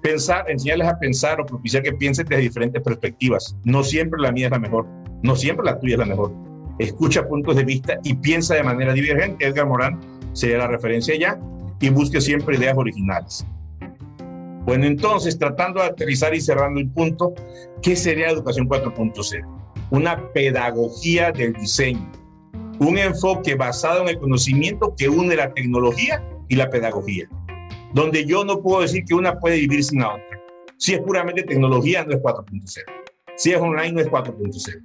Pensar, 0.02 0.50
enseñarles 0.50 0.88
a 0.88 0.98
pensar 0.98 1.40
o 1.40 1.46
propiciar 1.46 1.82
que 1.82 1.92
piensen 1.92 2.26
desde 2.26 2.42
diferentes 2.42 2.82
perspectivas. 2.82 3.54
No 3.64 3.84
siempre 3.84 4.20
la 4.20 4.32
mía 4.32 4.46
es 4.46 4.52
la 4.52 4.58
mejor, 4.58 4.86
no 5.22 5.36
siempre 5.36 5.66
la 5.66 5.78
tuya 5.78 5.94
es 5.94 5.98
la 5.98 6.06
mejor. 6.06 6.32
Escucha 6.78 7.28
puntos 7.28 7.56
de 7.56 7.64
vista 7.64 7.98
y 8.02 8.14
piensa 8.14 8.54
de 8.54 8.62
manera 8.62 8.94
divergente. 8.94 9.46
Edgar 9.46 9.66
Morán 9.66 10.00
sería 10.32 10.58
la 10.58 10.68
referencia 10.68 11.14
ya 11.18 11.38
y 11.80 11.90
busque 11.90 12.22
siempre 12.22 12.56
ideas 12.56 12.76
originales. 12.78 13.44
Bueno, 14.64 14.86
entonces, 14.86 15.38
tratando 15.38 15.80
de 15.80 15.86
aterrizar 15.86 16.34
y 16.34 16.40
cerrando 16.40 16.80
el 16.80 16.90
punto, 16.90 17.34
¿qué 17.82 17.96
sería 17.96 18.30
educación 18.30 18.68
4.0? 18.68 19.46
Una 19.90 20.32
pedagogía 20.32 21.32
del 21.32 21.54
diseño, 21.54 22.10
un 22.78 22.98
enfoque 22.98 23.54
basado 23.54 24.02
en 24.02 24.10
el 24.10 24.18
conocimiento 24.18 24.94
que 24.96 25.08
une 25.08 25.34
la 25.34 25.52
tecnología 25.52 26.22
y 26.48 26.56
la 26.56 26.68
pedagogía, 26.68 27.28
donde 27.94 28.24
yo 28.26 28.44
no 28.44 28.60
puedo 28.60 28.82
decir 28.82 29.04
que 29.04 29.14
una 29.14 29.38
puede 29.38 29.56
vivir 29.56 29.82
sin 29.82 30.00
la 30.00 30.14
otra. 30.14 30.40
Si 30.76 30.94
es 30.94 31.00
puramente 31.00 31.42
tecnología, 31.42 32.04
no 32.04 32.12
es 32.12 32.20
4.0. 32.20 32.84
Si 33.36 33.52
es 33.52 33.60
online, 33.60 33.92
no 33.92 34.00
es 34.00 34.08
4.0. 34.08 34.82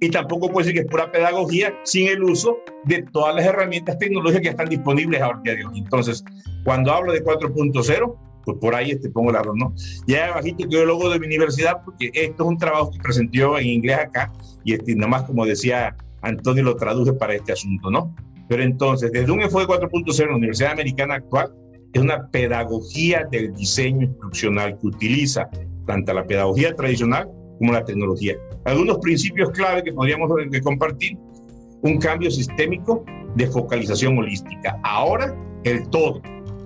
Y 0.00 0.10
tampoco 0.10 0.48
puedo 0.48 0.66
decir 0.66 0.74
que 0.74 0.80
es 0.80 0.86
pura 0.86 1.10
pedagogía 1.10 1.74
sin 1.84 2.08
el 2.08 2.22
uso 2.22 2.58
de 2.84 3.02
todas 3.12 3.34
las 3.34 3.46
herramientas 3.46 3.98
tecnológicas 3.98 4.42
que 4.42 4.48
están 4.48 4.68
disponibles 4.68 5.20
ahora 5.22 5.40
día 5.42 5.54
hoy. 5.66 5.78
Entonces, 5.78 6.24
cuando 6.64 6.92
hablo 6.92 7.12
de 7.12 7.24
4.0, 7.24 8.23
pues 8.44 8.58
por 8.58 8.74
ahí 8.74 8.92
este 8.92 9.10
pongo 9.10 9.32
la 9.32 9.42
¿no? 9.42 9.74
Ya 10.06 10.28
abajito 10.28 10.68
quedó 10.68 10.82
el 10.82 10.88
logo 10.88 11.10
de 11.10 11.18
mi 11.18 11.26
universidad 11.26 11.82
porque 11.84 12.10
esto 12.12 12.44
es 12.44 12.48
un 12.48 12.58
trabajo 12.58 12.90
que 12.90 12.98
presentó 12.98 13.58
en 13.58 13.66
inglés 13.66 13.98
acá 13.98 14.32
y 14.64 14.74
este, 14.74 14.94
nomás 14.94 15.24
como 15.24 15.44
decía 15.46 15.96
Antonio 16.22 16.62
lo 16.62 16.76
traduje 16.76 17.12
para 17.12 17.34
este 17.34 17.52
asunto, 17.52 17.90
¿no? 17.90 18.14
Pero 18.48 18.62
entonces, 18.62 19.10
desde 19.12 19.30
un 19.30 19.42
enfoque 19.42 19.66
4.0, 19.66 20.26
la 20.28 20.36
Universidad 20.36 20.72
Americana 20.72 21.14
actual 21.14 21.52
es 21.92 22.02
una 22.02 22.28
pedagogía 22.28 23.26
del 23.30 23.54
diseño 23.54 24.06
instruccional 24.06 24.78
que 24.78 24.86
utiliza 24.86 25.48
tanto 25.86 26.12
la 26.12 26.26
pedagogía 26.26 26.74
tradicional 26.74 27.28
como 27.58 27.72
la 27.72 27.84
tecnología. 27.84 28.34
Algunos 28.64 28.98
principios 28.98 29.50
clave 29.50 29.82
que 29.82 29.92
podríamos 29.92 30.30
compartir, 30.62 31.16
un 31.82 31.98
cambio 31.98 32.30
sistémico 32.30 33.04
de 33.36 33.46
focalización 33.46 34.18
holística. 34.18 34.78
Ahora 34.82 35.34
el 35.64 35.88
todo 35.90 36.20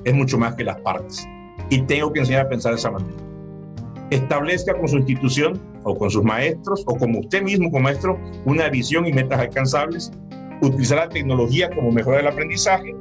es 0.04 0.14
mucho 0.14 0.38
más 0.38 0.54
que 0.54 0.64
las 0.64 0.80
partes 0.80 1.28
y 1.70 1.82
tengo 1.82 2.12
que 2.12 2.20
enseñar 2.20 2.46
a 2.46 2.48
pensar 2.48 2.72
de 2.72 2.78
esa 2.78 2.90
manera. 2.90 3.16
establezca 4.10 4.74
con 4.74 4.88
su 4.88 4.96
institución 4.96 5.60
o 5.84 5.94
con 5.94 6.10
sus 6.10 6.24
maestros 6.24 6.82
o 6.86 6.96
como 6.96 7.20
usted 7.20 7.42
mismo 7.42 7.70
como 7.70 7.84
maestro 7.84 8.18
una 8.46 8.68
visión 8.70 9.06
y 9.06 9.12
metas 9.12 9.38
alcanzables, 9.38 10.10
utilizar 10.62 10.98
la 10.98 11.08
tecnología 11.08 11.68
como 11.70 11.92
mejora 11.92 12.18
del 12.18 12.28
aprendizaje, 12.28 12.94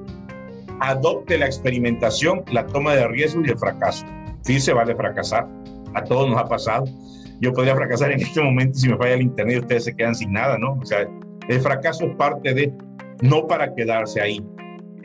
adopte 0.81 1.37
la 1.37 1.45
experimentación, 1.45 2.43
la 2.51 2.65
toma 2.67 2.93
de 2.93 3.07
riesgos 3.07 3.47
y 3.47 3.51
el 3.51 3.57
fracaso. 3.57 4.05
Sí 4.41 4.59
se 4.59 4.73
vale 4.73 4.95
fracasar, 4.95 5.47
a 5.93 6.03
todos 6.03 6.29
nos 6.29 6.39
ha 6.39 6.45
pasado. 6.45 6.85
Yo 7.39 7.53
podría 7.53 7.75
fracasar 7.75 8.11
en 8.11 8.21
este 8.21 8.41
momento 8.41 8.77
si 8.77 8.89
me 8.89 8.97
falla 8.97 9.13
el 9.13 9.21
internet 9.21 9.61
ustedes 9.61 9.85
se 9.85 9.95
quedan 9.95 10.15
sin 10.15 10.31
nada, 10.33 10.57
¿no? 10.57 10.73
O 10.73 10.85
sea, 10.85 11.07
el 11.47 11.61
fracaso 11.61 12.05
es 12.05 12.15
parte 12.15 12.53
de, 12.53 12.73
no 13.21 13.47
para 13.47 13.73
quedarse 13.73 14.21
ahí. 14.21 14.43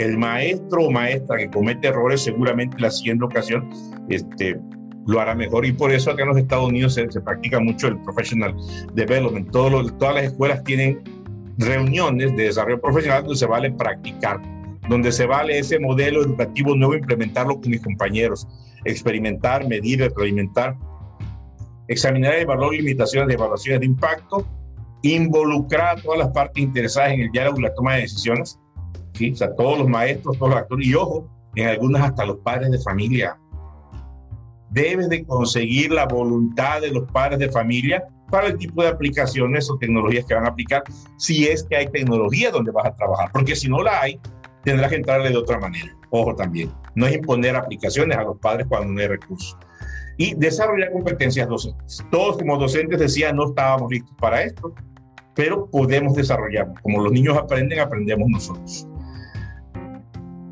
El 0.02 0.18
maestro 0.18 0.86
o 0.86 0.90
maestra 0.90 1.38
que 1.38 1.48
comete 1.48 1.86
errores 1.86 2.22
seguramente 2.22 2.76
la 2.80 2.90
siguiente 2.90 3.24
ocasión 3.24 3.70
este, 4.08 4.58
lo 5.06 5.20
hará 5.20 5.36
mejor 5.36 5.64
y 5.64 5.70
por 5.70 5.92
eso 5.92 6.10
acá 6.10 6.22
en 6.22 6.30
los 6.30 6.38
Estados 6.38 6.68
Unidos 6.68 6.94
se, 6.94 7.20
practica 7.20 7.60
mucho 7.60 7.86
el 7.86 7.98
professional 8.02 8.52
development. 8.94 9.52
todas 9.52 10.14
las 10.14 10.24
escuelas 10.24 10.64
tienen 10.64 11.00
reuniones 11.56 12.34
de 12.34 12.44
desarrollo 12.44 12.80
profesional 12.80 13.22
donde 13.22 13.38
se 13.38 13.46
vale 13.46 13.70
practicar, 13.70 14.40
donde 14.88 15.12
se 15.12 15.24
vale 15.24 15.60
ese 15.60 15.78
modelo 15.78 16.22
educativo 16.22 16.74
nuevo 16.74 16.96
implementarlo 16.96 17.60
con 17.60 17.70
mis 17.70 17.80
compañeros, 17.80 18.48
experimentar, 18.84 19.68
medir, 19.68 20.00
retroalimentar, 20.00 20.76
examinar 21.86 22.34
el 22.34 22.46
valor, 22.46 22.74
limitaciones 22.74 23.28
de 23.28 23.34
evaluaciones 23.34 23.78
de 23.78 23.86
impacto, 23.86 24.44
involucrar 25.02 25.96
a 25.96 26.02
todas 26.02 26.18
las 26.18 26.28
partes 26.30 26.60
interesadas 26.60 27.12
en 27.12 27.20
el 27.20 27.30
diálogo 27.30 27.60
y 27.60 27.62
la 27.62 27.74
toma 27.74 27.94
de 27.94 28.02
decisiones, 28.02 28.58
¿sí? 29.14 29.32
o 29.32 29.36
sea, 29.36 29.54
todos 29.54 29.78
los 29.78 29.88
maestros, 29.88 30.38
todos 30.38 30.50
los 30.50 30.60
actores, 30.60 30.86
y 30.86 30.94
ojo, 30.94 31.28
en 31.54 31.68
algunas 31.68 32.02
hasta 32.02 32.24
los 32.24 32.38
padres 32.38 32.70
de 32.70 32.78
familia. 32.78 33.38
Debes 34.70 35.08
de 35.10 35.24
conseguir 35.24 35.92
la 35.92 36.06
voluntad 36.06 36.80
de 36.80 36.90
los 36.92 37.10
padres 37.12 37.38
de 37.38 37.50
familia 37.50 38.04
para 38.30 38.46
el 38.46 38.56
tipo 38.56 38.82
de 38.82 38.88
aplicaciones 38.88 39.70
o 39.70 39.76
tecnologías 39.76 40.24
que 40.24 40.34
van 40.34 40.46
a 40.46 40.48
aplicar, 40.48 40.82
si 41.18 41.46
es 41.46 41.64
que 41.64 41.76
hay 41.76 41.86
tecnología 41.88 42.50
donde 42.50 42.72
vas 42.72 42.86
a 42.86 42.94
trabajar, 42.94 43.30
porque 43.30 43.54
si 43.54 43.68
no 43.68 43.82
la 43.82 44.00
hay, 44.00 44.18
tendrás 44.64 44.88
que 44.88 44.96
entrarle 44.96 45.28
de 45.28 45.36
otra 45.36 45.58
manera. 45.58 45.94
Ojo 46.10 46.34
también, 46.34 46.72
no 46.94 47.06
es 47.06 47.14
imponer 47.14 47.54
aplicaciones 47.54 48.16
a 48.16 48.22
los 48.22 48.38
padres 48.38 48.66
cuando 48.68 48.92
no 48.92 49.00
hay 49.00 49.08
recursos. 49.08 49.58
Y 50.16 50.34
desarrollar 50.34 50.92
competencias 50.92 51.48
docentes. 51.48 52.02
Todos 52.10 52.38
como 52.38 52.56
docentes 52.58 52.98
decían 52.98 53.36
no 53.36 53.48
estábamos 53.48 53.90
listos 53.90 54.14
para 54.18 54.42
esto, 54.42 54.74
pero 55.34 55.66
podemos 55.66 56.14
desarrollarlo. 56.14 56.74
Como 56.82 57.02
los 57.02 57.12
niños 57.12 57.36
aprenden, 57.36 57.80
aprendemos 57.80 58.28
nosotros. 58.28 58.86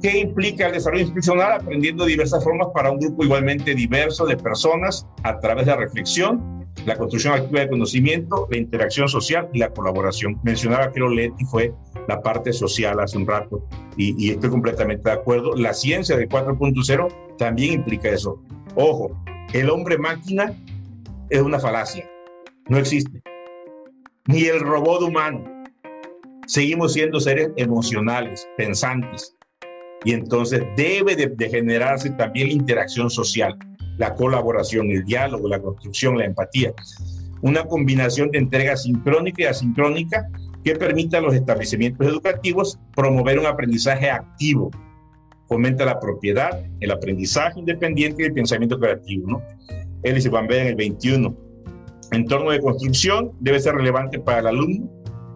¿Qué 0.03 0.19
implica 0.19 0.67
el 0.67 0.73
desarrollo 0.73 1.03
institucional? 1.03 1.53
Aprendiendo 1.53 2.07
diversas 2.07 2.43
formas 2.43 2.69
para 2.75 2.91
un 2.91 2.99
grupo 2.99 3.25
igualmente 3.25 3.75
diverso 3.75 4.27
de 4.27 4.37
personas 4.37 5.07
a 5.25 5.39
través 5.41 5.67
de 5.67 5.73
la 5.73 5.79
reflexión, 5.79 6.67
la 6.87 6.97
construcción 6.97 7.35
activa 7.35 7.61
de 7.61 7.69
conocimiento, 7.69 8.49
la 8.51 8.57
interacción 8.57 9.09
social 9.09 9.49
y 9.53 9.59
la 9.59 9.71
colaboración. 9.71 10.41
Mencionaba 10.43 10.91
que 10.93 11.01
Leti 11.01 11.45
fue 11.45 11.75
la 12.09 12.23
parte 12.23 12.53
social 12.53 12.99
hace 13.01 13.19
un 13.19 13.27
rato 13.27 13.63
y, 13.97 14.15
y 14.25 14.31
estoy 14.31 14.51
completamente 14.51 15.11
de 15.11 15.17
acuerdo. 15.17 15.55
La 15.55 15.75
ciencia 15.75 16.17
de 16.17 16.29
4.0 16.29 17.37
también 17.37 17.75
implica 17.75 18.09
eso. 18.09 18.43
Ojo, 18.77 19.11
el 19.53 19.69
hombre 19.69 19.99
máquina 19.99 20.55
es 21.29 21.43
una 21.43 21.59
falacia, 21.59 22.09
no 22.69 22.79
existe 22.79 23.21
ni 24.27 24.45
el 24.45 24.61
robot 24.61 25.03
humano. 25.03 25.45
Seguimos 26.47 26.93
siendo 26.93 27.21
seres 27.21 27.51
emocionales, 27.57 28.49
pensantes. 28.57 29.37
Y 30.05 30.13
entonces 30.13 30.63
debe 30.77 31.15
de, 31.15 31.49
generarse 31.49 32.11
también 32.11 32.49
la 32.49 32.55
interacción 32.55 33.11
social, 33.11 33.57
la 33.99 34.15
colaboración, 34.15 34.91
el 34.91 35.05
diálogo, 35.05 35.49
la 35.49 35.61
construcción, 35.61 36.19
la 36.19 36.25
empatía. 36.25 36.73
Una 37.43 37.65
combinación 37.65 38.31
de 38.31 38.39
entrega 38.39 38.77
sincrónica 38.77 39.43
y 39.43 39.47
asincrónica 39.47 40.27
que 40.65 40.77
permita 40.77 41.19
a 41.19 41.21
los 41.23 41.35
establecimientos 41.35 42.07
educativos 42.07 42.79
promover 42.95 43.39
un 43.39 43.47
aprendizaje 43.47 44.11
activo. 44.11 44.71
Fomenta 45.49 45.85
la 45.85 45.99
propiedad, 45.99 46.63
el 46.81 46.91
aprendizaje 46.91 47.59
independiente 47.59 48.23
y 48.23 48.27
el 48.27 48.33
pensamiento 48.33 48.79
creativo. 48.79 49.27
¿no? 49.29 49.43
Él 50.03 50.31
Van 50.31 50.51
en 50.53 50.67
el 50.69 50.77
21 50.77 51.51
entorno 52.13 52.51
de 52.51 52.61
construcción 52.61 53.33
debe 53.41 53.61
ser 53.61 53.75
relevante 53.75 54.19
para 54.19 54.41
el 54.41 54.47
alumno, 54.49 54.91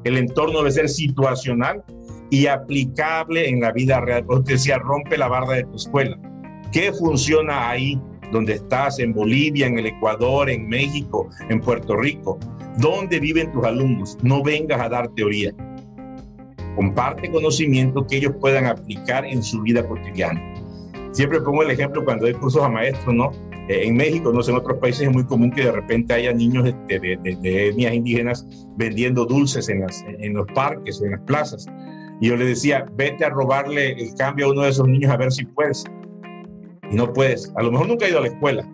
el 0.04 0.18
entorno 0.18 0.58
debe 0.58 0.72
ser 0.72 0.88
situacional 0.88 1.84
y 2.30 2.46
aplicable 2.46 3.48
en 3.48 3.60
la 3.60 3.72
vida 3.72 4.00
real. 4.00 4.24
Porque 4.24 4.52
decía, 4.52 4.78
rompe 4.78 5.16
la 5.16 5.28
barra 5.28 5.54
de 5.54 5.64
tu 5.64 5.76
escuela. 5.76 6.18
¿Qué 6.72 6.92
funciona 6.92 7.70
ahí 7.70 8.00
donde 8.32 8.54
estás, 8.54 8.98
en 8.98 9.12
Bolivia, 9.12 9.66
en 9.66 9.78
el 9.78 9.86
Ecuador, 9.86 10.50
en 10.50 10.68
México, 10.68 11.28
en 11.48 11.60
Puerto 11.60 11.96
Rico? 11.96 12.38
¿Dónde 12.78 13.20
viven 13.20 13.52
tus 13.52 13.64
alumnos? 13.64 14.18
No 14.22 14.42
vengas 14.42 14.80
a 14.80 14.88
dar 14.88 15.08
teoría. 15.14 15.52
Comparte 16.74 17.30
conocimiento 17.30 18.04
que 18.06 18.16
ellos 18.16 18.32
puedan 18.40 18.66
aplicar 18.66 19.24
en 19.24 19.42
su 19.42 19.62
vida 19.62 19.86
cotidiana. 19.86 20.42
Siempre 21.12 21.40
pongo 21.40 21.62
el 21.62 21.70
ejemplo 21.70 22.04
cuando 22.04 22.24
doy 22.24 22.34
cursos 22.34 22.64
a 22.64 22.68
maestros, 22.68 23.14
¿no? 23.14 23.30
Eh, 23.68 23.86
en 23.86 23.96
México, 23.96 24.32
no 24.32 24.42
sé, 24.42 24.50
en 24.50 24.58
otros 24.58 24.78
países 24.78 25.06
es 25.06 25.12
muy 25.12 25.24
común 25.24 25.50
que 25.50 25.64
de 25.64 25.72
repente 25.72 26.12
haya 26.12 26.32
niños 26.32 26.64
de, 26.64 26.74
de, 26.88 27.68
etnias 27.68 27.94
indígenas 27.94 28.46
vendiendo 28.76 29.24
dulces 29.24 29.68
en, 29.68 29.80
las, 29.80 30.04
en 30.06 30.34
los 30.34 30.46
parques 30.52 31.00
en 31.00 31.12
las 31.12 31.20
plazas. 31.20 31.66
Y 32.20 32.28
yo 32.28 32.36
le 32.36 32.46
decía, 32.46 32.86
vete 32.94 33.24
a 33.24 33.30
robarle 33.30 33.92
el 33.92 34.14
cambio 34.14 34.46
a 34.46 34.52
uno 34.52 34.62
de 34.62 34.70
esos 34.70 34.88
niños 34.88 35.10
a 35.10 35.16
ver 35.16 35.32
si 35.32 35.44
puedes. 35.44 35.84
Y 36.90 36.94
no 36.94 37.12
puedes. 37.12 37.52
A 37.56 37.62
lo 37.62 37.72
mejor 37.72 37.88
nunca 37.88 38.06
ha 38.06 38.08
ido 38.08 38.18
a 38.18 38.22
la 38.22 38.28
escuela, 38.28 38.68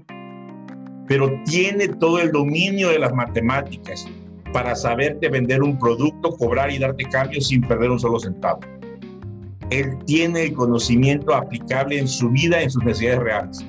pero 1.06 1.30
tiene 1.46 1.88
todo 1.88 2.20
el 2.20 2.32
dominio 2.32 2.90
de 2.90 2.98
las 2.98 3.12
matemáticas 3.14 4.06
para 4.52 4.74
saberte 4.74 5.28
vender 5.28 5.62
un 5.62 5.78
producto, 5.78 6.36
cobrar 6.36 6.70
y 6.70 6.78
darte 6.78 7.04
cambio 7.04 7.40
sin 7.40 7.62
perder 7.62 7.90
un 7.90 8.00
solo 8.00 8.18
centavo. 8.18 8.60
Él 9.70 9.96
tiene 10.04 10.44
el 10.44 10.52
conocimiento 10.54 11.34
aplicable 11.34 11.98
en 11.98 12.08
su 12.08 12.28
vida, 12.30 12.60
en 12.60 12.70
sus 12.70 12.84
necesidades 12.84 13.20
reales 13.20 13.64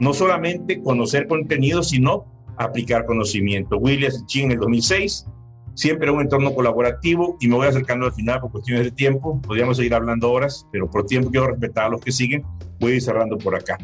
no 0.00 0.14
solamente 0.14 0.82
conocer 0.82 1.28
contenido, 1.28 1.82
sino 1.82 2.24
aplicar 2.56 3.04
conocimiento. 3.04 3.76
Williams 3.76 4.24
Chin 4.26 4.46
en 4.46 4.52
el 4.52 4.58
2006, 4.58 5.26
siempre 5.74 6.10
un 6.10 6.20
entorno 6.20 6.54
colaborativo 6.54 7.36
y 7.40 7.48
me 7.48 7.56
voy 7.56 7.68
acercando 7.68 8.06
al 8.06 8.12
final 8.12 8.40
por 8.40 8.52
cuestiones 8.52 8.84
de 8.84 8.90
tiempo. 8.90 9.40
Podríamos 9.42 9.76
seguir 9.76 9.94
hablando 9.94 10.30
horas, 10.30 10.66
pero 10.72 10.90
por 10.90 11.06
tiempo 11.06 11.30
quiero 11.30 11.48
respetar 11.48 11.84
a 11.84 11.88
los 11.88 12.00
que 12.00 12.12
siguen. 12.12 12.44
Voy 12.80 12.92
a 12.92 12.94
ir 12.96 13.02
cerrando 13.02 13.38
por 13.38 13.54
acá. 13.54 13.78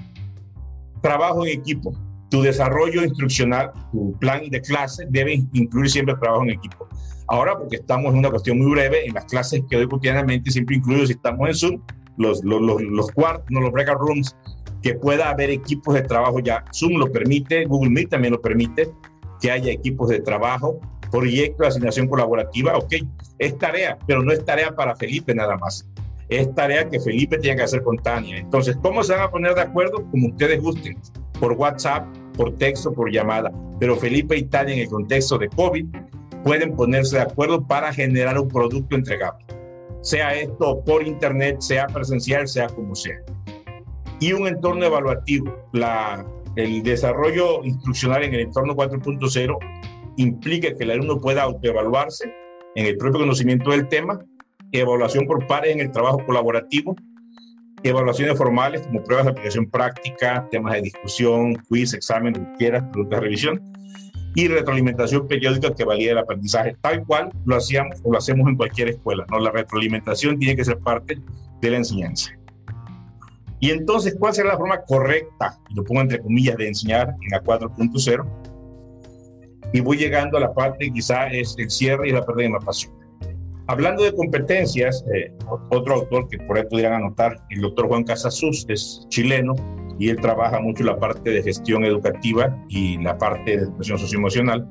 Trabajo 1.02 1.46
en 1.46 1.58
equipo. 1.58 1.92
Tu 2.30 2.42
desarrollo 2.42 3.04
instruccional, 3.04 3.70
tu 3.92 4.16
plan 4.18 4.48
de 4.50 4.60
clase 4.60 5.06
debe 5.10 5.44
incluir 5.52 5.90
siempre 5.90 6.14
trabajo 6.20 6.42
en 6.42 6.50
equipo. 6.50 6.88
Ahora, 7.28 7.56
porque 7.58 7.76
estamos 7.76 8.12
en 8.12 8.18
una 8.18 8.30
cuestión 8.30 8.58
muy 8.58 8.70
breve, 8.70 9.06
en 9.06 9.14
las 9.14 9.24
clases 9.26 9.62
que 9.68 9.76
doy 9.76 9.88
cotidianamente 9.88 10.50
siempre 10.50 10.76
incluyo, 10.76 11.06
si 11.06 11.12
estamos 11.12 11.48
en 11.48 11.54
Zoom, 11.54 11.82
los, 12.18 12.42
los, 12.44 12.60
los, 12.60 12.82
los 12.82 13.10
cuartos, 13.12 13.46
los 13.50 13.72
breakout 13.72 13.98
rooms 13.98 14.36
que 14.82 14.94
pueda 14.94 15.30
haber 15.30 15.50
equipos 15.50 15.94
de 15.94 16.02
trabajo 16.02 16.38
ya. 16.40 16.64
Zoom 16.72 16.98
lo 16.98 17.10
permite, 17.10 17.64
Google 17.64 17.90
Meet 17.90 18.10
también 18.10 18.32
lo 18.32 18.40
permite, 18.40 18.88
que 19.40 19.50
haya 19.50 19.72
equipos 19.72 20.08
de 20.08 20.20
trabajo, 20.20 20.80
proyecto 21.10 21.62
de 21.62 21.68
asignación 21.68 22.08
colaborativa, 22.08 22.76
ok, 22.76 22.94
es 23.38 23.58
tarea, 23.58 23.98
pero 24.06 24.22
no 24.22 24.32
es 24.32 24.44
tarea 24.44 24.74
para 24.74 24.96
Felipe 24.96 25.34
nada 25.34 25.56
más. 25.56 25.88
Es 26.28 26.52
tarea 26.54 26.88
que 26.88 26.98
Felipe 26.98 27.38
tiene 27.38 27.56
que 27.56 27.62
hacer 27.62 27.82
con 27.82 27.96
Tania. 27.98 28.38
Entonces, 28.38 28.76
¿cómo 28.82 29.04
se 29.04 29.12
van 29.12 29.22
a 29.22 29.30
poner 29.30 29.54
de 29.54 29.60
acuerdo? 29.60 30.04
Como 30.10 30.28
ustedes 30.28 30.60
gusten, 30.60 30.98
por 31.38 31.52
WhatsApp, 31.52 32.04
por 32.36 32.56
texto, 32.56 32.92
por 32.92 33.12
llamada. 33.12 33.52
Pero 33.78 33.96
Felipe 33.96 34.36
y 34.36 34.42
Tania 34.42 34.74
en 34.74 34.80
el 34.80 34.88
contexto 34.88 35.38
de 35.38 35.48
COVID 35.50 35.86
pueden 36.42 36.74
ponerse 36.74 37.16
de 37.16 37.22
acuerdo 37.22 37.64
para 37.64 37.92
generar 37.92 38.40
un 38.40 38.48
producto 38.48 38.96
entregable. 38.96 39.44
Sea 40.00 40.34
esto 40.34 40.82
por 40.84 41.06
internet, 41.06 41.58
sea 41.60 41.86
presencial, 41.86 42.48
sea 42.48 42.68
como 42.68 42.94
sea 42.96 43.18
y 44.20 44.32
un 44.32 44.46
entorno 44.46 44.84
evaluativo. 44.84 45.54
La, 45.72 46.24
el 46.56 46.82
desarrollo 46.82 47.62
instruccional 47.64 48.24
en 48.24 48.34
el 48.34 48.40
entorno 48.40 48.74
4.0 48.74 49.58
implica 50.16 50.74
que 50.74 50.84
el 50.84 50.92
alumno 50.92 51.20
pueda 51.20 51.42
autoevaluarse 51.42 52.32
en 52.74 52.86
el 52.86 52.96
propio 52.96 53.20
conocimiento 53.20 53.70
del 53.70 53.88
tema, 53.88 54.18
evaluación 54.72 55.26
por 55.26 55.46
pares 55.46 55.72
en 55.72 55.80
el 55.80 55.90
trabajo 55.90 56.24
colaborativo, 56.26 56.96
evaluaciones 57.82 58.36
formales 58.36 58.82
como 58.82 59.02
pruebas 59.04 59.26
de 59.26 59.32
aplicación 59.32 59.70
práctica, 59.70 60.46
temas 60.50 60.74
de 60.74 60.82
discusión, 60.82 61.54
quiz, 61.68 61.94
examen, 61.94 62.34
lo 62.34 62.40
que 62.40 62.56
quieras, 62.58 62.82
preguntas 62.92 63.20
de 63.20 63.24
revisión, 63.24 63.62
y 64.34 64.48
retroalimentación 64.48 65.26
periódica 65.26 65.74
que 65.74 65.84
valide 65.84 66.10
el 66.10 66.18
aprendizaje, 66.18 66.76
tal 66.82 67.04
cual 67.06 67.30
lo 67.46 67.56
hacíamos 67.56 67.96
o 68.04 68.12
lo 68.12 68.18
hacemos 68.18 68.46
en 68.48 68.56
cualquier 68.56 68.90
escuela. 68.90 69.24
¿no? 69.30 69.38
La 69.38 69.50
retroalimentación 69.50 70.38
tiene 70.38 70.54
que 70.54 70.64
ser 70.64 70.78
parte 70.78 71.18
de 71.62 71.70
la 71.70 71.78
enseñanza. 71.78 72.32
Y 73.60 73.70
entonces, 73.70 74.14
¿cuál 74.18 74.34
será 74.34 74.50
la 74.50 74.58
forma 74.58 74.82
correcta? 74.82 75.58
Y 75.70 75.74
lo 75.74 75.84
pongo 75.84 76.02
entre 76.02 76.20
comillas 76.20 76.56
de 76.58 76.68
enseñar 76.68 77.14
en 77.22 77.30
la 77.30 77.42
4.0. 77.42 78.26
Y 79.76 79.80
voy 79.80 79.98
llegando 79.98 80.38
a 80.38 80.40
la 80.40 80.54
parte 80.54 80.90
quizá 80.90 81.26
es 81.26 81.54
el 81.58 81.68
cierre 81.68 82.08
y 82.08 82.12
la 82.12 82.24
pérdida 82.24 82.46
de 82.46 82.52
la 82.54 82.60
pasión. 82.60 82.94
Hablando 83.66 84.04
de 84.04 84.14
competencias, 84.14 85.04
eh, 85.14 85.30
otro 85.68 85.96
autor 85.96 86.28
que 86.30 86.38
por 86.38 86.56
ahí 86.56 86.64
pudieran 86.70 86.94
anotar, 86.94 87.36
el 87.50 87.60
doctor 87.60 87.86
Juan 87.88 88.04
Casasus, 88.04 88.64
es 88.70 89.04
chileno, 89.10 89.54
y 89.98 90.08
él 90.08 90.16
trabaja 90.18 90.60
mucho 90.60 90.82
la 90.82 90.98
parte 90.98 91.28
de 91.28 91.42
gestión 91.42 91.84
educativa 91.84 92.56
y 92.70 92.96
la 93.02 93.18
parte 93.18 93.54
de 93.54 93.62
educación 93.64 93.98
socioemocional. 93.98 94.66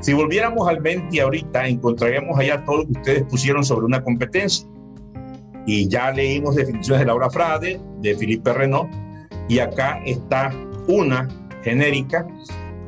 Si 0.00 0.12
volviéramos 0.12 0.66
al 0.66 0.80
Menti 0.80 1.20
ahorita, 1.20 1.68
encontraríamos 1.68 2.36
allá 2.40 2.64
todo 2.64 2.78
lo 2.78 2.86
que 2.86 2.98
ustedes 2.98 3.22
pusieron 3.26 3.62
sobre 3.62 3.86
una 3.86 4.02
competencia. 4.02 4.68
Y 5.66 5.88
ya 5.88 6.10
leímos 6.10 6.56
definiciones 6.56 7.02
de 7.02 7.06
Laura 7.06 7.30
Frade, 7.30 7.80
de 8.00 8.16
Felipe 8.16 8.52
Renault, 8.52 8.90
y 9.48 9.60
acá 9.60 10.02
está 10.04 10.52
una 10.88 11.28
genérica 11.62 12.26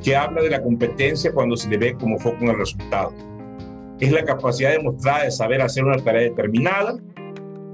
que 0.04 0.14
habla 0.14 0.42
de 0.42 0.50
la 0.50 0.62
competencia 0.62 1.32
cuando 1.32 1.56
se 1.56 1.68
le 1.70 1.78
ve 1.78 1.94
como 1.94 2.18
foco 2.18 2.36
en 2.42 2.50
el 2.50 2.58
resultado. 2.58 3.12
Es 3.98 4.12
la 4.12 4.22
capacidad 4.22 4.72
demostrada 4.72 5.24
de 5.24 5.30
saber 5.30 5.62
hacer 5.62 5.82
una 5.82 5.96
tarea 5.96 6.22
determinada, 6.22 6.98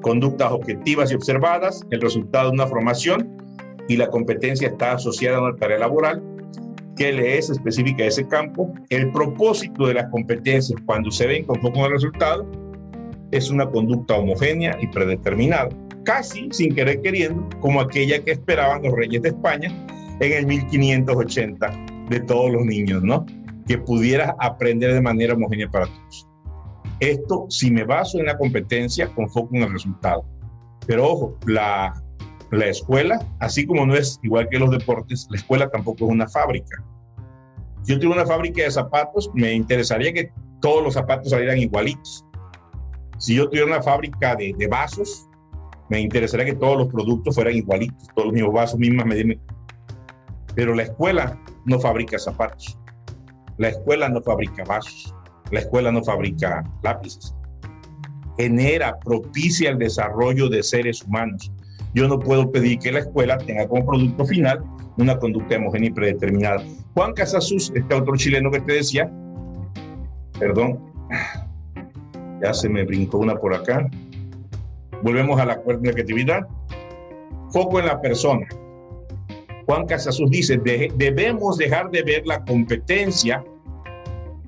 conductas 0.01 0.53
objetivas 0.53 1.11
y 1.11 1.17
observadas, 1.17 1.85
el 1.91 2.01
resultado 2.01 2.49
de 2.49 2.55
una 2.55 2.69
formación 2.69 3.37
y 3.89 3.97
la 3.97 4.09
competencia 4.09 4.69
está 4.69 4.93
asociada 4.93 5.39
a 5.39 5.43
una 5.43 5.57
tarea 5.57 5.79
laboral 5.79 6.23
que 6.97 7.13
le 7.13 7.37
es 7.37 7.51
específica 7.51 8.05
a 8.05 8.07
ese 8.07 8.27
campo. 8.29 8.73
El 8.91 9.11
propósito 9.11 9.89
de 9.89 9.95
las 9.95 10.09
competencias 10.11 10.81
cuando 10.87 11.11
se 11.11 11.27
ven 11.27 11.45
con 11.45 11.61
foco 11.61 11.81
en 11.81 11.85
el 11.87 11.93
resultado 11.93 12.47
es 13.33 13.51
una 13.51 13.69
conducta 13.69 14.15
homogénea 14.15 14.79
y 14.81 14.87
predeterminada, 14.87 15.71
casi 16.05 16.49
sin 16.53 16.77
querer 16.77 17.01
queriendo, 17.03 17.49
como 17.61 17.81
aquella 17.81 18.23
que 18.23 18.33
esperaban 18.33 18.83
los 18.85 18.93
reyes 18.93 19.23
de 19.23 19.31
España 19.31 19.69
en 20.21 20.33
el 20.33 20.47
1580 20.47 22.00
de 22.11 22.21
todos 22.21 22.51
los 22.53 22.67
niños, 22.67 23.03
¿no? 23.03 23.25
Que 23.67 23.79
pudieras 23.79 24.35
aprender 24.41 24.93
de 24.93 25.01
manera 25.01 25.35
homogénea 25.35 25.71
para 25.71 25.87
todos. 25.87 26.29
Esto 26.99 27.47
si 27.49 27.71
me 27.71 27.85
baso 27.85 28.19
en 28.19 28.27
la 28.27 28.37
competencia 28.37 29.09
con 29.15 29.31
foco 29.31 29.57
en 29.57 29.63
el 29.63 29.73
resultado. 29.73 30.25
Pero 30.87 31.09
ojo, 31.09 31.39
la, 31.47 31.95
la 32.51 32.67
escuela, 32.67 33.25
así 33.39 33.65
como 33.65 33.87
no 33.87 33.95
es 33.95 34.19
igual 34.23 34.49
que 34.51 34.59
los 34.59 34.71
deportes, 34.71 35.27
la 35.31 35.37
escuela 35.37 35.71
tampoco 35.71 36.05
es 36.05 36.11
una 36.11 36.29
fábrica. 36.29 36.85
Yo 37.87 37.99
tengo 37.99 38.13
una 38.13 38.27
fábrica 38.27 38.63
de 38.65 38.71
zapatos, 38.71 39.31
me 39.35 39.55
interesaría 39.55 40.13
que 40.13 40.31
todos 40.61 40.83
los 40.83 40.95
zapatos 40.95 41.31
salieran 41.31 41.59
igualitos. 41.59 42.27
Si 43.19 43.37
yo 43.37 43.49
tuviera 43.49 43.67
una 43.67 43.83
fábrica 43.83 44.35
de, 44.35 44.53
de 44.59 44.67
vasos, 44.67 45.29
me 45.89 46.01
interesaría 46.01 46.47
que 46.47 46.55
todos 46.55 46.77
los 46.77 46.89
productos 46.89 47.35
fueran 47.35 47.55
igualitos, 47.55 48.09
todos 48.15 48.27
los 48.27 48.35
mismos 48.35 48.53
vasos, 48.53 48.79
mismas 48.79 49.07
medidas. 49.07 49.39
Pero 50.55 50.75
la 50.75 50.83
escuela 50.83 51.39
no 51.65 51.79
fabrica 51.79 52.19
zapatos. 52.19 52.79
La 53.59 53.69
escuela 53.69 54.09
no 54.09 54.23
fabrica 54.23 54.65
vasos. 54.65 55.15
La 55.51 55.61
escuela 55.61 55.93
no 55.93 56.03
fabrica 56.03 56.65
lápices. 56.83 57.35
Genera, 58.37 58.99
propicia 59.01 59.71
el 59.71 59.79
desarrollo 59.79 60.49
de 60.49 60.63
seres 60.63 61.03
humanos. 61.03 61.53
Yo 61.95 62.09
no 62.09 62.19
puedo 62.19 62.51
pedir 62.51 62.79
que 62.79 62.93
la 62.93 63.01
escuela 63.01 63.37
tenga 63.39 63.69
como 63.69 63.85
producto 63.85 64.25
final 64.25 64.65
una 64.97 65.19
conducta 65.19 65.57
homogénea 65.57 65.91
y 65.91 65.93
predeterminada. 65.93 66.63
Juan 66.95 67.13
Casasus, 67.13 67.73
este 67.75 67.95
autor 67.95 68.17
chileno 68.17 68.51
que 68.51 68.61
te 68.61 68.75
decía, 68.75 69.11
perdón, 70.39 70.81
ya 72.43 72.55
se 72.55 72.69
me 72.69 72.85
brincó 72.85 73.19
una 73.19 73.37
por 73.37 73.55
acá. 73.55 73.89
Volvemos 75.03 75.41
a 75.41 75.47
la 75.47 75.63
creatividad. 75.63 76.47
Foco 77.51 77.81
en 77.81 77.87
la 77.87 78.01
persona. 78.01 78.47
Juan 79.71 79.87
Casasus 79.87 80.29
dice, 80.29 80.61
debemos 80.97 81.57
dejar 81.57 81.93
de 81.93 82.03
ver 82.03 82.27
la 82.27 82.45
competencia 82.45 83.45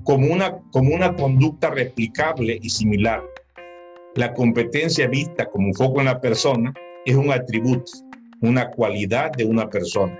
como 0.03 0.27
una, 0.27 0.59
como 0.73 0.93
una 0.93 1.15
conducta 1.15 1.69
replicable 1.69 2.59
y 2.61 2.69
similar. 2.69 3.23
La 4.15 4.33
competencia 4.33 5.07
vista 5.07 5.45
como 5.45 5.67
un 5.67 5.73
foco 5.75 6.01
en 6.01 6.07
la 6.07 6.19
persona 6.19 6.73
es 7.05 7.15
un 7.15 7.31
atributo, 7.31 7.89
una 8.41 8.69
cualidad 8.71 9.31
de 9.31 9.45
una 9.45 9.69
persona. 9.69 10.19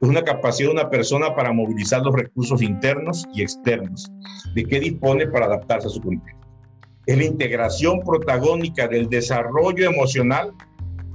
Es 0.00 0.08
una 0.08 0.24
capacidad 0.24 0.70
de 0.70 0.74
una 0.74 0.90
persona 0.90 1.36
para 1.36 1.52
movilizar 1.52 2.02
los 2.02 2.16
recursos 2.16 2.60
internos 2.60 3.24
y 3.32 3.42
externos, 3.42 4.10
de 4.52 4.64
qué 4.64 4.80
dispone 4.80 5.28
para 5.28 5.46
adaptarse 5.46 5.86
a 5.86 5.90
su 5.90 6.00
contexto. 6.00 6.44
Es 7.06 7.16
la 7.16 7.24
integración 7.24 8.00
protagónica 8.00 8.88
del 8.88 9.08
desarrollo 9.08 9.88
emocional, 9.88 10.52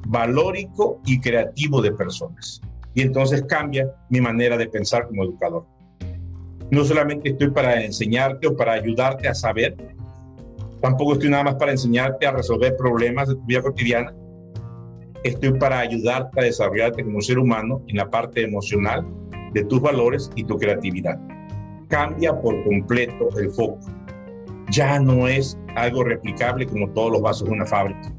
valórico 0.07 1.01
y 1.05 1.19
creativo 1.19 1.81
de 1.81 1.91
personas 1.91 2.61
y 2.93 3.01
entonces 3.01 3.43
cambia 3.43 3.91
mi 4.09 4.21
manera 4.21 4.57
de 4.57 4.67
pensar 4.67 5.07
como 5.07 5.23
educador. 5.23 5.65
No 6.71 6.83
solamente 6.83 7.29
estoy 7.29 7.51
para 7.51 7.83
enseñarte 7.83 8.47
o 8.47 8.55
para 8.55 8.73
ayudarte 8.73 9.27
a 9.27 9.33
saber, 9.33 9.75
tampoco 10.81 11.13
estoy 11.13 11.29
nada 11.29 11.43
más 11.43 11.55
para 11.55 11.71
enseñarte 11.71 12.25
a 12.25 12.31
resolver 12.31 12.75
problemas 12.77 13.29
de 13.29 13.35
tu 13.35 13.45
vida 13.45 13.61
cotidiana, 13.61 14.13
estoy 15.23 15.53
para 15.53 15.79
ayudarte 15.79 16.39
a 16.39 16.43
desarrollarte 16.43 17.03
como 17.03 17.21
ser 17.21 17.39
humano 17.39 17.81
en 17.87 17.97
la 17.97 18.09
parte 18.09 18.43
emocional 18.43 19.05
de 19.53 19.63
tus 19.65 19.81
valores 19.81 20.29
y 20.35 20.43
tu 20.43 20.57
creatividad. 20.57 21.19
Cambia 21.89 22.39
por 22.39 22.63
completo 22.63 23.29
el 23.37 23.51
foco. 23.51 23.79
Ya 24.71 24.99
no 24.99 25.27
es 25.27 25.57
algo 25.75 26.03
replicable 26.03 26.65
como 26.65 26.89
todos 26.89 27.11
los 27.11 27.21
vasos 27.21 27.47
de 27.47 27.53
una 27.53 27.65
fábrica. 27.65 28.11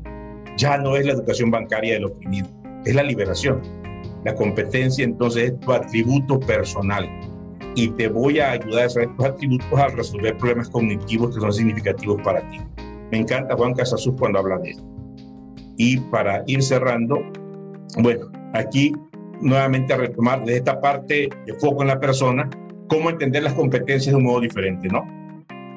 Ya 0.56 0.78
no 0.78 0.96
es 0.96 1.04
la 1.04 1.12
educación 1.12 1.50
bancaria 1.50 1.94
del 1.94 2.04
oprimido, 2.04 2.48
es 2.84 2.94
la 2.94 3.02
liberación 3.02 3.60
la 4.24 4.34
competencia 4.34 5.04
entonces 5.04 5.52
es 5.52 5.60
tu 5.60 5.72
atributo 5.72 6.40
personal 6.40 7.08
y 7.76 7.88
te 7.90 8.08
voy 8.08 8.38
a 8.38 8.52
ayudar 8.52 8.80
a 8.80 8.82
desarrollar 8.84 9.16
tus 9.16 9.26
atributos 9.26 9.78
a 9.78 9.88
resolver 9.88 10.36
problemas 10.38 10.68
cognitivos 10.70 11.34
que 11.34 11.40
son 11.40 11.52
significativos 11.52 12.20
para 12.22 12.48
ti. 12.50 12.60
Me 13.10 13.18
encanta 13.18 13.56
Juan 13.56 13.74
Casasus 13.74 14.14
cuando 14.18 14.38
habla 14.38 14.58
de 14.58 14.70
esto. 14.70 14.84
Y 15.76 15.98
para 15.98 16.42
ir 16.46 16.62
cerrando, 16.62 17.20
bueno, 17.98 18.26
aquí 18.54 18.92
nuevamente 19.40 19.92
a 19.92 19.96
retomar 19.96 20.44
de 20.44 20.56
esta 20.56 20.80
parte 20.80 21.28
de 21.46 21.54
foco 21.54 21.82
en 21.82 21.88
la 21.88 22.00
persona, 22.00 22.48
cómo 22.88 23.10
entender 23.10 23.42
las 23.42 23.54
competencias 23.54 24.12
de 24.12 24.16
un 24.16 24.24
modo 24.24 24.40
diferente, 24.40 24.88
¿no? 24.88 25.04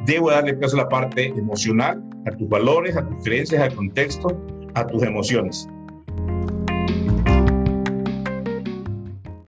Debo 0.06 0.30
darle 0.30 0.54
peso 0.54 0.78
a 0.78 0.84
la 0.84 0.90
parte 0.90 1.28
emocional, 1.28 2.02
a 2.28 2.32
tus 2.32 2.48
valores, 2.48 2.96
a 2.96 3.06
tus 3.06 3.24
creencias, 3.24 3.62
al 3.62 3.74
contexto, 3.74 4.28
a 4.76 4.86
tus 4.86 5.02
emociones 5.04 5.68